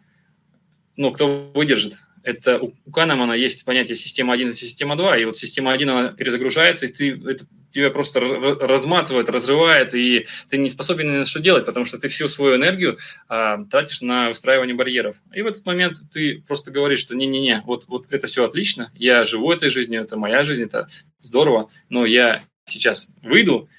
ну, 0.95 1.11
кто 1.11 1.51
выдержит? 1.53 1.95
Это 2.27 2.59
у 2.59 2.91
Канемана 2.91 3.31
есть 3.31 3.63
понятие 3.63 3.95
система 3.95 4.33
1 4.33 4.49
и 4.49 4.53
система 4.53 4.97
2, 4.97 5.17
и 5.17 5.25
вот 5.25 5.37
система 5.37 5.71
1 5.71 5.89
она 5.89 6.07
перезагружается, 6.09 6.85
и 6.85 6.91
ты, 6.91 7.11
это 7.13 7.45
тебя 7.71 7.89
просто 7.89 8.19
разматывает, 8.19 9.29
разрывает, 9.29 9.93
и 9.93 10.27
ты 10.49 10.57
не 10.57 10.67
способен 10.67 11.07
ни 11.07 11.17
на 11.19 11.25
что 11.25 11.39
делать, 11.39 11.65
потому 11.65 11.85
что 11.85 11.97
ты 11.97 12.09
всю 12.09 12.27
свою 12.27 12.57
энергию 12.57 12.97
а, 13.29 13.63
тратишь 13.63 14.01
на 14.01 14.29
устраивание 14.29 14.75
барьеров. 14.75 15.15
И 15.33 15.41
в 15.41 15.47
этот 15.47 15.65
момент 15.65 16.01
ты 16.11 16.43
просто 16.45 16.69
говоришь, 16.69 16.99
что 16.99 17.15
не-не-не, 17.15 17.63
вот, 17.65 17.85
вот 17.87 18.07
это 18.09 18.27
все 18.27 18.43
отлично, 18.43 18.91
я 18.95 19.23
живу 19.23 19.53
этой 19.53 19.69
жизнью, 19.69 20.01
это 20.01 20.17
моя 20.17 20.43
жизнь, 20.43 20.65
это 20.65 20.89
здорово, 21.21 21.69
но 21.87 22.05
я 22.05 22.41
сейчас 22.65 23.13
выйду, 23.21 23.69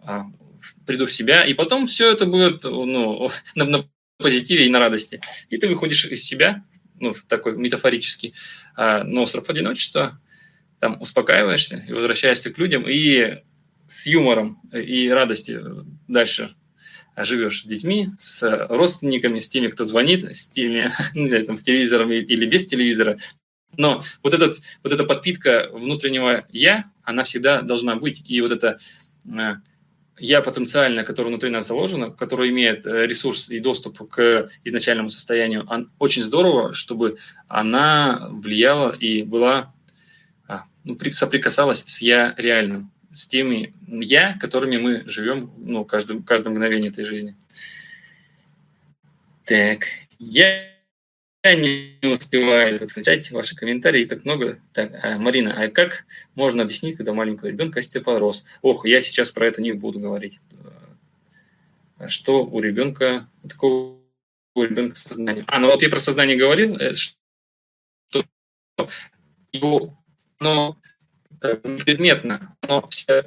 а, 0.00 0.24
приду 0.86 1.04
в 1.04 1.12
себя, 1.12 1.44
и 1.44 1.52
потом 1.52 1.86
все 1.86 2.10
это 2.10 2.24
будет 2.24 2.64
ну, 2.64 3.30
на, 3.54 3.64
на 3.66 3.84
позитиве 4.16 4.64
и 4.64 4.70
на 4.70 4.78
радости. 4.78 5.20
И 5.50 5.58
ты 5.58 5.68
выходишь 5.68 6.06
из 6.06 6.24
себя, 6.24 6.64
ну, 7.00 7.14
такой 7.28 7.56
метафорический, 7.56 8.34
а, 8.76 9.04
на 9.04 9.22
остров 9.22 9.48
одиночества, 9.50 10.20
там 10.80 11.00
успокаиваешься 11.00 11.84
и 11.88 11.92
возвращаешься 11.92 12.52
к 12.52 12.58
людям, 12.58 12.84
и 12.88 13.42
с 13.86 14.06
юмором 14.06 14.58
и 14.72 15.08
радостью 15.08 15.86
дальше 16.06 16.54
живешь 17.16 17.62
с 17.62 17.64
детьми, 17.64 18.08
с 18.16 18.66
родственниками, 18.68 19.38
с 19.38 19.48
теми, 19.48 19.68
кто 19.68 19.84
звонит, 19.84 20.24
с 20.34 20.46
теми, 20.46 20.92
не 21.14 21.28
знаю, 21.28 21.44
там, 21.44 21.56
с 21.56 21.62
телевизором 21.62 22.12
или 22.12 22.46
без 22.46 22.66
телевизора. 22.66 23.18
Но 23.76 24.02
вот, 24.22 24.34
этот, 24.34 24.58
вот 24.82 24.92
эта 24.92 25.04
подпитка 25.04 25.68
внутреннего 25.72 26.46
«я», 26.50 26.90
она 27.02 27.24
всегда 27.24 27.62
должна 27.62 27.96
быть. 27.96 28.22
И 28.28 28.40
вот 28.40 28.52
это 28.52 28.78
а, 29.30 29.56
я 30.20 30.40
потенциально, 30.40 31.04
который 31.04 31.28
внутри 31.28 31.50
нас 31.50 31.66
заложено, 31.66 32.10
который 32.10 32.50
имеет 32.50 32.86
э, 32.86 33.06
ресурс 33.06 33.48
и 33.50 33.60
доступ 33.60 34.08
к 34.10 34.48
изначальному 34.64 35.10
состоянию, 35.10 35.66
очень 35.98 36.22
здорово, 36.22 36.74
чтобы 36.74 37.18
она 37.48 38.28
влияла 38.30 38.92
и 38.92 39.22
была, 39.22 39.72
а, 40.46 40.64
ну, 40.84 40.98
соприкасалась 41.12 41.84
с 41.86 42.02
я 42.02 42.34
реальным, 42.36 42.90
с 43.12 43.26
теми 43.26 43.74
я, 43.86 44.36
которыми 44.38 44.76
мы 44.76 45.02
живем 45.06 45.52
ну, 45.58 45.84
каждое, 45.84 46.20
каждое 46.22 46.50
мгновение 46.50 46.90
этой 46.90 47.04
жизни. 47.04 47.36
Так, 49.44 49.86
я 50.18 50.77
не 51.54 51.98
успеваю 52.02 52.78
читать 52.88 53.30
ваши 53.30 53.54
комментарии, 53.54 54.04
так 54.04 54.24
много. 54.24 54.60
Так, 54.72 54.92
а, 55.02 55.18
Марина, 55.18 55.54
а 55.56 55.68
как 55.68 56.04
можно 56.34 56.62
объяснить, 56.62 56.96
когда 56.96 57.12
маленького 57.12 57.48
ребенка 57.48 57.80
остеопороз? 57.80 58.44
Ох, 58.62 58.86
я 58.86 59.00
сейчас 59.00 59.32
про 59.32 59.46
это 59.46 59.60
не 59.62 59.72
буду 59.72 60.00
говорить. 60.00 60.40
А 61.98 62.08
что 62.08 62.44
у 62.44 62.60
ребенка, 62.60 63.28
такого 63.48 63.98
у 64.54 64.62
ребенка 64.62 64.96
сознания? 64.96 65.44
А, 65.46 65.58
ну 65.58 65.68
вот 65.68 65.82
я 65.82 65.88
про 65.88 66.00
сознание 66.00 66.36
говорил, 66.36 66.76
э, 66.76 66.92
что 66.94 67.14
его, 69.52 69.98
бы 71.62 71.84
предметно, 71.84 72.56
вся 72.90 73.24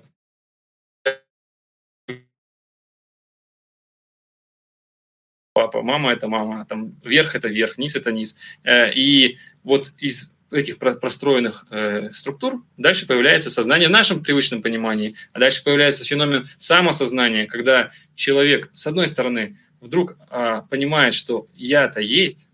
папа, 5.53 5.81
мама– 5.81 6.11
это 6.13 6.27
мама, 6.27 6.65
там 6.65 6.95
верх– 7.03 7.35
это 7.35 7.47
верх, 7.47 7.77
низ– 7.77 7.95
это 7.95 8.11
низ. 8.11 8.35
Э, 8.63 8.91
и 8.93 9.37
вот 9.63 9.91
из 9.97 10.33
этих 10.51 10.77
простроенных 10.79 11.65
э, 11.71 12.11
структур 12.11 12.63
дальше 12.77 13.07
появляется 13.07 13.49
сознание 13.49 13.87
в 13.87 13.91
нашем 13.91 14.21
привычном 14.21 14.61
понимании, 14.61 15.15
а 15.33 15.39
дальше 15.39 15.63
появляется 15.63 16.03
феномен 16.03 16.45
самосознания, 16.59 17.47
когда 17.47 17.91
человек, 18.15 18.69
с 18.73 18.85
одной 18.87 19.07
стороны, 19.07 19.57
вдруг 19.79 20.17
а, 20.29 20.61
понимает, 20.63 21.13
что 21.13 21.47
я-то 21.55 22.01
есть, 22.01 22.49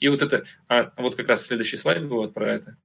и 0.00 0.08
вот 0.08 0.20
это, 0.20 0.44
а, 0.68 0.92
вот 0.98 1.14
как 1.14 1.28
раз 1.28 1.46
следующий 1.46 1.76
слайд 1.76 2.04
будет 2.04 2.34
про 2.34 2.52
это, 2.52 2.76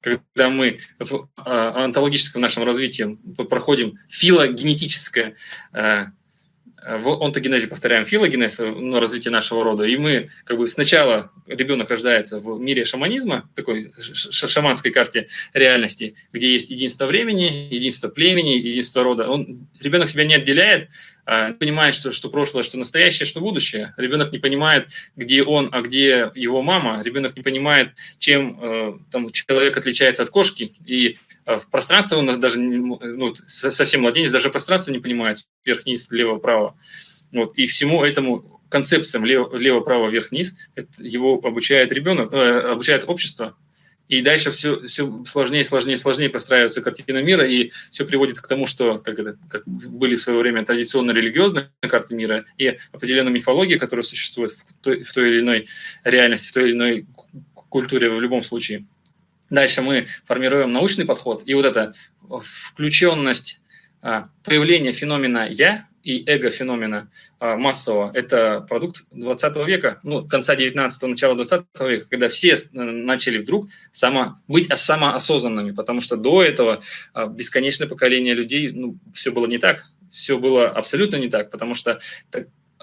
когда 0.00 0.48
мы 0.48 0.78
в 0.98 1.28
а, 1.36 1.84
онтологическом 1.84 2.40
нашем 2.40 2.62
развитии 2.62 3.18
проходим 3.44 3.98
филогенетическое 4.08 5.34
а, 5.72 5.80
Э, 5.80 6.06
в 6.86 7.22
онтогенезе 7.22 7.66
повторяем 7.66 8.04
филогенез, 8.04 8.58
ну, 8.58 8.98
развитие 9.00 9.30
нашего 9.30 9.62
рода, 9.64 9.84
и 9.84 9.96
мы 9.96 10.30
как 10.44 10.58
бы 10.58 10.66
сначала 10.68 11.30
ребенок 11.46 11.90
рождается 11.90 12.40
в 12.40 12.58
мире 12.58 12.84
шаманизма, 12.84 13.48
такой 13.54 13.92
шаманской 14.00 14.90
карте 14.90 15.28
реальности, 15.52 16.14
где 16.32 16.52
есть 16.52 16.70
единство 16.70 17.06
времени, 17.06 17.68
единство 17.70 18.08
племени, 18.08 18.56
единство 18.56 19.02
рода. 19.02 19.28
Он, 19.28 19.68
ребенок 19.80 20.08
себя 20.08 20.24
не 20.24 20.34
отделяет, 20.34 20.88
а, 21.26 21.52
понимает, 21.52 21.94
что, 21.94 22.12
что 22.12 22.28
прошлое, 22.28 22.62
что 22.62 22.78
настоящее, 22.78 23.26
что 23.26 23.40
будущее. 23.40 23.94
Ребенок 23.96 24.32
не 24.32 24.38
понимает, 24.38 24.88
где 25.16 25.42
он, 25.42 25.68
а 25.72 25.82
где 25.82 26.30
его 26.34 26.62
мама. 26.62 27.02
Ребенок 27.04 27.36
не 27.36 27.42
понимает, 27.42 27.90
чем 28.18 28.58
э, 28.60 28.98
там, 29.10 29.30
человек 29.30 29.76
отличается 29.76 30.22
от 30.22 30.30
кошки. 30.30 30.72
И 30.86 31.18
в 31.58 31.70
пространстве 31.70 32.18
у 32.18 32.22
нас 32.22 32.38
даже, 32.38 32.60
ну, 32.60 33.34
совсем 33.46 34.02
младенец 34.02 34.30
даже 34.30 34.50
пространство 34.50 34.92
не 34.92 34.98
понимает, 34.98 35.46
вверх-вниз, 35.64 36.10
лево-право. 36.10 36.76
Вот, 37.32 37.56
и 37.56 37.66
всему 37.66 38.04
этому 38.04 38.60
концепциям 38.68 39.24
лево-право, 39.24 40.08
вверх-вниз 40.08 40.54
его 40.98 41.40
обучает 41.42 41.92
ребенок, 41.92 42.32
э, 42.32 42.60
обучает 42.72 43.04
общество, 43.06 43.56
и 44.08 44.22
дальше 44.22 44.50
все, 44.50 44.80
все 44.86 45.22
сложнее, 45.24 45.64
сложнее, 45.64 45.96
сложнее 45.96 46.28
простраивается 46.28 46.82
картина 46.82 47.22
мира, 47.22 47.46
и 47.46 47.70
все 47.92 48.04
приводит 48.04 48.40
к 48.40 48.48
тому, 48.48 48.66
что 48.66 48.98
как, 48.98 49.18
это, 49.18 49.38
как 49.48 49.62
были 49.66 50.16
в 50.16 50.20
свое 50.20 50.40
время 50.40 50.64
традиционно-религиозные 50.64 51.70
карты 51.82 52.16
мира 52.16 52.44
и 52.58 52.76
определенная 52.90 53.32
мифология, 53.32 53.78
которая 53.78 54.02
существует 54.02 54.50
в 54.50 54.74
той, 54.80 55.04
в 55.04 55.12
той 55.12 55.28
или 55.28 55.40
иной 55.40 55.68
реальности, 56.02 56.48
в 56.48 56.52
той 56.52 56.64
или 56.64 56.72
иной 56.72 57.06
культуре 57.68 58.10
в 58.10 58.20
любом 58.20 58.42
случае– 58.42 58.84
Дальше 59.50 59.82
мы 59.82 60.06
формируем 60.24 60.72
научный 60.72 61.04
подход, 61.04 61.42
и 61.44 61.54
вот 61.54 61.64
эта 61.64 61.92
включенность 62.40 63.60
а, 64.00 64.22
появления 64.44 64.92
феномена 64.92 65.48
«я» 65.50 65.86
и 66.04 66.24
эго-феномена 66.24 67.10
а, 67.40 67.56
массового– 67.56 68.10
это 68.14 68.64
продукт 68.68 69.04
20 69.10 69.56
века, 69.66 69.98
ну, 70.04 70.26
конца 70.26 70.54
19-го, 70.54 71.08
начала 71.08 71.34
20 71.34 71.64
века, 71.80 72.06
когда 72.08 72.28
все 72.28 72.56
начали 72.72 73.38
вдруг 73.38 73.68
само, 73.90 74.38
быть 74.46 74.68
самоосознанными, 74.72 75.72
потому 75.72 76.00
что 76.00 76.16
до 76.16 76.42
этого 76.42 76.80
а, 77.12 77.26
бесконечное 77.26 77.88
поколение 77.88 78.34
людей, 78.34 78.70
ну, 78.70 78.98
все 79.12 79.32
было 79.32 79.46
не 79.46 79.58
так. 79.58 79.84
все 80.10 80.38
было 80.38 80.68
абсолютно 80.68 81.16
не 81.16 81.28
так, 81.28 81.50
потому 81.50 81.74
что 81.74 82.00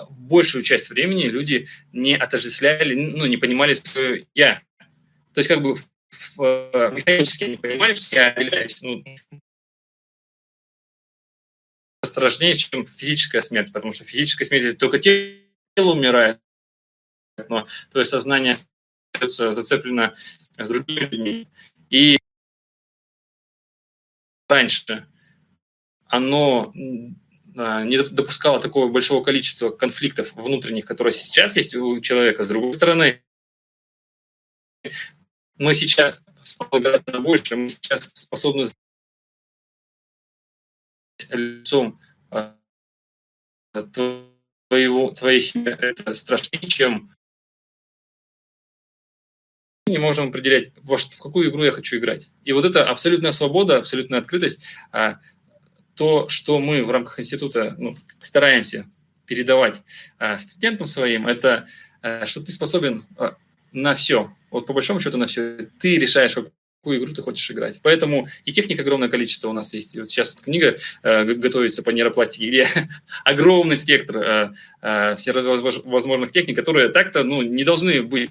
большую 0.10 0.64
часть 0.64 0.90
времени 0.90 1.24
люди 1.24 1.68
не 1.94 2.16
отождествляли, 2.16 2.94
ну, 2.94 3.26
не 3.26 3.38
понимали 3.38 3.74
свое 3.74 4.28
«я». 4.36 4.62
То 5.34 5.40
есть 5.40 5.48
как 5.48 5.62
бы 5.62 5.76
в, 6.12 6.92
механически 6.92 7.46
не 7.46 7.58
понимали, 7.58 7.94
что 7.94 8.16
я 8.16 8.30
являюсь 8.32 8.82
ну, 8.82 9.04
страшнее, 12.04 12.56
чем 12.56 12.86
физическая 12.86 13.42
смерть, 13.42 13.72
потому 13.74 13.92
что 13.92 14.04
физическая 14.04 14.48
смерть 14.48 14.78
только 14.78 15.00
тело 15.00 15.92
умирает, 15.92 16.40
но 17.50 17.68
твое 17.92 18.06
сознание 18.06 18.56
остается 19.14 19.52
зацеплено 19.52 20.16
с 20.58 20.70
другими 20.70 21.00
людьми. 21.00 21.48
И 21.90 22.18
раньше 24.50 25.08
оно 26.06 26.74
а, 27.58 27.84
не 27.84 27.98
допускало 27.98 28.60
такого 28.60 28.90
большого 28.90 29.24
количества 29.24 29.70
конфликтов 29.70 30.34
внутренних, 30.34 30.86
которые 30.86 31.12
сейчас 31.12 31.56
есть 31.56 31.76
у 31.76 32.00
человека. 32.02 32.44
С 32.44 32.50
другой 32.50 32.74
стороны, 32.74 33.24
мы 35.58 35.74
сейчас 35.74 36.24
гораздо 36.72 37.20
больше, 37.20 37.56
мы 37.56 37.70
сейчас 37.70 38.12
способны 38.14 38.66
лицом 41.30 42.00
а, 42.30 42.56
твоего, 44.70 45.12
твоей 45.12 45.42
семьи. 45.42 45.70
Это 45.70 46.14
страшнее, 46.14 46.68
чем 46.68 47.10
не 49.88 49.98
можем 49.98 50.30
определять, 50.30 50.72
во, 50.84 50.98
в 50.98 51.20
какую 51.20 51.50
игру 51.50 51.64
я 51.64 51.72
хочу 51.72 51.98
играть. 51.98 52.30
И 52.44 52.52
вот 52.52 52.66
это 52.66 52.90
абсолютная 52.90 53.32
свобода, 53.32 53.78
абсолютная 53.78 54.20
открытость, 54.20 54.66
а, 54.92 55.20
то, 55.96 56.30
что 56.30 56.60
мы 56.60 56.84
в 56.84 56.92
рамках 56.92 57.20
института 57.20 57.76
ну, 57.78 57.96
стараемся 58.20 58.88
передавать 59.26 59.82
а, 60.20 60.38
студентам 60.38 60.88
своим, 60.88 61.28
это 61.28 61.68
что 62.26 62.42
ты 62.42 62.52
способен 62.52 63.04
на 63.72 63.96
все. 63.96 64.32
Вот 64.52 64.66
по 64.66 64.74
большому 64.74 65.00
счету 65.00 65.18
на 65.18 65.28
все. 65.28 65.70
Ты 65.80 65.98
решаешь, 65.98 66.36
какую 66.88 67.00
игру 67.00 67.14
ты 67.14 67.22
хочешь 67.22 67.52
играть. 67.52 67.80
Поэтому 67.84 68.28
и 68.46 68.54
техник 68.54 68.80
огромное 68.80 69.10
количество 69.10 69.50
у 69.50 69.54
нас 69.54 69.74
есть. 69.74 69.96
И 69.96 70.00
вот 70.00 70.10
сейчас 70.10 70.34
вот 70.34 70.44
книга 70.44 70.78
э, 71.04 71.24
готовится 71.26 71.84
по 71.84 71.90
нейропластике, 71.90 72.48
где 72.48 72.68
огромный 73.26 73.76
спектр 73.76 74.18
э, 74.18 74.52
э, 74.82 75.16
всевозможных 75.16 76.32
техник, 76.32 76.56
которые 76.56 76.90
так-то 76.90 77.24
ну, 77.24 77.42
не 77.42 77.64
должны 77.64 78.04
быть 78.04 78.30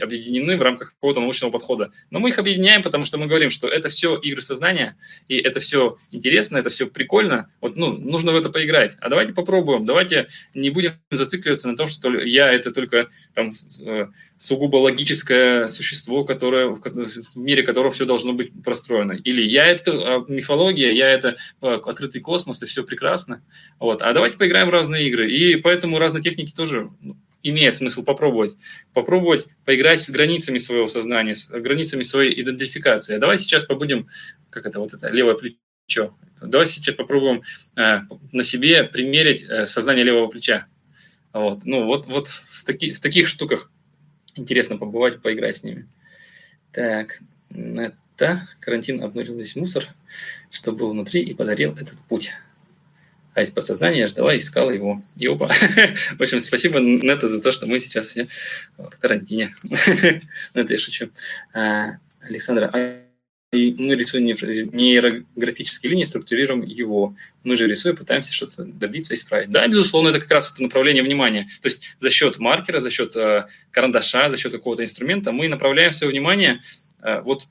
объединены 0.00 0.56
в 0.56 0.62
рамках 0.62 0.94
какого-то 0.94 1.20
научного 1.20 1.50
подхода. 1.50 1.92
Но 2.10 2.18
мы 2.18 2.30
их 2.30 2.38
объединяем, 2.38 2.82
потому 2.82 3.04
что 3.04 3.18
мы 3.18 3.26
говорим, 3.26 3.50
что 3.50 3.68
это 3.68 3.88
все 3.88 4.16
игры 4.16 4.42
сознания, 4.42 4.96
и 5.28 5.36
это 5.36 5.60
все 5.60 5.98
интересно, 6.10 6.58
это 6.58 6.70
все 6.70 6.86
прикольно. 6.86 7.50
Вот, 7.60 7.76
ну, 7.76 7.92
нужно 7.92 8.32
в 8.32 8.36
это 8.36 8.50
поиграть. 8.50 8.96
А 9.00 9.08
давайте 9.08 9.32
попробуем, 9.32 9.86
давайте 9.86 10.28
не 10.54 10.70
будем 10.70 10.92
зацикливаться 11.10 11.68
на 11.68 11.76
том, 11.76 11.86
что 11.86 12.12
я 12.20 12.52
это 12.52 12.72
только 12.72 13.08
там 13.34 13.52
э, 13.84 14.06
сугубо 14.36 14.76
логическое 14.76 15.68
существо, 15.68 16.24
которое, 16.24 16.68
в 16.68 17.36
мире 17.36 17.62
которого 17.62 17.90
все 17.90 18.04
должно 18.04 18.32
быть 18.32 18.50
простроено. 18.62 19.12
Или 19.12 19.42
я 19.42 19.66
это 19.66 19.92
а, 19.92 20.24
мифология, 20.28 20.90
я 20.90 21.10
это 21.10 21.36
э, 21.62 21.66
открытый 21.66 22.20
космос, 22.20 22.62
и 22.62 22.66
все 22.66 22.84
прекрасно. 22.84 23.42
Вот. 23.78 24.02
А 24.02 24.12
давайте 24.12 24.36
поиграем 24.36 24.68
в 24.68 24.70
разные 24.70 25.08
игры. 25.08 25.30
И 25.30 25.56
поэтому 25.56 25.98
разные 25.98 26.22
техники 26.22 26.52
тоже 26.52 26.90
ну, 27.00 27.16
имеет 27.48 27.74
смысл 27.74 28.04
попробовать. 28.04 28.56
Попробовать 28.92 29.46
поиграть 29.64 30.00
с 30.00 30.10
границами 30.10 30.58
своего 30.58 30.86
сознания, 30.86 31.34
с 31.34 31.48
границами 31.50 32.02
своей 32.02 32.40
идентификации. 32.40 33.16
А 33.16 33.18
давай 33.18 33.38
сейчас 33.38 33.64
побудем, 33.64 34.08
как 34.50 34.66
это, 34.66 34.80
вот 34.80 34.92
это 34.92 35.10
левое 35.10 35.34
плечо. 35.34 36.14
Давай 36.42 36.66
сейчас 36.66 36.94
попробуем 36.94 37.42
э, 37.76 38.00
на 38.32 38.42
себе 38.42 38.84
примерить 38.84 39.42
э, 39.42 39.66
сознание 39.66 40.04
левого 40.04 40.28
плеча. 40.28 40.66
Вот. 41.32 41.64
Ну, 41.64 41.84
вот, 41.84 42.06
вот 42.06 42.28
в, 42.28 42.64
таки, 42.64 42.92
в 42.92 43.00
таких 43.00 43.28
штуках 43.28 43.70
интересно 44.34 44.76
побывать, 44.78 45.20
поиграть 45.22 45.56
с 45.56 45.64
ними. 45.64 45.88
Так, 46.72 47.20
это 47.50 48.48
карантин 48.60 49.02
обнаружил 49.02 49.36
весь 49.36 49.56
мусор, 49.56 49.86
что 50.50 50.72
был 50.72 50.90
внутри, 50.90 51.22
и 51.22 51.34
подарил 51.34 51.72
этот 51.74 51.98
путь 52.08 52.32
а 53.36 53.42
из 53.42 53.50
подсознания 53.50 54.06
ждала, 54.06 54.34
искала 54.34 54.70
его. 54.70 54.96
И 55.16 55.26
опа. 55.26 55.48
В 56.18 56.22
общем, 56.22 56.40
спасибо, 56.40 56.80
Нета, 56.80 57.26
за 57.26 57.38
то, 57.38 57.52
что 57.52 57.66
мы 57.66 57.78
сейчас 57.78 58.06
все 58.06 58.28
в 58.78 58.98
карантине. 58.98 59.54
Это 60.54 60.72
я 60.72 60.78
шучу. 60.78 61.10
А, 61.52 61.98
Александра, 62.22 62.70
а 62.72 63.02
мы 63.52 63.94
рисуем 63.94 64.24
нейрографические 64.24 65.90
линии, 65.90 66.04
структурируем 66.04 66.62
его. 66.62 67.14
Мы 67.44 67.56
же 67.56 67.68
рисуем, 67.68 67.94
пытаемся 67.94 68.32
что-то 68.32 68.64
добиться, 68.64 69.14
исправить. 69.14 69.50
Да, 69.50 69.68
безусловно, 69.68 70.08
это 70.08 70.20
как 70.20 70.30
раз 70.30 70.50
это 70.50 70.62
направление 70.62 71.02
внимания. 71.02 71.46
То 71.60 71.68
есть 71.68 71.94
за 72.00 72.08
счет 72.08 72.38
маркера, 72.38 72.80
за 72.80 72.88
счет 72.88 73.14
э, 73.16 73.48
карандаша, 73.70 74.30
за 74.30 74.38
счет 74.38 74.52
какого-то 74.52 74.82
инструмента 74.82 75.30
мы 75.32 75.48
направляем 75.48 75.92
свое 75.92 76.10
внимание 76.10 76.62
э, 77.02 77.20
вот, 77.20 77.48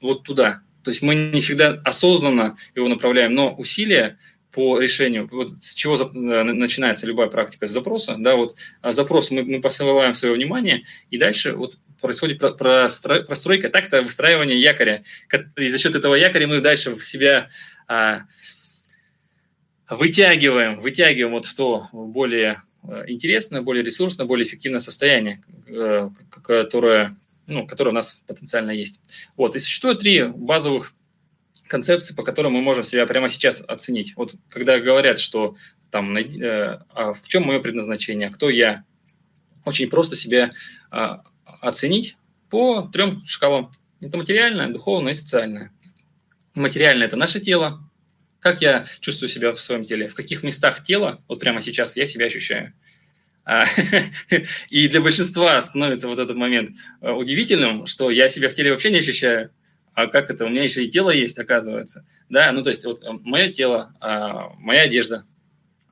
вот 0.00 0.22
туда. 0.22 0.62
То 0.82 0.90
есть 0.90 1.02
мы 1.02 1.14
не 1.14 1.42
всегда 1.42 1.78
осознанно 1.84 2.56
его 2.74 2.88
направляем, 2.88 3.34
но 3.34 3.54
усилия 3.54 4.16
по 4.56 4.80
решению, 4.80 5.28
вот 5.30 5.62
с 5.62 5.74
чего 5.74 5.96
э, 5.96 6.08
начинается 6.08 7.06
любая 7.06 7.28
практика, 7.28 7.66
с 7.66 7.70
запроса, 7.70 8.16
да, 8.18 8.36
вот 8.36 8.56
а 8.80 8.92
запрос 8.92 9.30
мы, 9.30 9.42
мы 9.42 9.60
посылаем 9.60 10.14
свое 10.14 10.34
внимание, 10.34 10.84
и 11.10 11.18
дальше 11.18 11.52
вот 11.52 11.76
происходит 12.00 12.38
простройка, 12.38 13.68
так-то 13.68 14.00
выстраивание 14.00 14.58
якоря. 14.58 15.04
И 15.56 15.68
за 15.68 15.76
счет 15.76 15.94
этого 15.94 16.14
якоря 16.14 16.46
мы 16.46 16.62
дальше 16.62 16.94
в 16.94 17.04
себя 17.04 17.50
а, 17.86 18.22
вытягиваем, 19.90 20.80
вытягиваем 20.80 21.34
вот 21.34 21.44
в 21.44 21.54
то 21.54 21.88
более 21.92 22.62
э, 22.82 23.04
интересное, 23.08 23.60
более 23.60 23.84
ресурсное, 23.84 24.24
более 24.24 24.46
эффективное 24.46 24.80
состояние, 24.80 25.42
э, 25.68 26.08
которое, 26.30 27.14
ну, 27.46 27.66
которое 27.66 27.90
у 27.90 27.94
нас 27.94 28.18
потенциально 28.26 28.70
есть. 28.70 29.02
Вот. 29.36 29.54
И 29.54 29.58
существует 29.58 29.98
три 29.98 30.22
базовых 30.24 30.94
концепции, 31.68 32.14
по 32.14 32.22
которым 32.22 32.52
мы 32.52 32.62
можем 32.62 32.84
себя 32.84 33.06
прямо 33.06 33.28
сейчас 33.28 33.62
оценить. 33.66 34.14
Вот 34.16 34.34
когда 34.48 34.78
говорят, 34.78 35.18
что 35.18 35.56
там, 35.90 36.16
э, 36.16 36.80
а 36.90 37.12
в 37.12 37.28
чем 37.28 37.44
мое 37.44 37.60
предназначение, 37.60 38.30
кто 38.30 38.50
я, 38.50 38.84
очень 39.64 39.90
просто 39.90 40.16
себя 40.16 40.52
э, 40.92 41.08
оценить 41.60 42.16
по 42.50 42.88
трем 42.92 43.20
шкалам. 43.26 43.72
Это 44.00 44.16
материальное, 44.16 44.68
духовное 44.68 45.12
и 45.12 45.14
социальное. 45.14 45.72
Материальное– 46.54 47.06
это 47.08 47.16
наше 47.16 47.40
тело. 47.40 47.80
Как 48.40 48.62
я 48.62 48.86
чувствую 49.00 49.28
себя 49.28 49.52
в 49.52 49.60
своем 49.60 49.84
теле? 49.84 50.08
В 50.08 50.14
каких 50.14 50.42
местах 50.42 50.84
тела, 50.84 51.22
вот 51.28 51.40
прямо 51.40 51.60
сейчас, 51.60 51.96
я 51.96 52.06
себя 52.06 52.26
ощущаю? 52.26 52.72
А, 53.44 53.64
и 54.70 54.88
для 54.88 55.00
большинства 55.00 55.60
становится 55.60 56.08
вот 56.08 56.18
этот 56.18 56.36
момент 56.36 56.70
э, 57.00 57.10
удивительным, 57.10 57.86
что 57.86 58.10
я 58.10 58.28
себя 58.28 58.48
в 58.48 58.54
теле 58.54 58.70
вообще 58.70 58.90
не 58.90 58.98
ощущаю 58.98 59.50
а 59.96 60.08
как 60.08 60.30
это, 60.30 60.44
у 60.44 60.48
меня 60.50 60.62
еще 60.62 60.84
и 60.84 60.90
тело 60.90 61.10
есть, 61.10 61.38
оказывается. 61.38 62.06
Да, 62.28 62.52
ну 62.52 62.62
то 62.62 62.68
есть 62.68 62.84
вот 62.84 63.02
э, 63.02 63.08
мое 63.24 63.50
тело, 63.50 63.94
а, 63.98 64.52
моя 64.58 64.82
одежда, 64.82 65.24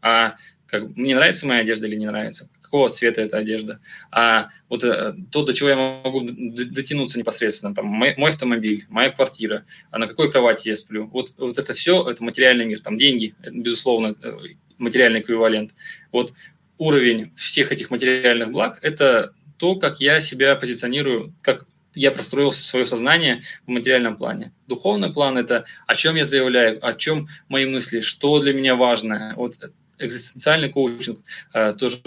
а 0.03 0.37
как, 0.67 0.95
мне 0.95 1.15
нравится 1.15 1.47
моя 1.47 1.63
одежда 1.63 1.87
или 1.87 1.97
не 1.97 2.05
нравится, 2.05 2.51
какого 2.61 2.91
цвета 2.91 3.23
эта 3.23 3.39
одежда, 3.39 3.81
а 4.13 4.51
вот 4.69 4.85
э, 4.85 5.15
то, 5.33 5.43
до 5.43 5.55
чего 5.55 5.71
я 5.71 5.77
могу 6.05 6.21
дотянуться 6.21 7.19
непосредственно, 7.19 7.75
там, 7.75 7.87
мой, 7.87 8.15
мой 8.19 8.31
автомобиль, 8.31 8.85
моя 8.91 9.11
квартира, 9.11 9.65
а 9.91 9.99
на 9.99 10.07
какой 10.07 10.31
кровати 10.31 10.69
я 10.69 10.77
сплю, 10.77 11.07
вот, 11.07 11.33
вот 11.39 11.57
это 11.59 11.73
все, 11.73 12.07
это 12.07 12.23
материальный 12.23 12.67
мир, 12.67 12.81
там 12.83 12.99
деньги, 12.99 13.35
безусловно, 13.51 14.15
э, 14.23 14.33
материальный 14.77 15.21
эквивалент. 15.21 15.71
Вот 16.13 16.35
уровень 16.77 17.33
всех 17.37 17.73
этих 17.73 17.89
материальных 17.89 18.51
благ– 18.51 18.81
это 18.83 19.33
то, 19.57 19.77
как 19.77 20.01
я 20.01 20.21
себя 20.21 20.57
позиционирую, 20.57 21.33
как 21.41 21.67
я 21.95 22.11
простроил 22.11 22.53
свое 22.53 22.85
сознание 22.85 23.43
в 23.67 23.71
материальном 23.71 24.17
плане. 24.17 24.53
Духовный 24.67 25.13
план– 25.13 25.39
это 25.39 25.65
о 25.87 25.95
чем 25.95 26.17
я 26.17 26.25
заявляю, 26.25 26.85
о 26.87 26.95
чем 26.95 27.29
мои 27.49 27.67
мысли, 27.67 28.01
что 28.01 28.41
для 28.41 28.53
меня 28.53 28.75
важно. 28.75 29.35
Вот 29.37 29.57
экзистенциальный 29.99 30.71
коучинг 30.71 31.21
э, 31.53 31.73
тоже 31.73 31.99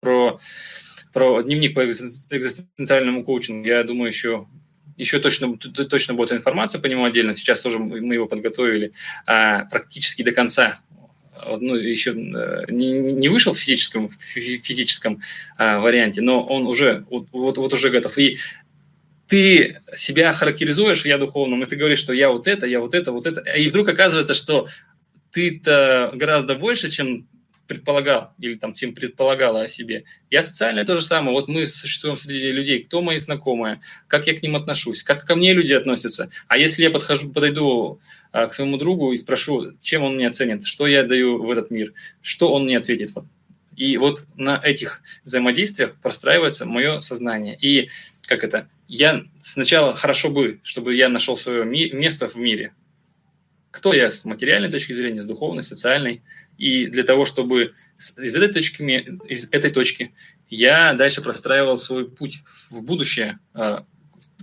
про, 0.00 0.40
про 1.12 1.42
дневник 1.42 1.74
по 1.74 1.86
экзистенциальному 1.86 3.24
коучингу. 3.24 3.66
Я 3.66 3.84
думаю, 3.84 4.08
еще 4.08 4.46
еще 4.98 5.18
точно, 5.20 5.56
точно 5.56 6.14
будет 6.14 6.32
информация 6.32 6.80
по 6.80 6.86
нему 6.86 7.04
отдельно. 7.04 7.34
Сейчас 7.34 7.62
тоже 7.62 7.78
мы 7.78 8.14
его 8.14 8.26
подготовили 8.26 8.92
а, 9.26 9.64
практически 9.64 10.22
до 10.22 10.32
конца. 10.32 10.80
Ну, 11.58 11.74
еще 11.74 12.10
э, 12.12 12.70
не, 12.70 13.28
вышел 13.28 13.52
в 13.52 13.58
физическом, 13.58 14.08
в 14.08 14.14
физическом 14.14 15.22
варианте, 15.58 16.20
но 16.20 16.40
он 16.40 16.66
уже 16.66 17.04
вот, 17.10 17.26
вот 17.32 17.72
уже 17.72 17.90
готов. 17.90 18.16
И 18.18 18.38
ты 19.32 19.80
себя 19.94 20.34
характеризуешь, 20.34 21.06
я 21.06 21.16
духовным, 21.16 21.62
и 21.62 21.66
ты 21.66 21.74
говоришь, 21.74 22.00
что 22.00 22.12
я 22.12 22.28
вот 22.28 22.46
это, 22.46 22.66
я 22.66 22.80
вот 22.80 22.92
это, 22.92 23.12
вот 23.12 23.24
это, 23.24 23.40
и 23.40 23.66
вдруг 23.70 23.88
оказывается, 23.88 24.34
что 24.34 24.68
ты-то 25.30 26.10
гораздо 26.12 26.54
больше, 26.54 26.90
чем 26.90 27.26
предполагал 27.66 28.34
или 28.38 28.56
там 28.56 28.74
чем 28.74 28.92
предполагала 28.92 29.62
о 29.62 29.68
себе. 29.68 30.04
Я 30.28 30.42
социальное 30.42 30.84
то 30.84 30.96
же 30.96 31.00
самое. 31.00 31.32
Вот 31.32 31.48
мы 31.48 31.66
существуем 31.66 32.18
среди 32.18 32.52
людей. 32.52 32.84
Кто 32.84 33.00
мои 33.00 33.16
знакомые? 33.16 33.80
Как 34.06 34.26
я 34.26 34.36
к 34.38 34.42
ним 34.42 34.54
отношусь? 34.54 35.02
Как 35.02 35.24
ко 35.24 35.34
мне 35.34 35.54
люди 35.54 35.72
относятся? 35.72 36.28
А 36.46 36.58
если 36.58 36.82
я 36.82 36.90
подхожу, 36.90 37.32
подойду 37.32 38.00
а, 38.32 38.48
к 38.48 38.52
своему 38.52 38.76
другу 38.76 39.12
и 39.12 39.16
спрошу, 39.16 39.72
чем 39.80 40.02
он 40.02 40.18
меня 40.18 40.30
ценит, 40.32 40.66
что 40.66 40.86
я 40.86 41.04
даю 41.04 41.42
в 41.42 41.50
этот 41.50 41.70
мир, 41.70 41.94
что 42.20 42.52
он 42.52 42.64
мне 42.64 42.76
ответит? 42.76 43.08
И 43.76 43.96
вот 43.96 44.26
на 44.36 44.60
этих 44.62 45.00
взаимодействиях 45.24 45.96
простраивается 46.02 46.66
мое 46.66 47.00
сознание. 47.00 47.56
И 47.58 47.88
как 48.26 48.44
это? 48.44 48.68
Я 48.88 49.24
сначала 49.40 49.94
хорошо 49.94 50.30
бы, 50.30 50.60
чтобы 50.62 50.94
я 50.94 51.08
нашел 51.08 51.36
свое 51.36 51.64
место 51.64 52.28
в 52.28 52.36
мире. 52.36 52.74
Кто 53.70 53.94
я 53.94 54.10
с 54.10 54.24
материальной 54.24 54.70
точки 54.70 54.92
зрения, 54.92 55.20
с 55.20 55.26
духовной, 55.26 55.62
социальной– 55.62 56.22
и 56.58 56.86
для 56.86 57.02
того, 57.02 57.24
чтобы 57.24 57.74
из 57.98 58.36
этой 58.36 58.52
точки, 58.52 58.82
из 59.28 59.48
этой 59.50 59.70
точки 59.70 60.14
я 60.48 60.94
дальше 60.94 61.22
простраивал 61.22 61.76
свой 61.76 62.08
путь 62.08 62.40
в 62.70 62.84
будущее 62.84 63.38
а, 63.54 63.84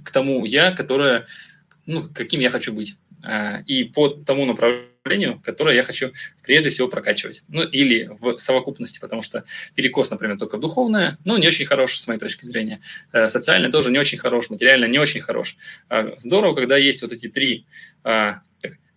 к 0.04 0.12
тому 0.12 0.46
я, 0.46 0.72
которое, 0.72 1.28
ну, 1.86 2.04
каким 2.10 2.42
я 2.42 2.50
хочу 2.50 2.74
быть. 2.74 2.96
А, 3.24 3.62
и 3.68 3.84
по 3.84 4.10
тому 4.10 4.46
направлению, 4.46 4.90
которое 5.44 5.76
я 5.76 5.84
хочу 5.84 6.14
прежде 6.44 6.70
всего 6.70 6.88
прокачивать. 6.88 7.42
Ну, 7.48 7.64
или 7.64 8.10
в 8.20 8.40
совокупности, 8.40 9.00
потому 9.00 9.22
что 9.22 9.44
перекос, 9.76 10.12
например, 10.12 10.38
только 10.38 10.58
в 10.58 10.60
духовное, 10.60 11.18
ну, 11.26 11.38
не 11.38 11.48
очень 11.48 11.66
хорош, 11.66 11.98
с 11.98 12.08
моей 12.08 12.20
точки 12.20 12.46
зрения. 12.46 12.82
Э, 13.12 13.28
социально 13.28 13.72
тоже 13.72 13.92
не 13.92 14.00
очень 14.00 14.18
хорош, 14.18 14.50
материально 14.50 14.86
не 14.86 15.00
очень 15.00 15.22
хорош. 15.22 15.58
А, 15.90 16.14
здорово, 16.16 16.56
когда 16.56 16.78
есть 16.78 17.02
вот 17.02 17.12
эти 17.12 17.28
три 17.28 17.66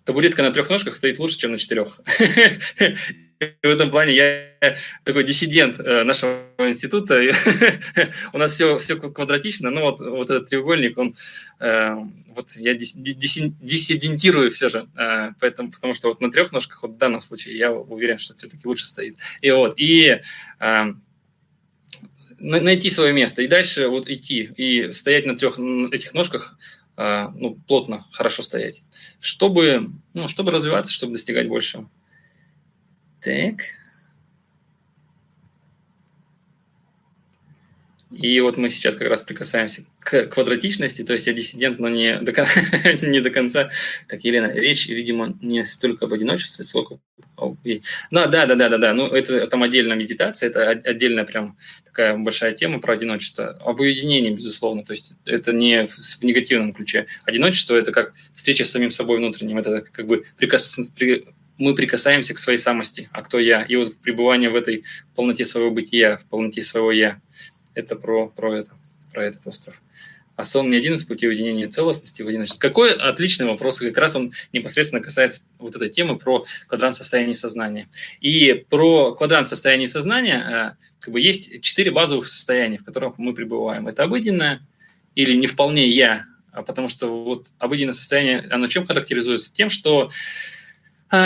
табуретка 0.05 0.43
на 0.43 0.53
трех 0.53 0.69
ножках 0.69 0.95
стоит 0.95 1.19
лучше, 1.19 1.39
чем 1.39 1.53
на 1.53 1.59
четырех. 1.59 2.01
В 3.63 3.67
этом 3.67 3.91
плане 3.91 4.15
я 4.15 4.77
такой 5.05 5.25
диссидент 5.25 5.81
э, 5.81 6.05
нашего 6.05 6.45
института. 6.59 7.21
У 8.33 8.39
нас 8.39 8.53
все, 8.53 8.79
все 8.79 8.97
квадратично, 8.97 9.71
но 9.71 9.81
вот, 9.83 10.01
вот 10.01 10.31
этот 10.31 10.49
треугольник, 10.49 10.97
он, 10.97 11.17
э, 11.59 11.95
вот 12.29 12.53
я 12.57 12.75
диссидентирую 12.75 14.51
все 14.51 14.69
же, 14.69 14.89
э, 14.97 15.31
поэтому, 15.41 15.73
потому 15.73 15.95
что 15.95 16.09
вот 16.09 16.21
на 16.21 16.31
трех 16.31 16.53
ножках, 16.53 16.83
вот 16.83 16.93
в 16.93 16.99
данном 16.99 17.21
случае, 17.21 17.57
я 17.59 17.73
уверен, 17.73 18.19
что 18.19 18.37
все-таки 18.37 18.67
лучше 18.67 18.87
стоит. 18.87 19.17
И 19.41 19.51
вот, 19.51 19.75
и 19.77 20.21
найти 22.39 22.91
свое 22.91 23.13
место, 23.13 23.43
и 23.43 23.49
дальше 23.49 23.89
вот 23.89 24.09
идти, 24.09 24.51
и 24.57 24.93
стоять 24.93 25.27
на 25.27 25.37
трех 25.37 25.59
этих 25.93 26.15
ножках, 26.15 26.57
ну, 26.97 27.59
плотно, 27.67 28.05
хорошо 28.13 28.43
стоять, 28.43 28.83
чтобы, 29.21 29.91
ну, 30.13 30.29
чтобы 30.29 30.51
развиваться, 30.51 30.93
чтобы 30.93 31.13
достигать 31.13 31.49
большего. 31.49 31.89
Так. 33.23 33.63
И 38.11 38.41
вот 38.41 38.59
мы 38.59 38.69
сейчас 38.69 38.95
как 38.95 39.09
раз 39.09 39.23
прикасаемся 39.23 39.85
к 40.01 40.27
квадратичности, 40.27 41.03
то 41.03 41.15
есть 41.15 41.27
я 41.27 41.33
диссидент, 41.33 41.79
но 41.79 41.89
не 41.89 42.19
до, 42.19 42.33
не 43.07 43.21
до 43.21 43.31
конца. 43.31 43.71
Так, 44.07 44.23
Елена, 44.23 44.53
речь, 44.53 44.87
видимо, 44.89 45.39
не 45.41 45.65
столько 45.65 46.05
об 46.05 46.13
одиночестве, 46.13 46.65
сколько... 46.65 46.99
Ну, 47.39 47.57
да, 48.11 48.27
да, 48.47 48.55
да, 48.55 48.69
да, 48.69 48.79
да. 48.79 48.93
Ну, 48.93 49.07
это 49.07 49.47
там 49.47 49.63
отдельная 49.63 49.97
медитация, 49.97 50.51
это 50.51 50.69
отдельная 50.69 51.25
прям 51.25 51.57
такая 51.87 52.17
большая 52.17 52.53
тема 52.53 52.81
про 52.81 52.95
одиночество. 52.95 53.59
Об 53.65 53.81
уединении, 53.81 54.31
безусловно, 54.31 54.85
то 54.85 54.93
есть 54.93 55.15
это 55.25 55.53
не 55.53 55.87
в, 55.87 55.91
в 55.91 56.23
негативном 56.23 56.75
ключе. 56.75 57.07
Одиночество– 57.25 57.75
это 57.77 57.93
как 57.93 58.13
встреча 58.35 58.65
с 58.65 58.71
самим 58.71 58.91
собой 58.91 59.19
внутренним, 59.19 59.59
это 59.59 59.81
как 59.81 60.07
бы 60.07 60.25
прикас, 60.37 60.93
при, 60.97 61.27
мы 61.59 61.75
прикасаемся 61.75 62.35
к 62.35 62.39
своей 62.39 62.59
самости, 62.59 63.09
а 63.13 63.23
кто 63.23 63.39
я. 63.39 63.63
И 63.63 63.77
вот 63.77 63.97
пребывание 63.99 64.51
в 64.51 64.57
этой 64.57 64.85
полноте 65.15 65.45
своего 65.45 65.71
бытия, 65.71 66.17
в 66.17 66.27
полноте 66.27 66.63
своего 66.63 66.93
я. 66.93 67.21
Это 67.75 67.97
про, 67.97 68.29
про 68.29 68.59
это, 68.59 68.71
про 69.13 69.25
этот 69.25 69.47
остров. 69.47 69.81
А 70.35 70.45
сон 70.45 70.71
не 70.71 70.77
один 70.77 70.95
из 70.95 71.05
путей 71.05 71.29
уединения 71.29 71.69
целостности 71.69 72.23
в 72.23 72.29
одиночестве. 72.29 72.59
Какой 72.59 72.95
отличный 72.95 73.47
вопрос, 73.47 73.81
как 73.81 73.97
раз 73.99 74.17
он 74.17 74.33
непосредственно 74.53 75.03
касается 75.03 75.43
вот 75.59 75.77
этой 75.77 75.91
темы 75.91 76.19
про 76.19 76.47
квадрант 76.67 76.97
состояния 76.97 77.35
сознания. 77.35 77.89
И 78.21 78.65
про 78.71 79.15
квадрант 79.15 79.47
состояния 79.47 79.89
сознания 79.89 80.77
э, 80.79 80.85
как 81.01 81.13
бы 81.13 81.21
есть 81.21 81.61
четыре 81.61 81.91
базовых 81.91 82.27
состояния, 82.27 82.79
в 82.79 82.85
которых 82.85 83.19
мы 83.19 83.35
пребываем. 83.35 83.89
Это 83.89 84.05
обыденное 84.05 84.67
или 85.15 85.35
не 85.35 85.47
вполне 85.47 85.87
я, 85.87 86.25
а 86.51 86.63
потому 86.63 86.89
что 86.89 87.25
вот 87.25 87.49
обыденное 87.59 87.93
состояние, 87.93 88.47
оно 88.51 88.67
чем 88.67 88.87
характеризуется? 88.87 89.53
Тем, 89.53 89.69
что 89.69 90.11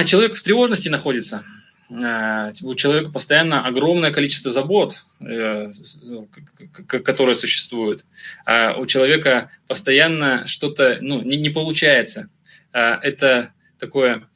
человек 0.05 0.35
в 0.35 0.43
тревожности 0.43 0.89
находится, 0.89 1.45
а, 1.89 2.53
у 2.63 2.75
человека 2.75 3.11
постоянно 3.11 3.65
огромное 3.65 4.11
количество 4.11 4.51
забот, 4.51 5.03
э, 5.21 5.67
которые 6.89 7.37
существуют. 7.37 8.05
А 8.45 8.77
у 8.77 8.87
человека 8.87 9.51
постоянно 9.69 10.47
что-то 10.47 10.99
ну, 11.01 11.23
не, 11.23 11.37
не 11.37 11.51
получается. 11.51 12.29
Это 12.73 13.53
такое 13.79 14.29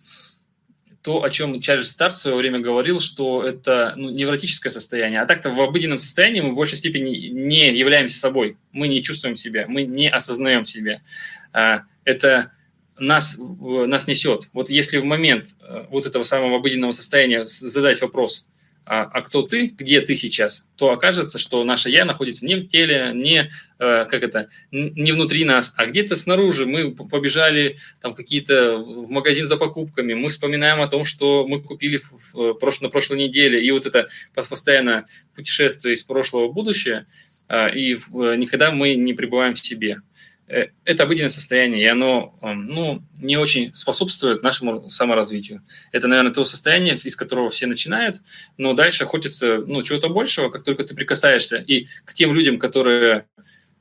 то, 1.02 1.24
о 1.24 1.30
чем 1.30 1.60
Чарльз 1.60 1.90
Старт 1.90 2.14
в 2.14 2.18
свое 2.18 2.36
время 2.36 2.60
говорил, 2.60 3.00
что 3.00 3.42
это 3.42 3.94
ну, 3.96 4.10
невротическое 4.10 4.70
состояние. 4.70 5.20
А 5.20 5.26
так-то 5.26 5.50
в 5.50 5.60
обыденном 5.60 5.98
состоянии 5.98 6.40
мы 6.40 6.52
в 6.52 6.54
большей 6.54 6.78
степени 6.78 7.28
не 7.28 7.72
являемся 7.72 8.18
собой. 8.18 8.56
Мы 8.72 8.88
не 8.88 9.02
чувствуем 9.02 9.36
себя, 9.36 9.64
мы 9.66 9.82
не 9.82 10.08
осознаем 10.08 10.64
себя. 10.64 11.02
Это 12.04 12.52
нас, 13.00 13.36
нас 13.38 14.06
несет. 14.06 14.48
Вот 14.52 14.70
если 14.70 14.98
в 14.98 15.04
момент 15.04 15.54
э, 15.60 15.86
вот 15.90 16.06
этого 16.06 16.22
самого 16.22 16.56
обыденного 16.56 16.92
состояния 16.92 17.44
задать 17.44 18.00
вопрос, 18.00 18.46
а, 18.86 19.02
а 19.02 19.22
кто 19.22 19.42
ты, 19.42 19.66
где 19.68 20.00
ты 20.00 20.14
сейчас, 20.14 20.66
то 20.76 20.90
окажется, 20.90 21.38
что 21.38 21.62
наше 21.64 21.90
я 21.90 22.04
находится 22.04 22.44
не 22.46 22.56
в 22.56 22.66
теле, 22.66 23.12
не, 23.14 23.50
э, 23.78 24.04
как 24.06 24.22
это, 24.22 24.48
не 24.70 25.12
внутри 25.12 25.44
нас, 25.44 25.74
а 25.76 25.86
где-то 25.86 26.16
снаружи. 26.16 26.66
Мы 26.66 26.92
побежали 26.92 27.76
там 28.00 28.14
какие-то 28.14 28.78
в 28.78 29.10
магазин 29.10 29.44
за 29.44 29.56
покупками, 29.56 30.14
мы 30.14 30.30
вспоминаем 30.30 30.80
о 30.80 30.88
том, 30.88 31.04
что 31.04 31.46
мы 31.46 31.60
купили 31.60 32.00
в, 32.32 32.54
прош, 32.54 32.80
на 32.80 32.88
прошлой 32.88 33.18
неделе, 33.18 33.62
и 33.62 33.70
вот 33.70 33.86
это 33.86 34.08
постоянно 34.34 35.06
путешествие 35.34 35.94
из 35.94 36.02
прошлого 36.02 36.48
в 36.48 36.54
будущее, 36.54 37.06
э, 37.48 37.74
и 37.76 37.96
никогда 38.36 38.72
мы 38.72 38.94
не 38.94 39.12
пребываем 39.12 39.54
в 39.54 39.64
себе. 39.64 39.98
Э, 40.50 40.66
это 40.84 41.04
обыденное 41.04 41.30
состояние, 41.30 41.82
и 41.82 41.86
оно 41.86 42.34
ну, 42.42 43.02
не 43.20 43.36
очень 43.36 43.72
способствует 43.72 44.42
нашему 44.42 44.90
саморазвитию. 44.90 45.62
Это, 45.92 46.08
наверное, 46.08 46.32
то 46.32 46.44
состояние, 46.44 46.96
из 46.96 47.14
которого 47.14 47.48
все 47.50 47.66
начинают, 47.66 48.16
но 48.56 48.72
дальше 48.72 49.04
хочется 49.04 49.58
ну, 49.58 49.82
чего-то 49.82 50.08
большего, 50.08 50.50
как 50.50 50.64
только 50.64 50.82
ты 50.82 50.94
прикасаешься 50.94 51.58
и 51.58 51.86
к 52.04 52.12
тем 52.14 52.34
людям, 52.34 52.58
которые 52.58 53.26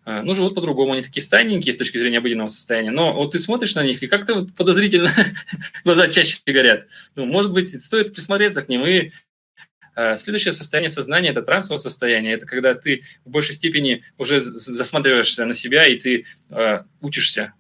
э, 0.06 0.22
ну, 0.22 0.36
живут 0.36 0.54
по-другому, 0.54 0.94
они 0.94 1.02
такие 1.02 1.24
стайненькие 1.24 1.74
с 1.74 1.78
точки 1.78 1.98
зрения 1.98 2.20
обыденного 2.20 2.48
состояния, 2.48 2.92
но 2.92 3.14
вот 3.14 3.32
ты 3.32 3.40
смотришь 3.40 3.74
на 3.74 3.84
них, 3.84 4.04
и 4.04 4.08
как-то 4.08 4.46
подозрительно 4.56 5.12
глаза 5.84 6.08
чаще 6.08 6.38
горят. 6.46 6.86
Ну, 7.16 7.26
может 7.26 7.52
быть, 7.52 7.82
стоит 7.84 8.14
присмотреться 8.14 8.62
к 8.62 8.70
ним 8.70 8.86
и 8.86 9.12
следующее 10.18 10.52
состояние 10.52 10.90
сознания– 10.90 11.30
это 11.32 11.42
трансовое 11.42 11.80
состояние. 11.80 12.34
Это 12.34 12.46
когда 12.46 12.74
ты 12.74 13.04
в 13.26 13.30
большей 13.30 13.54
степени 13.54 14.04
уже 14.18 14.40
засматриваешься 14.40 15.46
на 15.46 15.54
себя, 15.54 15.86
и 15.86 15.98
ты 15.98 16.26
э, 16.50 16.80
учишься 17.02 17.54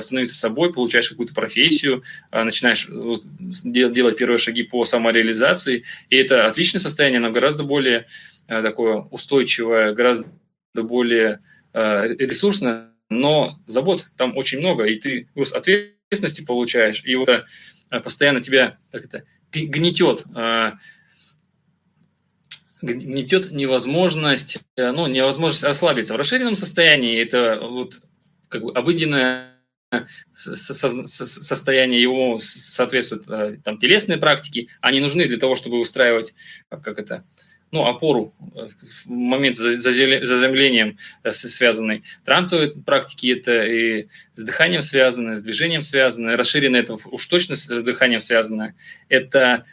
становиться 0.00 0.34
собой, 0.34 0.72
получаешь 0.72 1.08
какую-то 1.08 1.34
профессию, 1.34 2.02
э, 2.30 2.42
начинаешь 2.42 2.88
вот, 2.88 3.24
делать 3.38 4.16
первые 4.16 4.38
шаги 4.38 4.62
по 4.62 4.84
самореализации. 4.84 5.84
И 6.08 6.16
это 6.16 6.46
отличное 6.46 6.80
состояние, 6.80 7.20
но 7.20 7.30
гораздо 7.30 7.64
более 7.64 8.06
э, 8.48 8.62
такое 8.62 9.02
устойчивое, 9.10 9.92
гораздо 9.92 10.26
более 10.74 11.40
э, 11.72 12.14
ресурсное, 12.18 12.90
но 13.10 13.58
забот 13.66 14.06
там 14.16 14.36
очень 14.36 14.58
много, 14.58 14.84
и 14.84 14.98
ты 14.98 15.28
груз 15.34 15.52
ответственности 15.52 16.42
получаешь, 16.42 17.02
и 17.04 17.14
вот 17.14 17.28
это 17.28 17.44
постоянно 18.02 18.40
тебя 18.40 18.78
как 18.90 19.04
это, 19.04 19.24
гнетет 19.52 20.24
гнетет 22.82 23.52
невозможность, 23.52 24.58
э, 24.76 24.90
ну, 24.90 25.06
невозможность 25.06 25.62
расслабиться. 25.62 26.14
В 26.14 26.16
расширенном 26.16 26.56
состоянии 26.56 27.20
это 27.20 27.60
вот 27.62 28.00
как 28.48 28.62
бы 28.62 28.72
обыденное 28.72 29.52
состояние 30.34 32.00
его 32.00 32.38
соответствует 32.38 33.28
э, 33.28 33.58
там 33.62 33.78
телесные 33.78 34.18
практики, 34.18 34.68
они 34.80 35.00
нужны 35.00 35.26
для 35.26 35.36
того, 35.36 35.54
чтобы 35.54 35.78
устраивать 35.78 36.34
как 36.70 36.98
это 36.98 37.24
ну, 37.70 37.84
опору 37.84 38.32
э, 38.54 38.66
в 38.66 39.10
момент 39.10 39.56
заземлением 39.56 40.98
связанной. 41.30 42.02
Трансовые 42.24 42.72
практики– 42.72 43.32
это 43.38 43.64
и 43.64 44.08
с 44.34 44.42
дыханием 44.42 44.82
связано, 44.82 45.36
с 45.36 45.42
движением 45.42 45.82
связано, 45.82 46.36
расширенное– 46.36 46.80
это 46.82 46.94
уж 46.94 47.26
точно 47.26 47.56
с 47.56 47.68
дыханием 47.82 48.20
связано. 48.20 48.74
Это 49.08 49.64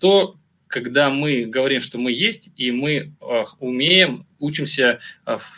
то, 0.00 0.36
когда 0.72 1.10
мы 1.10 1.44
говорим, 1.44 1.80
что 1.80 1.98
мы 1.98 2.12
есть, 2.12 2.50
и 2.56 2.70
мы 2.70 3.12
умеем, 3.60 4.26
учимся 4.38 5.00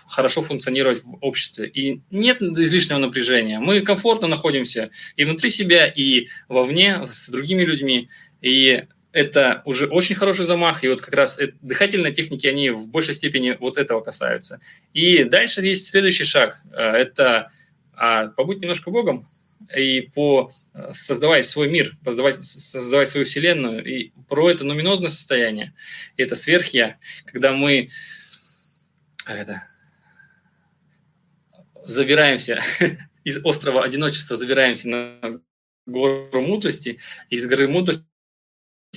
хорошо 0.06 0.42
функционировать 0.42 1.04
в 1.04 1.18
обществе. 1.20 1.68
И 1.68 2.00
нет 2.10 2.42
излишнего 2.42 2.98
напряжения. 2.98 3.60
Мы 3.60 3.80
комфортно 3.82 4.26
находимся 4.26 4.90
и 5.14 5.24
внутри 5.24 5.50
себя, 5.50 5.86
и 5.86 6.26
вовне 6.48 7.06
с 7.06 7.30
другими 7.30 7.62
людьми. 7.62 8.08
И 8.42 8.84
это 9.12 9.62
уже 9.64 9.86
очень 9.86 10.16
хороший 10.16 10.46
замах, 10.46 10.82
и 10.82 10.88
вот 10.88 11.00
как 11.00 11.14
раз 11.14 11.38
дыхательные 11.62 12.12
техники, 12.12 12.48
они 12.48 12.70
в 12.70 12.88
большей 12.88 13.14
степени 13.14 13.56
вот 13.60 13.78
этого 13.78 14.00
касаются. 14.00 14.60
И 14.92 15.22
дальше 15.22 15.60
есть 15.60 15.86
следующий 15.86 16.24
шаг, 16.24 16.58
это 16.72 17.52
а, 17.92 18.26
побудь 18.26 18.58
немножко 18.58 18.90
Богом, 18.90 19.28
и 19.74 20.02
по 20.14 20.50
создавать 20.92 21.46
свой 21.46 21.68
мир, 21.68 21.96
создавать, 22.04 22.36
создавать 22.36 23.08
свою 23.08 23.26
вселенную, 23.26 23.84
и 23.84 24.12
про 24.28 24.50
это 24.50 24.64
нуминозное 24.64 25.08
состояние, 25.08 25.74
это 26.16 26.36
сверхя, 26.36 26.98
когда 27.26 27.52
мы 27.52 27.88
это, 29.26 29.64
забираемся 31.84 32.60
из 33.24 33.44
острова 33.44 33.84
одиночества, 33.84 34.36
забираемся 34.36 34.88
на 34.88 35.40
гору 35.86 36.40
мудрости, 36.40 36.98
и 37.30 37.36
из 37.36 37.46
горы 37.46 37.68
мудрости 37.68 38.04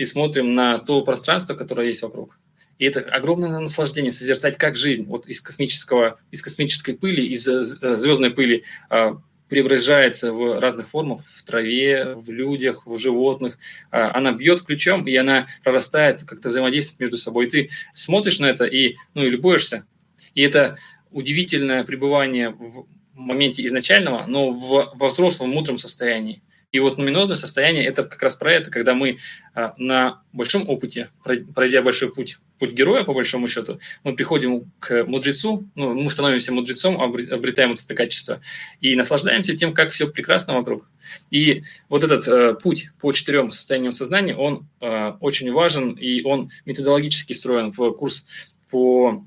смотрим 0.03 0.53
на 0.53 0.79
то 0.79 1.01
пространство, 1.01 1.55
которое 1.55 1.87
есть 1.87 2.01
вокруг. 2.01 2.37
И 2.77 2.85
это 2.85 2.99
огромное 2.99 3.59
наслаждение 3.59 4.11
созерцать, 4.11 4.57
как 4.57 4.75
жизнь 4.75 5.05
вот 5.05 5.27
из, 5.27 5.41
космического, 5.41 6.19
из 6.29 6.43
космической 6.43 6.93
пыли, 6.93 7.25
из 7.25 7.47
э, 7.47 7.95
звездной 7.95 8.29
пыли 8.29 8.65
а, 8.89 9.19
преображается 9.49 10.33
в 10.33 10.59
разных 10.59 10.89
формах, 10.89 11.21
в 11.25 11.43
траве, 11.43 12.15
в 12.15 12.29
людях, 12.29 12.85
в 12.85 12.97
животных. 12.97 13.57
А, 13.91 14.15
она 14.15 14.31
бьет 14.31 14.61
ключом, 14.61 15.07
и 15.07 15.15
она 15.15 15.47
прорастает, 15.63 16.23
как-то 16.23 16.49
взаимодействует 16.49 16.99
между 16.99 17.17
собой. 17.17 17.47
И 17.47 17.49
ты 17.49 17.69
смотришь 17.93 18.39
на 18.39 18.47
это 18.47 18.65
и, 18.65 18.95
ну, 19.13 19.23
и 19.23 19.29
любуешься. 19.29 19.85
И 20.33 20.41
это 20.41 20.77
удивительное 21.11 21.83
пребывание 21.83 22.49
в 22.49 22.85
моменте 23.13 23.65
изначального, 23.65 24.25
но 24.27 24.51
в, 24.51 24.93
во 24.93 25.07
взрослом 25.07 25.49
мудром 25.49 25.77
состоянии. 25.77 26.41
И 26.73 26.79
вот 26.79 26.97
нуминозное 26.97 27.37
состояние– 27.37 27.85
это 27.87 28.03
как 28.03 28.21
раз 28.21 28.35
про 28.35 28.51
это, 28.51 28.69
когда 28.69 28.93
мы 28.93 29.19
а, 29.53 29.73
на 29.77 30.21
большом 30.33 30.67
опыте, 30.67 31.09
пройдя 31.23 31.81
большой 31.81 32.13
путь, 32.13 32.39
путь 32.59 32.73
героя, 32.73 33.05
по 33.05 33.13
большому 33.13 33.47
счету, 33.47 33.79
мы 34.03 34.15
приходим 34.15 34.69
к 34.79 35.05
мудрецу, 35.05 35.65
ну, 35.75 35.93
мы 35.93 36.09
становимся 36.09 36.51
мудрецом, 36.51 37.01
обретаем 37.01 37.69
вот 37.69 37.81
это 37.81 37.95
качество 37.95 38.41
и 38.81 38.95
наслаждаемся 38.95 39.55
тем, 39.55 39.73
как 39.73 39.91
все 39.91 40.07
прекрасно 40.07 40.55
вокруг. 40.55 40.85
И 41.31 41.63
вот 41.87 42.03
этот 42.03 42.27
э, 42.27 42.53
путь 42.55 42.89
по 42.99 43.13
четырем 43.13 43.51
состояниям 43.51 43.93
сознания, 43.93 44.35
он 44.35 44.67
э, 44.81 45.13
очень 45.21 45.51
важен, 45.53 45.93
и 45.93 46.21
он 46.23 46.51
методологически 46.65 47.31
встроен 47.31 47.71
в 47.71 47.91
курс 47.91 48.25
по 48.69 49.25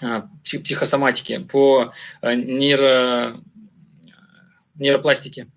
э, 0.00 0.22
психосоматике, 0.44 1.40
по 1.40 1.92
э, 2.22 2.34
нейро, 2.36 3.40
нейропластике. 4.76 5.48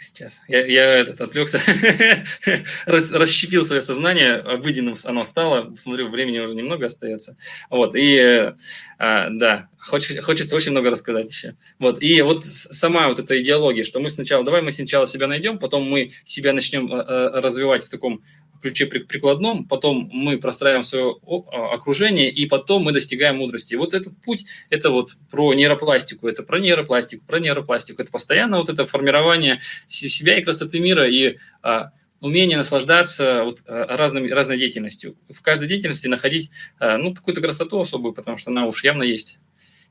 Сейчас. 0.00 0.42
Я, 0.48 0.64
я 0.64 0.84
этот, 0.94 1.20
отвлекся, 1.20 1.60
Рас, 2.86 3.12
расщепил 3.12 3.66
свое 3.66 3.82
сознание, 3.82 4.36
обыденным 4.36 4.94
оно 5.04 5.24
стало. 5.24 5.76
Смотрю, 5.76 6.08
времени 6.08 6.38
уже 6.38 6.54
немного 6.54 6.86
остается. 6.86 7.36
Вот, 7.68 7.94
и 7.94 8.54
а, 8.98 9.28
да, 9.28 9.68
хочется, 9.78 10.22
хочется 10.22 10.56
очень 10.56 10.70
много 10.70 10.88
рассказать 10.88 11.30
еще. 11.30 11.54
Вот, 11.78 12.02
и 12.02 12.22
вот 12.22 12.46
сама 12.46 13.08
вот 13.08 13.18
эта 13.18 13.40
идеология, 13.42 13.84
что 13.84 14.00
мы 14.00 14.08
сначала, 14.08 14.42
давай 14.42 14.62
мы 14.62 14.72
сначала 14.72 15.06
себя 15.06 15.26
найдем, 15.26 15.58
потом 15.58 15.84
мы 15.84 16.12
себя 16.24 16.54
начнем 16.54 16.90
а, 16.90 17.02
а, 17.02 17.40
развивать 17.42 17.84
в 17.84 17.90
таком 17.90 18.24
ключе 18.60 18.86
прикладном, 18.86 19.66
потом 19.66 20.08
мы 20.12 20.38
простраиваем 20.38 20.84
свое 20.84 21.16
а, 21.26 21.74
окружение, 21.74 22.30
и 22.30 22.46
потом 22.46 22.82
мы 22.82 22.92
достигаем 22.92 23.38
мудрости. 23.38 23.74
И 23.74 23.76
вот 23.76 23.94
этот 23.94 24.20
путь– 24.22 24.46
это 24.70 24.90
вот 24.90 25.16
про 25.30 25.54
нейропластику, 25.54 26.28
это 26.28 26.42
про 26.42 26.58
нейропластику, 26.58 27.24
про 27.26 27.38
нейропластику. 27.38 28.02
Это 28.02 28.12
постоянно 28.12 28.58
вот 28.58 28.68
это 28.68 28.86
формирование 28.86 29.60
себя 29.88 30.38
и 30.38 30.42
красоты 30.42 30.80
мира, 30.80 31.08
и 31.08 31.38
а, 31.62 31.92
умение 32.20 32.56
наслаждаться 32.56 33.44
вот, 33.44 33.62
а, 33.66 33.96
разными, 33.96 34.30
разной 34.30 34.58
деятельностью. 34.58 35.16
В 35.28 35.40
каждой 35.42 35.68
деятельности 35.68 36.06
находить 36.06 36.50
а, 36.78 36.98
ну, 36.98 37.14
какую-то 37.14 37.40
красоту 37.40 37.80
особую, 37.80 38.12
потому 38.12 38.36
что 38.36 38.50
она 38.50 38.66
уж 38.66 38.84
явно 38.84 39.02
есть. 39.02 39.38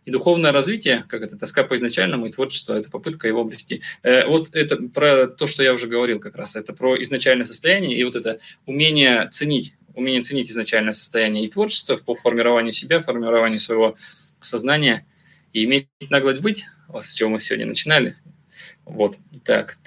И 0.05 0.11
духовное 0.11 0.51
развитие, 0.51 1.05
как 1.07 1.21
это 1.21 1.37
тоска 1.37 1.63
по 1.63 1.75
изначальному, 1.75 2.25
и 2.25 2.31
творчество– 2.31 2.73
это 2.75 2.89
попытка 2.89 3.27
его 3.27 3.41
обрести. 3.41 3.81
Э, 4.01 4.25
вот 4.27 4.55
это 4.55 4.77
про 4.77 5.27
то, 5.27 5.45
что 5.45 5.61
я 5.61 5.73
уже 5.73 5.87
говорил 5.87 6.19
как 6.19 6.35
раз. 6.35 6.55
Это 6.55 6.73
про 6.73 7.01
изначальное 7.01 7.45
состояние 7.45 7.97
и 7.97 8.03
вот 8.03 8.15
это 8.15 8.39
умение 8.65 9.27
ценить, 9.31 9.75
умение 9.93 10.21
ценить 10.21 10.49
изначальное 10.49 10.93
состояние 10.93 11.45
и 11.45 11.49
творчество 11.49 11.97
по 11.97 12.15
формированию 12.15 12.71
себя, 12.71 13.01
формированию 13.01 13.59
своего 13.59 13.97
сознания 14.41 15.05
и 15.53 15.65
иметь 15.65 15.87
наглость 16.09 16.41
быть, 16.41 16.65
вот 16.87 17.03
с 17.03 17.13
чего 17.13 17.29
мы 17.29 17.39
сегодня 17.39 17.65
начинали. 17.65 18.15
Вот, 18.85 19.17
так. 19.43 19.77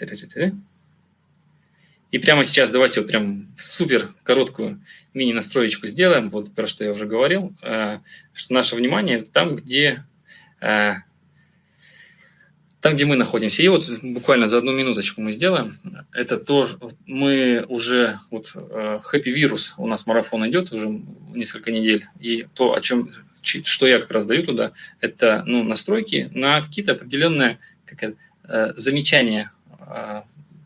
И 2.12 2.18
прямо 2.18 2.44
сейчас 2.44 2.70
давайте 2.70 3.00
вот 3.00 3.08
прям 3.08 3.46
супер 3.56 4.10
короткую 4.22 4.82
мини-настроечку 5.14 5.86
сделаем, 5.86 6.28
вот 6.28 6.54
про 6.54 6.66
что 6.66 6.84
я 6.84 6.92
уже 6.92 7.06
говорил, 7.06 7.54
э, 7.62 8.00
что 8.34 8.52
наше 8.52 8.76
внимание 8.76 9.22
там, 9.22 9.56
где 9.56 10.04
э, 10.60 10.92
там, 12.82 12.94
где 12.94 13.06
мы 13.06 13.16
находимся. 13.16 13.62
И 13.62 13.68
вот 13.68 13.88
буквально 14.02 14.46
за 14.46 14.58
одну 14.58 14.72
минуточку 14.72 15.22
мы 15.22 15.32
сделаем. 15.32 15.74
Это 16.12 16.36
то, 16.36 16.68
мы 17.06 17.64
уже, 17.68 18.18
вот 18.30 18.52
э, 18.56 19.00
Happy 19.10 19.34
Virus, 19.34 19.72
у 19.78 19.86
нас 19.86 20.06
марафон 20.06 20.46
идет 20.46 20.70
уже 20.70 21.00
несколько 21.32 21.70
недель, 21.70 22.04
и 22.20 22.46
то, 22.52 22.74
о 22.74 22.80
чем, 22.82 23.08
что 23.40 23.86
я 23.86 23.98
как 23.98 24.10
раз 24.10 24.26
даю 24.26 24.44
туда, 24.44 24.72
это 25.00 25.44
ну, 25.46 25.64
настройки 25.64 26.28
на 26.34 26.60
какие-то 26.60 26.92
определенные 26.92 27.58
как 27.86 28.14
замечания 28.76 29.50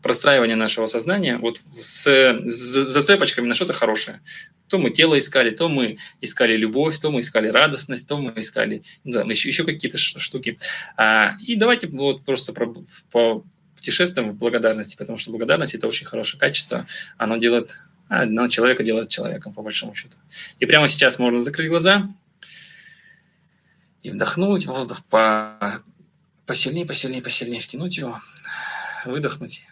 простраивание 0.07 0.55
нашего 0.55 0.87
сознания 0.87 1.37
вот 1.37 1.61
с, 1.77 2.07
с 2.07 2.93
зацепочками 2.93 3.45
на 3.45 3.55
что-то 3.55 3.73
хорошее. 3.73 4.21
То 4.69 4.77
мы 4.77 4.89
тело 4.89 5.19
искали, 5.19 5.49
то 5.49 5.67
мы 5.67 5.97
искали 6.21 6.55
любовь, 6.55 6.97
то 6.97 7.11
мы 7.11 7.19
искали 7.19 7.49
радостность, 7.49 8.07
то 8.07 8.17
мы 8.17 8.31
искали 8.37 8.83
да, 9.03 9.23
еще, 9.23 9.49
еще 9.49 9.65
какие-то 9.65 9.97
штуки. 9.97 10.57
А, 10.95 11.35
и 11.45 11.57
давайте 11.57 11.87
вот 11.87 12.23
просто 12.23 12.53
про, 12.53 12.73
по 13.11 13.43
путешествуем 13.75 14.31
в 14.31 14.37
благодарности, 14.37 14.95
потому 14.95 15.17
что 15.17 15.31
благодарность– 15.31 15.75
это 15.75 15.87
очень 15.87 16.05
хорошее 16.05 16.39
качество. 16.39 16.87
Оно 17.17 17.35
делает, 17.35 17.75
оно 18.07 18.47
человека 18.47 18.83
делает 18.83 19.09
человеком, 19.09 19.53
по 19.53 19.61
большому 19.61 19.93
счету. 19.93 20.15
И 20.61 20.65
прямо 20.65 20.87
сейчас 20.87 21.19
можно 21.19 21.41
закрыть 21.41 21.67
глаза 21.67 22.07
и 24.03 24.09
вдохнуть 24.09 24.65
воздух 24.67 25.03
по, 25.09 25.81
посильнее, 26.45 26.85
посильнее, 26.85 27.21
посильнее 27.21 27.59
втянуть 27.59 27.97
его, 27.97 28.17
выдохнуть. 29.05 29.63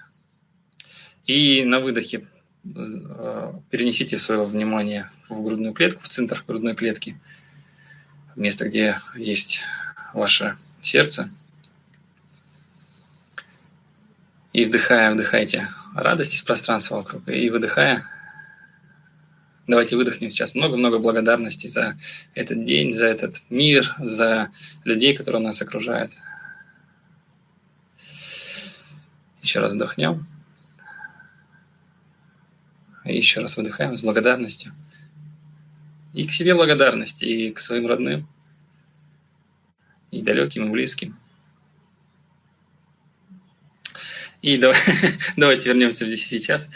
И 1.25 1.63
на 1.63 1.79
выдохе 1.79 2.27
э, 2.63 3.53
перенесите 3.71 4.17
свое 4.17 4.45
внимание 4.45 5.09
в 5.27 5.41
грудную 5.43 5.73
клетку, 5.73 6.03
в 6.03 6.07
центр 6.07 6.43
грудной 6.47 6.75
клетки, 6.75 7.19
место, 8.35 8.67
где 8.67 8.99
есть 9.15 9.61
ваше 10.13 10.55
сердце. 10.81 11.29
И 14.53 14.65
вдыхая, 14.65 15.13
вдыхайте 15.13 15.67
радость 15.95 16.35
из 16.35 16.41
пространства 16.41 16.97
вокруг. 16.97 17.27
И 17.27 17.49
выдыхая, 17.49 18.05
давайте 19.67 19.97
выдохнем 19.97 20.29
сейчас 20.29 20.55
много-много 20.55 20.99
благодарности 20.99 21.67
за 21.67 21.97
этот 22.33 22.63
день, 22.63 22.93
за 22.93 23.07
этот 23.07 23.41
мир, 23.49 23.95
за 23.99 24.51
людей, 24.83 25.15
которые 25.15 25.41
нас 25.41 25.61
окружают. 25.61 26.13
Еще 29.41 29.59
раз 29.59 29.73
вдохнем. 29.73 30.25
И 33.05 33.15
еще 33.15 33.41
раз 33.41 33.57
выдыхаем 33.57 33.95
с 33.95 34.01
благодарностью. 34.01 34.73
И 36.13 36.25
к 36.25 36.31
себе 36.31 36.55
благодарность, 36.55 37.23
и 37.23 37.51
к 37.51 37.59
своим 37.59 37.87
родным, 37.87 38.27
и 40.11 40.21
далеким, 40.21 40.67
и 40.67 40.69
близким. 40.69 41.17
И 44.41 44.57
давай, 44.57 44.77
давайте 45.37 45.69
вернемся 45.69 46.07
здесь 46.07 46.23
и 46.25 46.39
сейчас. 46.39 46.69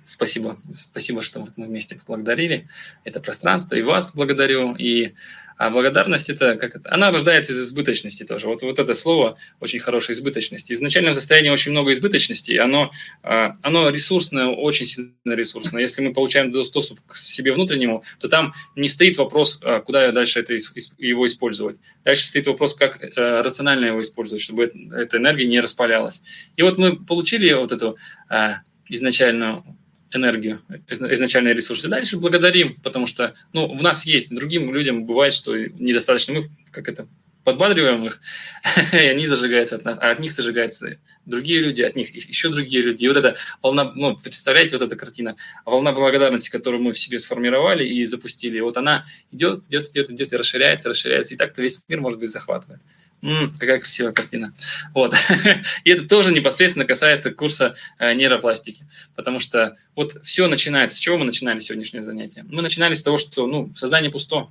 Спасибо, 0.00 0.58
спасибо, 0.72 1.22
что 1.22 1.46
мы 1.56 1.66
вместе 1.66 1.96
поблагодарили 1.96 2.68
это 3.04 3.20
пространство. 3.20 3.76
И 3.76 3.82
вас 3.82 4.14
благодарю, 4.14 4.74
и 4.74 5.14
а 5.58 5.70
благодарность 5.70 6.30
это 6.30 6.56
как 6.56 6.76
это? 6.76 6.92
Она 6.92 7.10
рождается 7.10 7.52
из 7.52 7.60
избыточности 7.60 8.22
тоже. 8.22 8.46
Вот, 8.46 8.62
вот 8.62 8.78
это 8.78 8.94
слово 8.94 9.36
очень 9.58 9.80
хорошая 9.80 10.16
избыточность. 10.16 10.68
В 10.68 10.72
изначальном 10.72 11.14
состоянии 11.14 11.50
очень 11.50 11.72
много 11.72 11.92
избыточности, 11.92 12.56
оно, 12.56 12.92
а, 13.24 13.52
оно 13.62 13.90
ресурсное, 13.90 14.46
очень 14.46 14.86
сильно 14.86 15.10
ресурсное. 15.26 15.82
Если 15.82 16.00
мы 16.00 16.12
получаем 16.12 16.52
доступ 16.52 17.00
к 17.08 17.16
себе 17.16 17.52
внутреннему, 17.52 18.04
то 18.20 18.28
там 18.28 18.54
не 18.76 18.88
стоит 18.88 19.18
вопрос, 19.18 19.60
а, 19.64 19.80
куда 19.80 20.12
дальше 20.12 20.38
это, 20.38 20.54
его 20.96 21.26
использовать. 21.26 21.76
Дальше 22.04 22.28
стоит 22.28 22.46
вопрос, 22.46 22.74
как 22.74 23.02
э, 23.02 23.42
рационально 23.42 23.86
его 23.86 24.00
использовать, 24.00 24.40
чтобы 24.40 24.70
эта 24.94 25.16
энергия 25.16 25.46
не 25.46 25.60
распалялась. 25.60 26.22
И 26.56 26.62
вот 26.62 26.78
мы 26.78 26.96
получили 26.96 27.52
вот 27.52 27.72
эту 27.72 27.98
а, 28.28 28.58
изначальную 28.88 29.64
энергию, 30.12 30.60
изначальные 30.88 31.54
ресурсы. 31.54 31.88
Дальше 31.88 32.16
благодарим, 32.16 32.74
потому 32.82 33.06
что 33.06 33.34
ну, 33.52 33.66
у 33.66 33.82
нас 33.82 34.06
есть, 34.06 34.34
другим 34.34 34.72
людям 34.74 35.04
бывает, 35.04 35.32
что 35.32 35.56
недостаточно. 35.56 36.34
Мы 36.34 36.48
как 36.70 36.88
это 36.88 37.06
подбадриваем 37.48 38.04
их, 38.04 38.20
и 38.92 38.96
они 38.96 39.26
зажигаются 39.26 39.76
от 39.76 39.84
нас, 39.84 39.98
а 40.00 40.10
от 40.10 40.20
них 40.20 40.32
зажигаются 40.32 40.98
другие 41.24 41.60
люди, 41.60 41.80
от 41.80 41.96
них 41.96 42.14
еще 42.14 42.50
другие 42.50 42.82
люди. 42.82 43.04
И 43.04 43.08
вот 43.08 43.16
эта 43.16 43.36
волна, 43.62 43.92
ну, 43.94 44.16
представляете, 44.16 44.76
вот 44.76 44.86
эта 44.86 44.96
картина, 44.96 45.36
волна 45.64 45.92
благодарности, 45.92 46.50
которую 46.50 46.82
мы 46.82 46.92
в 46.92 46.98
себе 46.98 47.18
сформировали 47.18 47.88
и 47.88 48.04
запустили, 48.04 48.60
вот 48.60 48.76
она 48.76 49.06
идет, 49.32 49.64
идет, 49.64 49.88
идет, 49.90 50.10
идет 50.10 50.32
и 50.32 50.36
расширяется, 50.36 50.90
расширяется, 50.90 51.34
и 51.34 51.36
так-то 51.38 51.62
весь 51.62 51.82
мир, 51.88 52.00
может 52.00 52.18
быть, 52.18 52.30
захватывает. 52.30 52.82
М-м, 53.20 53.50
какая 53.58 53.78
красивая 53.78 54.12
картина. 54.12 54.52
Вот. 54.94 55.14
И 55.84 55.90
это 55.90 56.08
тоже 56.08 56.32
непосредственно 56.32 56.84
касается 56.84 57.32
курса 57.32 57.74
э, 57.98 58.14
нейропластики. 58.14 58.86
Потому 59.16 59.40
что 59.40 59.76
вот 59.96 60.16
все 60.22 60.46
начинается. 60.46 60.96
С 60.96 61.00
чего 61.00 61.18
мы 61.18 61.24
начинали 61.24 61.58
сегодняшнее 61.58 62.02
занятие? 62.02 62.44
Мы 62.48 62.62
начинали 62.62 62.94
с 62.94 63.02
того, 63.02 63.18
что 63.18 63.46
ну, 63.46 63.72
сознание 63.74 64.10
пусто. 64.10 64.48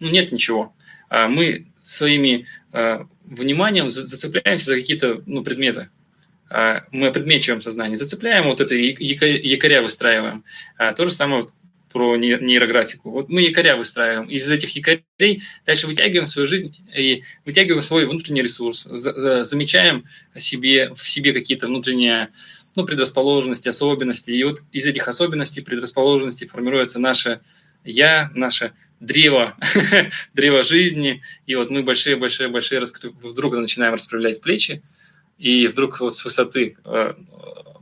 Ну, 0.00 0.08
нет 0.08 0.32
ничего. 0.32 0.74
А 1.10 1.28
мы 1.28 1.66
своими 1.82 2.46
э, 2.72 3.00
вниманием 3.24 3.90
зацепляемся 3.90 4.66
за 4.66 4.76
какие-то 4.76 5.22
ну, 5.26 5.42
предметы. 5.42 5.90
А 6.50 6.84
мы 6.92 7.08
опредмечиваем 7.08 7.60
сознание, 7.60 7.96
зацепляем 7.96 8.44
вот 8.44 8.60
это 8.62 8.74
якоря 8.74 9.82
выстраиваем. 9.82 10.44
А 10.78 10.94
то 10.94 11.04
же 11.04 11.10
самое 11.10 11.46
про 11.92 12.16
нейрографику. 12.16 13.10
Вот 13.10 13.28
мы 13.28 13.42
якоря 13.42 13.76
выстраиваем. 13.76 14.28
Из 14.28 14.50
этих 14.50 14.70
якорей 14.76 15.42
дальше 15.66 15.86
вытягиваем 15.86 16.26
свою 16.26 16.46
жизнь 16.46 16.76
и 16.96 17.22
вытягиваем 17.44 17.82
свой 17.82 18.06
внутренний 18.06 18.42
ресурс. 18.42 18.84
Замечаем 18.84 20.04
себе, 20.36 20.92
в 20.94 21.08
себе 21.08 21.32
какие-то 21.32 21.66
внутренние 21.66 22.28
ну, 22.76 22.84
предрасположенности, 22.84 23.68
особенности. 23.68 24.30
И 24.30 24.44
вот 24.44 24.62
из 24.72 24.86
этих 24.86 25.08
особенностей, 25.08 25.62
предрасположенностей 25.62 26.46
формируется 26.46 26.98
наше 26.98 27.40
«я», 27.84 28.30
наше 28.34 28.72
древо, 29.00 29.56
древо 30.34 30.62
жизни. 30.62 31.22
И 31.46 31.54
вот 31.54 31.70
мы 31.70 31.82
большие-большие-большие 31.82 32.82
вдруг 33.22 33.54
начинаем 33.54 33.94
расправлять 33.94 34.40
плечи, 34.40 34.82
и 35.38 35.68
вдруг 35.68 36.00
вот 36.00 36.16
с 36.16 36.24
высоты 36.24 36.76
э, 36.84 37.14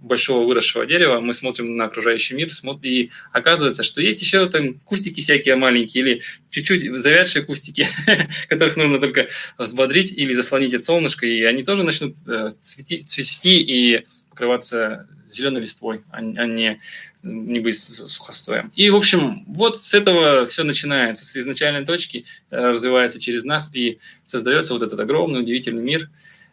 большого 0.06 0.46
выросшего 0.46 0.86
дерева, 0.86 1.20
мы 1.20 1.34
смотрим 1.34 1.76
на 1.76 1.84
окружающий 1.84 2.34
мир, 2.34 2.52
смотрим, 2.52 2.90
и 2.90 3.10
оказывается, 3.32 3.82
что 3.82 4.00
есть 4.00 4.20
еще 4.20 4.48
там 4.48 4.74
кустики 4.80 5.20
всякие 5.20 5.56
маленькие 5.56 6.04
или 6.04 6.22
чуть-чуть 6.50 6.94
завядшие 6.94 7.44
кустики, 7.44 7.86
которых 8.48 8.76
нужно 8.76 8.98
только 8.98 9.28
взбодрить 9.58 10.12
или 10.12 10.32
заслонить 10.32 10.74
от 10.74 10.82
солнышка, 10.82 11.26
и 11.26 11.42
они 11.42 11.62
тоже 11.62 11.82
начнут 11.82 12.16
э, 12.26 12.48
цвести 12.50 13.60
и 13.60 14.04
покрываться 14.30 15.08
зеленой 15.26 15.62
листвой, 15.62 16.02
а, 16.10 16.18
а 16.18 16.46
не, 16.46 16.80
не 17.22 17.60
быть 17.60 17.78
сухостоем. 17.78 18.70
И, 18.74 18.90
в 18.90 18.96
общем, 18.96 19.44
вот 19.48 19.82
с 19.82 19.94
этого 19.94 20.46
все 20.46 20.62
начинается, 20.62 21.24
с 21.24 21.36
изначальной 21.36 21.84
точки 21.84 22.26
э, 22.50 22.70
развивается 22.70 23.20
через 23.20 23.44
нас 23.44 23.74
и 23.74 23.98
создается 24.24 24.74
вот 24.74 24.82
этот 24.82 25.00
огромный, 25.00 25.40
удивительный 25.40 25.82
мир, 25.82 26.10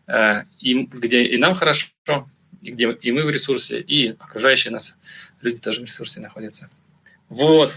э, 0.08 0.44
и, 0.60 0.74
где 0.74 1.24
и 1.24 1.38
нам 1.38 1.56
хорошо, 1.56 1.88
и 2.64 2.72
где 2.72 2.92
и 2.92 3.12
мы 3.12 3.24
в 3.24 3.30
ресурсе, 3.30 3.80
и 3.80 4.10
окружающие 4.10 4.72
нас 4.72 4.98
люди 5.42 5.60
тоже 5.60 5.82
в 5.82 5.86
ресурсе 5.86 6.20
находятся. 6.20 6.70
Вот. 7.30 7.74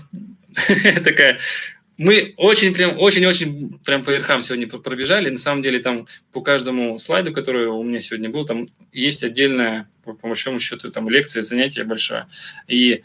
Такая 1.04 1.40
мы 1.98 2.34
очень 2.36 2.74
прям, 2.74 2.98
очень-очень 2.98 3.78
прям 3.84 4.02
по 4.02 4.10
верхам 4.10 4.42
сегодня 4.42 4.68
пробежали. 4.68 5.30
На 5.30 5.38
самом 5.38 5.62
деле 5.62 5.78
там 5.78 6.06
по 6.32 6.42
каждому 6.42 6.98
слайду, 6.98 7.32
который 7.32 7.68
у 7.68 7.82
меня 7.82 8.00
сегодня 8.00 8.28
был, 8.28 8.44
там 8.44 8.68
есть 8.92 9.24
отдельная, 9.24 9.88
по, 10.04 10.12
по 10.12 10.28
большому 10.28 10.58
счету, 10.60 10.90
там 10.90 11.08
лекция, 11.08 11.42
занятие 11.42 11.84
большое. 11.84 12.26
И 12.68 13.02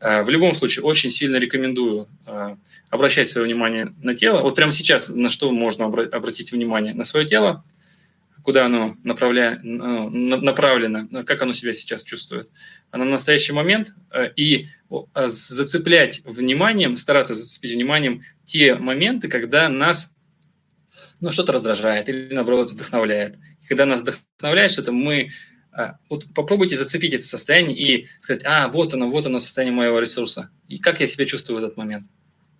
э, 0.00 0.22
в 0.24 0.30
любом 0.30 0.54
случае 0.54 0.84
очень 0.84 1.10
сильно 1.10 1.36
рекомендую 1.36 2.08
э, 2.26 2.56
обращать 2.90 3.28
свое 3.28 3.46
внимание 3.46 3.94
на 4.02 4.14
тело. 4.14 4.42
Вот 4.42 4.56
прямо 4.56 4.72
сейчас 4.72 5.08
на 5.08 5.30
что 5.30 5.52
можно 5.52 5.84
обра- 5.84 6.08
обратить 6.08 6.50
внимание? 6.50 6.94
На 6.94 7.04
свое 7.04 7.26
тело, 7.26 7.64
куда 8.42 8.66
оно 8.66 8.92
направля... 9.04 9.58
Ну, 9.62 10.10
направлено, 10.10 11.24
как 11.24 11.42
оно 11.42 11.52
себя 11.52 11.72
сейчас 11.72 12.04
чувствует 12.04 12.50
на 12.92 13.04
настоящий 13.04 13.52
момент 13.52 13.94
э, 14.10 14.30
и 14.36 14.68
а, 15.14 15.28
зацеплять 15.28 16.22
вниманием, 16.24 16.96
стараться 16.96 17.34
зацепить 17.34 17.72
вниманием 17.72 18.22
те 18.44 18.74
моменты, 18.74 19.28
когда 19.28 19.68
нас 19.68 20.14
ну, 21.20 21.30
что-то 21.32 21.52
раздражает 21.52 22.08
или, 22.08 22.34
наоборот, 22.34 22.70
вдохновляет. 22.70 23.36
И 23.62 23.66
когда 23.66 23.86
нас 23.86 24.02
вдохновляет 24.02 24.72
что-то, 24.72 24.92
мы 24.92 25.30
а, 25.72 25.96
вот 26.10 26.26
попробуйте 26.34 26.76
зацепить 26.76 27.14
это 27.14 27.24
состояние 27.24 27.76
и 27.76 28.08
сказать, 28.20 28.42
а, 28.44 28.68
вот 28.68 28.92
оно, 28.92 29.10
вот 29.10 29.24
оно 29.26 29.38
состояние 29.38 29.74
моего 29.74 29.98
ресурса. 29.98 30.50
И 30.68 30.78
как 30.78 31.00
я 31.00 31.06
себя 31.06 31.24
чувствую 31.24 31.60
в 31.60 31.64
этот 31.64 31.76
момент. 31.76 32.06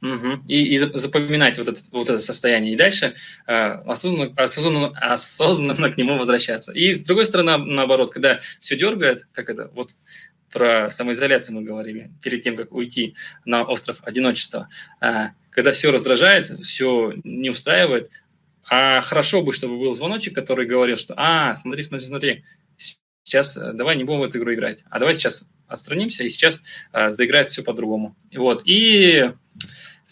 Угу. 0.03 0.42
И, 0.48 0.74
и 0.74 0.78
запоминать 0.78 1.59
вот 1.59 1.68
это, 1.68 1.80
вот 1.92 2.11
это 2.11 2.18
состояние. 2.18 2.72
И 2.72 2.76
дальше 2.76 3.14
э, 3.46 3.53
осознанно, 3.55 4.32
осознанно, 4.36 4.88
осознанно 4.98 5.92
к 5.92 5.96
нему 5.96 6.18
возвращаться. 6.18 6.72
И 6.72 6.92
с 6.92 7.05
другой 7.05 7.24
стороны, 7.24 7.57
наоборот, 7.57 8.11
когда 8.11 8.40
все 8.59 8.76
дергает, 8.76 9.28
как 9.32 9.48
это, 9.48 9.70
вот 9.74 9.90
про 10.53 10.90
самоизоляцию 10.90 11.57
мы 11.57 11.62
говорили, 11.62 12.11
перед 12.20 12.42
тем, 12.42 12.57
как 12.57 12.72
уйти 12.72 13.14
на 13.44 13.62
остров 13.62 13.98
одиночества, 14.03 14.68
э, 15.00 15.28
когда 15.50 15.70
все 15.70 15.92
раздражается, 15.92 16.59
все 16.59 17.14
не 17.22 17.50
устраивает, 17.50 18.11
а 18.68 19.00
хорошо 19.00 19.42
бы, 19.42 19.53
чтобы 19.53 19.78
был 19.78 19.92
звоночек, 19.92 20.34
который 20.34 20.66
говорил, 20.66 20.96
что 20.96 21.14
«А, 21.16 21.55
смотри, 21.55 21.82
смотри, 21.82 22.07
смотри, 22.07 22.44
сейчас 23.22 23.57
э, 23.57 23.72
давай 23.72 23.96
не 23.96 24.05
будем 24.05 24.20
в 24.20 24.24
эту 24.24 24.38
игру 24.38 24.53
играть, 24.55 24.84
а 24.90 24.98
давай 24.98 25.14
сейчас 25.14 25.48
отстранимся, 25.68 26.24
и 26.24 26.28
сейчас 26.28 26.62
э, 26.92 27.11
заиграет 27.11 27.46
все 27.46 27.62
по-другому». 27.62 28.16
Вот, 28.34 28.62
и 28.64 29.32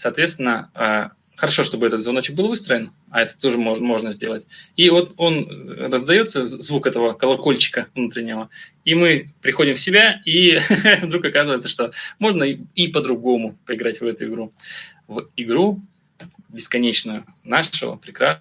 Соответственно, 0.01 0.71
а, 0.73 1.11
хорошо, 1.37 1.63
чтобы 1.63 1.87
этот 1.87 2.01
звоночек 2.01 2.35
был 2.35 2.49
выстроен, 2.49 2.91
а 3.11 3.21
это 3.21 3.39
тоже 3.39 3.59
можно, 3.59 4.13
сделать. 4.13 4.47
И 4.75 4.89
вот 4.89 5.13
он 5.19 5.45
э, 5.45 5.89
раздается, 5.89 6.43
звук 6.43 6.87
этого 6.87 7.13
колокольчика 7.13 7.87
внутреннего, 7.95 8.49
и 8.87 8.95
мы 8.95 9.35
приходим 9.43 9.75
в 9.75 9.79
себя, 9.79 10.23
и 10.25 10.59
вдруг 11.03 11.27
оказывается, 11.27 11.69
что 11.69 11.91
можно 12.19 12.45
и 12.45 12.89
по-другому 12.89 13.59
поиграть 13.67 14.01
в 14.01 14.07
эту 14.07 14.25
игру. 14.25 14.55
В 15.07 15.29
игру 15.37 15.83
бесконечную 16.49 17.27
нашего 17.45 17.97
прекрасного 17.97 18.41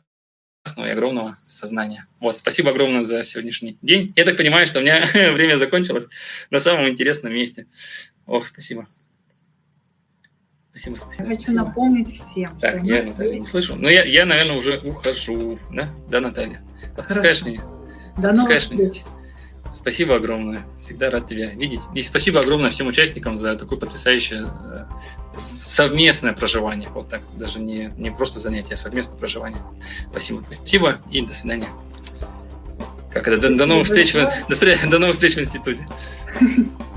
и 0.87 0.91
огромного 0.91 1.37
сознания. 1.45 2.07
Вот, 2.21 2.37
спасибо 2.37 2.69
огромное 2.69 3.03
за 3.03 3.21
сегодняшний 3.23 3.77
день. 3.81 4.13
Я 4.15 4.23
так 4.23 4.37
понимаю, 4.37 4.65
что 4.65 4.79
у 4.79 4.81
меня 4.81 5.05
время 5.33 5.57
закончилось 5.57 6.07
на 6.51 6.61
самом 6.61 6.87
интересном 6.87 7.33
месте. 7.33 7.67
Ох, 8.25 8.45
спасибо. 8.45 8.85
Спасибо, 10.71 10.95
спасибо. 10.95 11.23
Я 11.23 11.29
хочу 11.31 11.43
спасибо. 11.43 11.65
напомнить 11.65 12.11
всем. 12.11 12.59
Так, 12.59 12.83
я 12.83 13.03
Наталья 13.03 13.39
не 13.39 13.45
слышу. 13.45 13.75
Но 13.75 13.89
я, 13.89 14.03
я, 14.03 14.25
наверное, 14.25 14.57
уже 14.57 14.79
ухожу. 14.79 15.57
Да, 15.71 15.89
да 16.07 16.19
Наталья? 16.21 16.61
Отпускаешь 16.95 17.41
меня? 17.41 17.61
До 18.17 18.31
новых 18.31 18.59
встреч. 18.59 19.03
Спасибо 19.69 20.15
огромное. 20.15 20.63
Всегда 20.77 21.11
рад 21.11 21.27
тебя 21.27 21.51
видеть. 21.51 21.81
И 21.93 22.01
спасибо 22.01 22.39
огромное 22.39 22.71
всем 22.71 22.87
участникам 22.87 23.37
за 23.37 23.55
такое 23.55 23.77
потрясающее 23.77 24.47
э, 24.47 24.85
совместное 25.61 26.33
проживание. 26.33 26.89
Вот 26.89 27.09
так, 27.09 27.21
даже 27.37 27.59
не, 27.59 27.93
не 27.97 28.09
просто 28.09 28.39
занятие, 28.39 28.73
а 28.73 28.77
совместное 28.77 29.17
проживание. 29.17 29.61
Спасибо. 30.09 30.43
Спасибо 30.49 30.99
и 31.11 31.21
до 31.21 31.33
свидания. 31.33 31.67
Как 33.11 33.27
это? 33.27 33.37
До, 33.37 33.55
до 33.55 33.65
новых 33.65 33.85
встреч, 33.85 34.13
до, 34.13 34.89
до 34.89 34.99
новых 34.99 35.15
встреч 35.15 35.35
в 35.35 35.39
институте. 35.39 35.85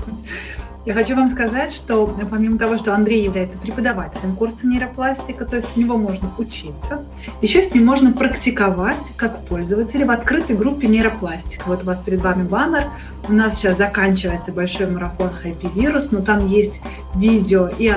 Я 0.85 0.93
хочу 0.93 1.15
вам 1.15 1.29
сказать, 1.29 1.71
что 1.71 2.13
помимо 2.29 2.57
того, 2.57 2.77
что 2.77 2.93
Андрей 2.93 3.23
является 3.23 3.57
преподавателем 3.57 4.35
курса 4.35 4.67
нейропластика, 4.67 5.45
то 5.45 5.55
есть 5.55 5.67
у 5.77 5.79
него 5.79 5.95
можно 5.95 6.29
учиться, 6.37 7.05
еще 7.41 7.63
с 7.63 7.73
ним 7.73 7.85
можно 7.85 8.11
практиковать 8.11 9.13
как 9.15 9.45
пользователя 9.45 10.05
в 10.05 10.11
открытой 10.11 10.57
группе 10.57 10.87
нейропластика. 10.87 11.63
Вот 11.67 11.83
у 11.83 11.85
вас 11.85 11.99
перед 11.99 12.19
вами 12.19 12.43
баннер. 12.43 12.87
У 13.29 13.31
нас 13.31 13.55
сейчас 13.55 13.77
заканчивается 13.77 14.51
большой 14.51 14.87
марафон 14.87 15.29
Happy 15.41 15.73
Virus, 15.73 16.09
но 16.11 16.21
там 16.21 16.49
есть 16.49 16.81
видео 17.15 17.69
и 17.77 17.93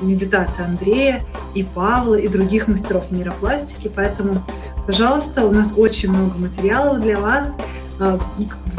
медитация 0.00 0.66
Андрея, 0.66 1.22
и 1.54 1.62
Павла, 1.62 2.16
и 2.16 2.26
других 2.26 2.66
мастеров 2.66 3.08
нейропластики. 3.12 3.88
Поэтому, 3.94 4.42
пожалуйста, 4.84 5.46
у 5.46 5.52
нас 5.52 5.74
очень 5.76 6.10
много 6.10 6.36
материалов 6.38 7.00
для 7.00 7.20
вас. 7.20 7.56
А, 8.00 8.18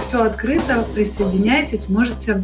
Все 0.01 0.23
открыто, 0.23 0.85
присоединяйтесь, 0.93 1.87
можете 1.87 2.43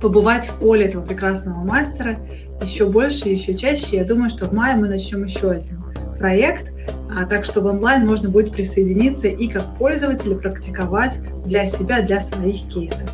побывать 0.00 0.48
в 0.48 0.58
поле 0.58 0.86
этого 0.86 1.04
прекрасного 1.04 1.58
мастера 1.64 2.18
еще 2.62 2.86
больше, 2.86 3.28
еще 3.28 3.54
чаще. 3.54 3.96
Я 3.96 4.04
думаю, 4.04 4.30
что 4.30 4.46
в 4.46 4.52
мае 4.52 4.76
мы 4.76 4.88
начнем 4.88 5.24
еще 5.24 5.50
один 5.50 5.84
проект, 6.18 6.72
а 7.10 7.24
так 7.26 7.44
что 7.44 7.60
в 7.60 7.66
онлайн 7.66 8.06
можно 8.06 8.28
будет 8.28 8.52
присоединиться 8.52 9.28
и 9.28 9.48
как 9.48 9.76
пользователь 9.76 10.34
практиковать 10.34 11.20
для 11.44 11.66
себя, 11.66 12.02
для 12.02 12.20
своих 12.20 12.68
кейсов. 12.68 13.10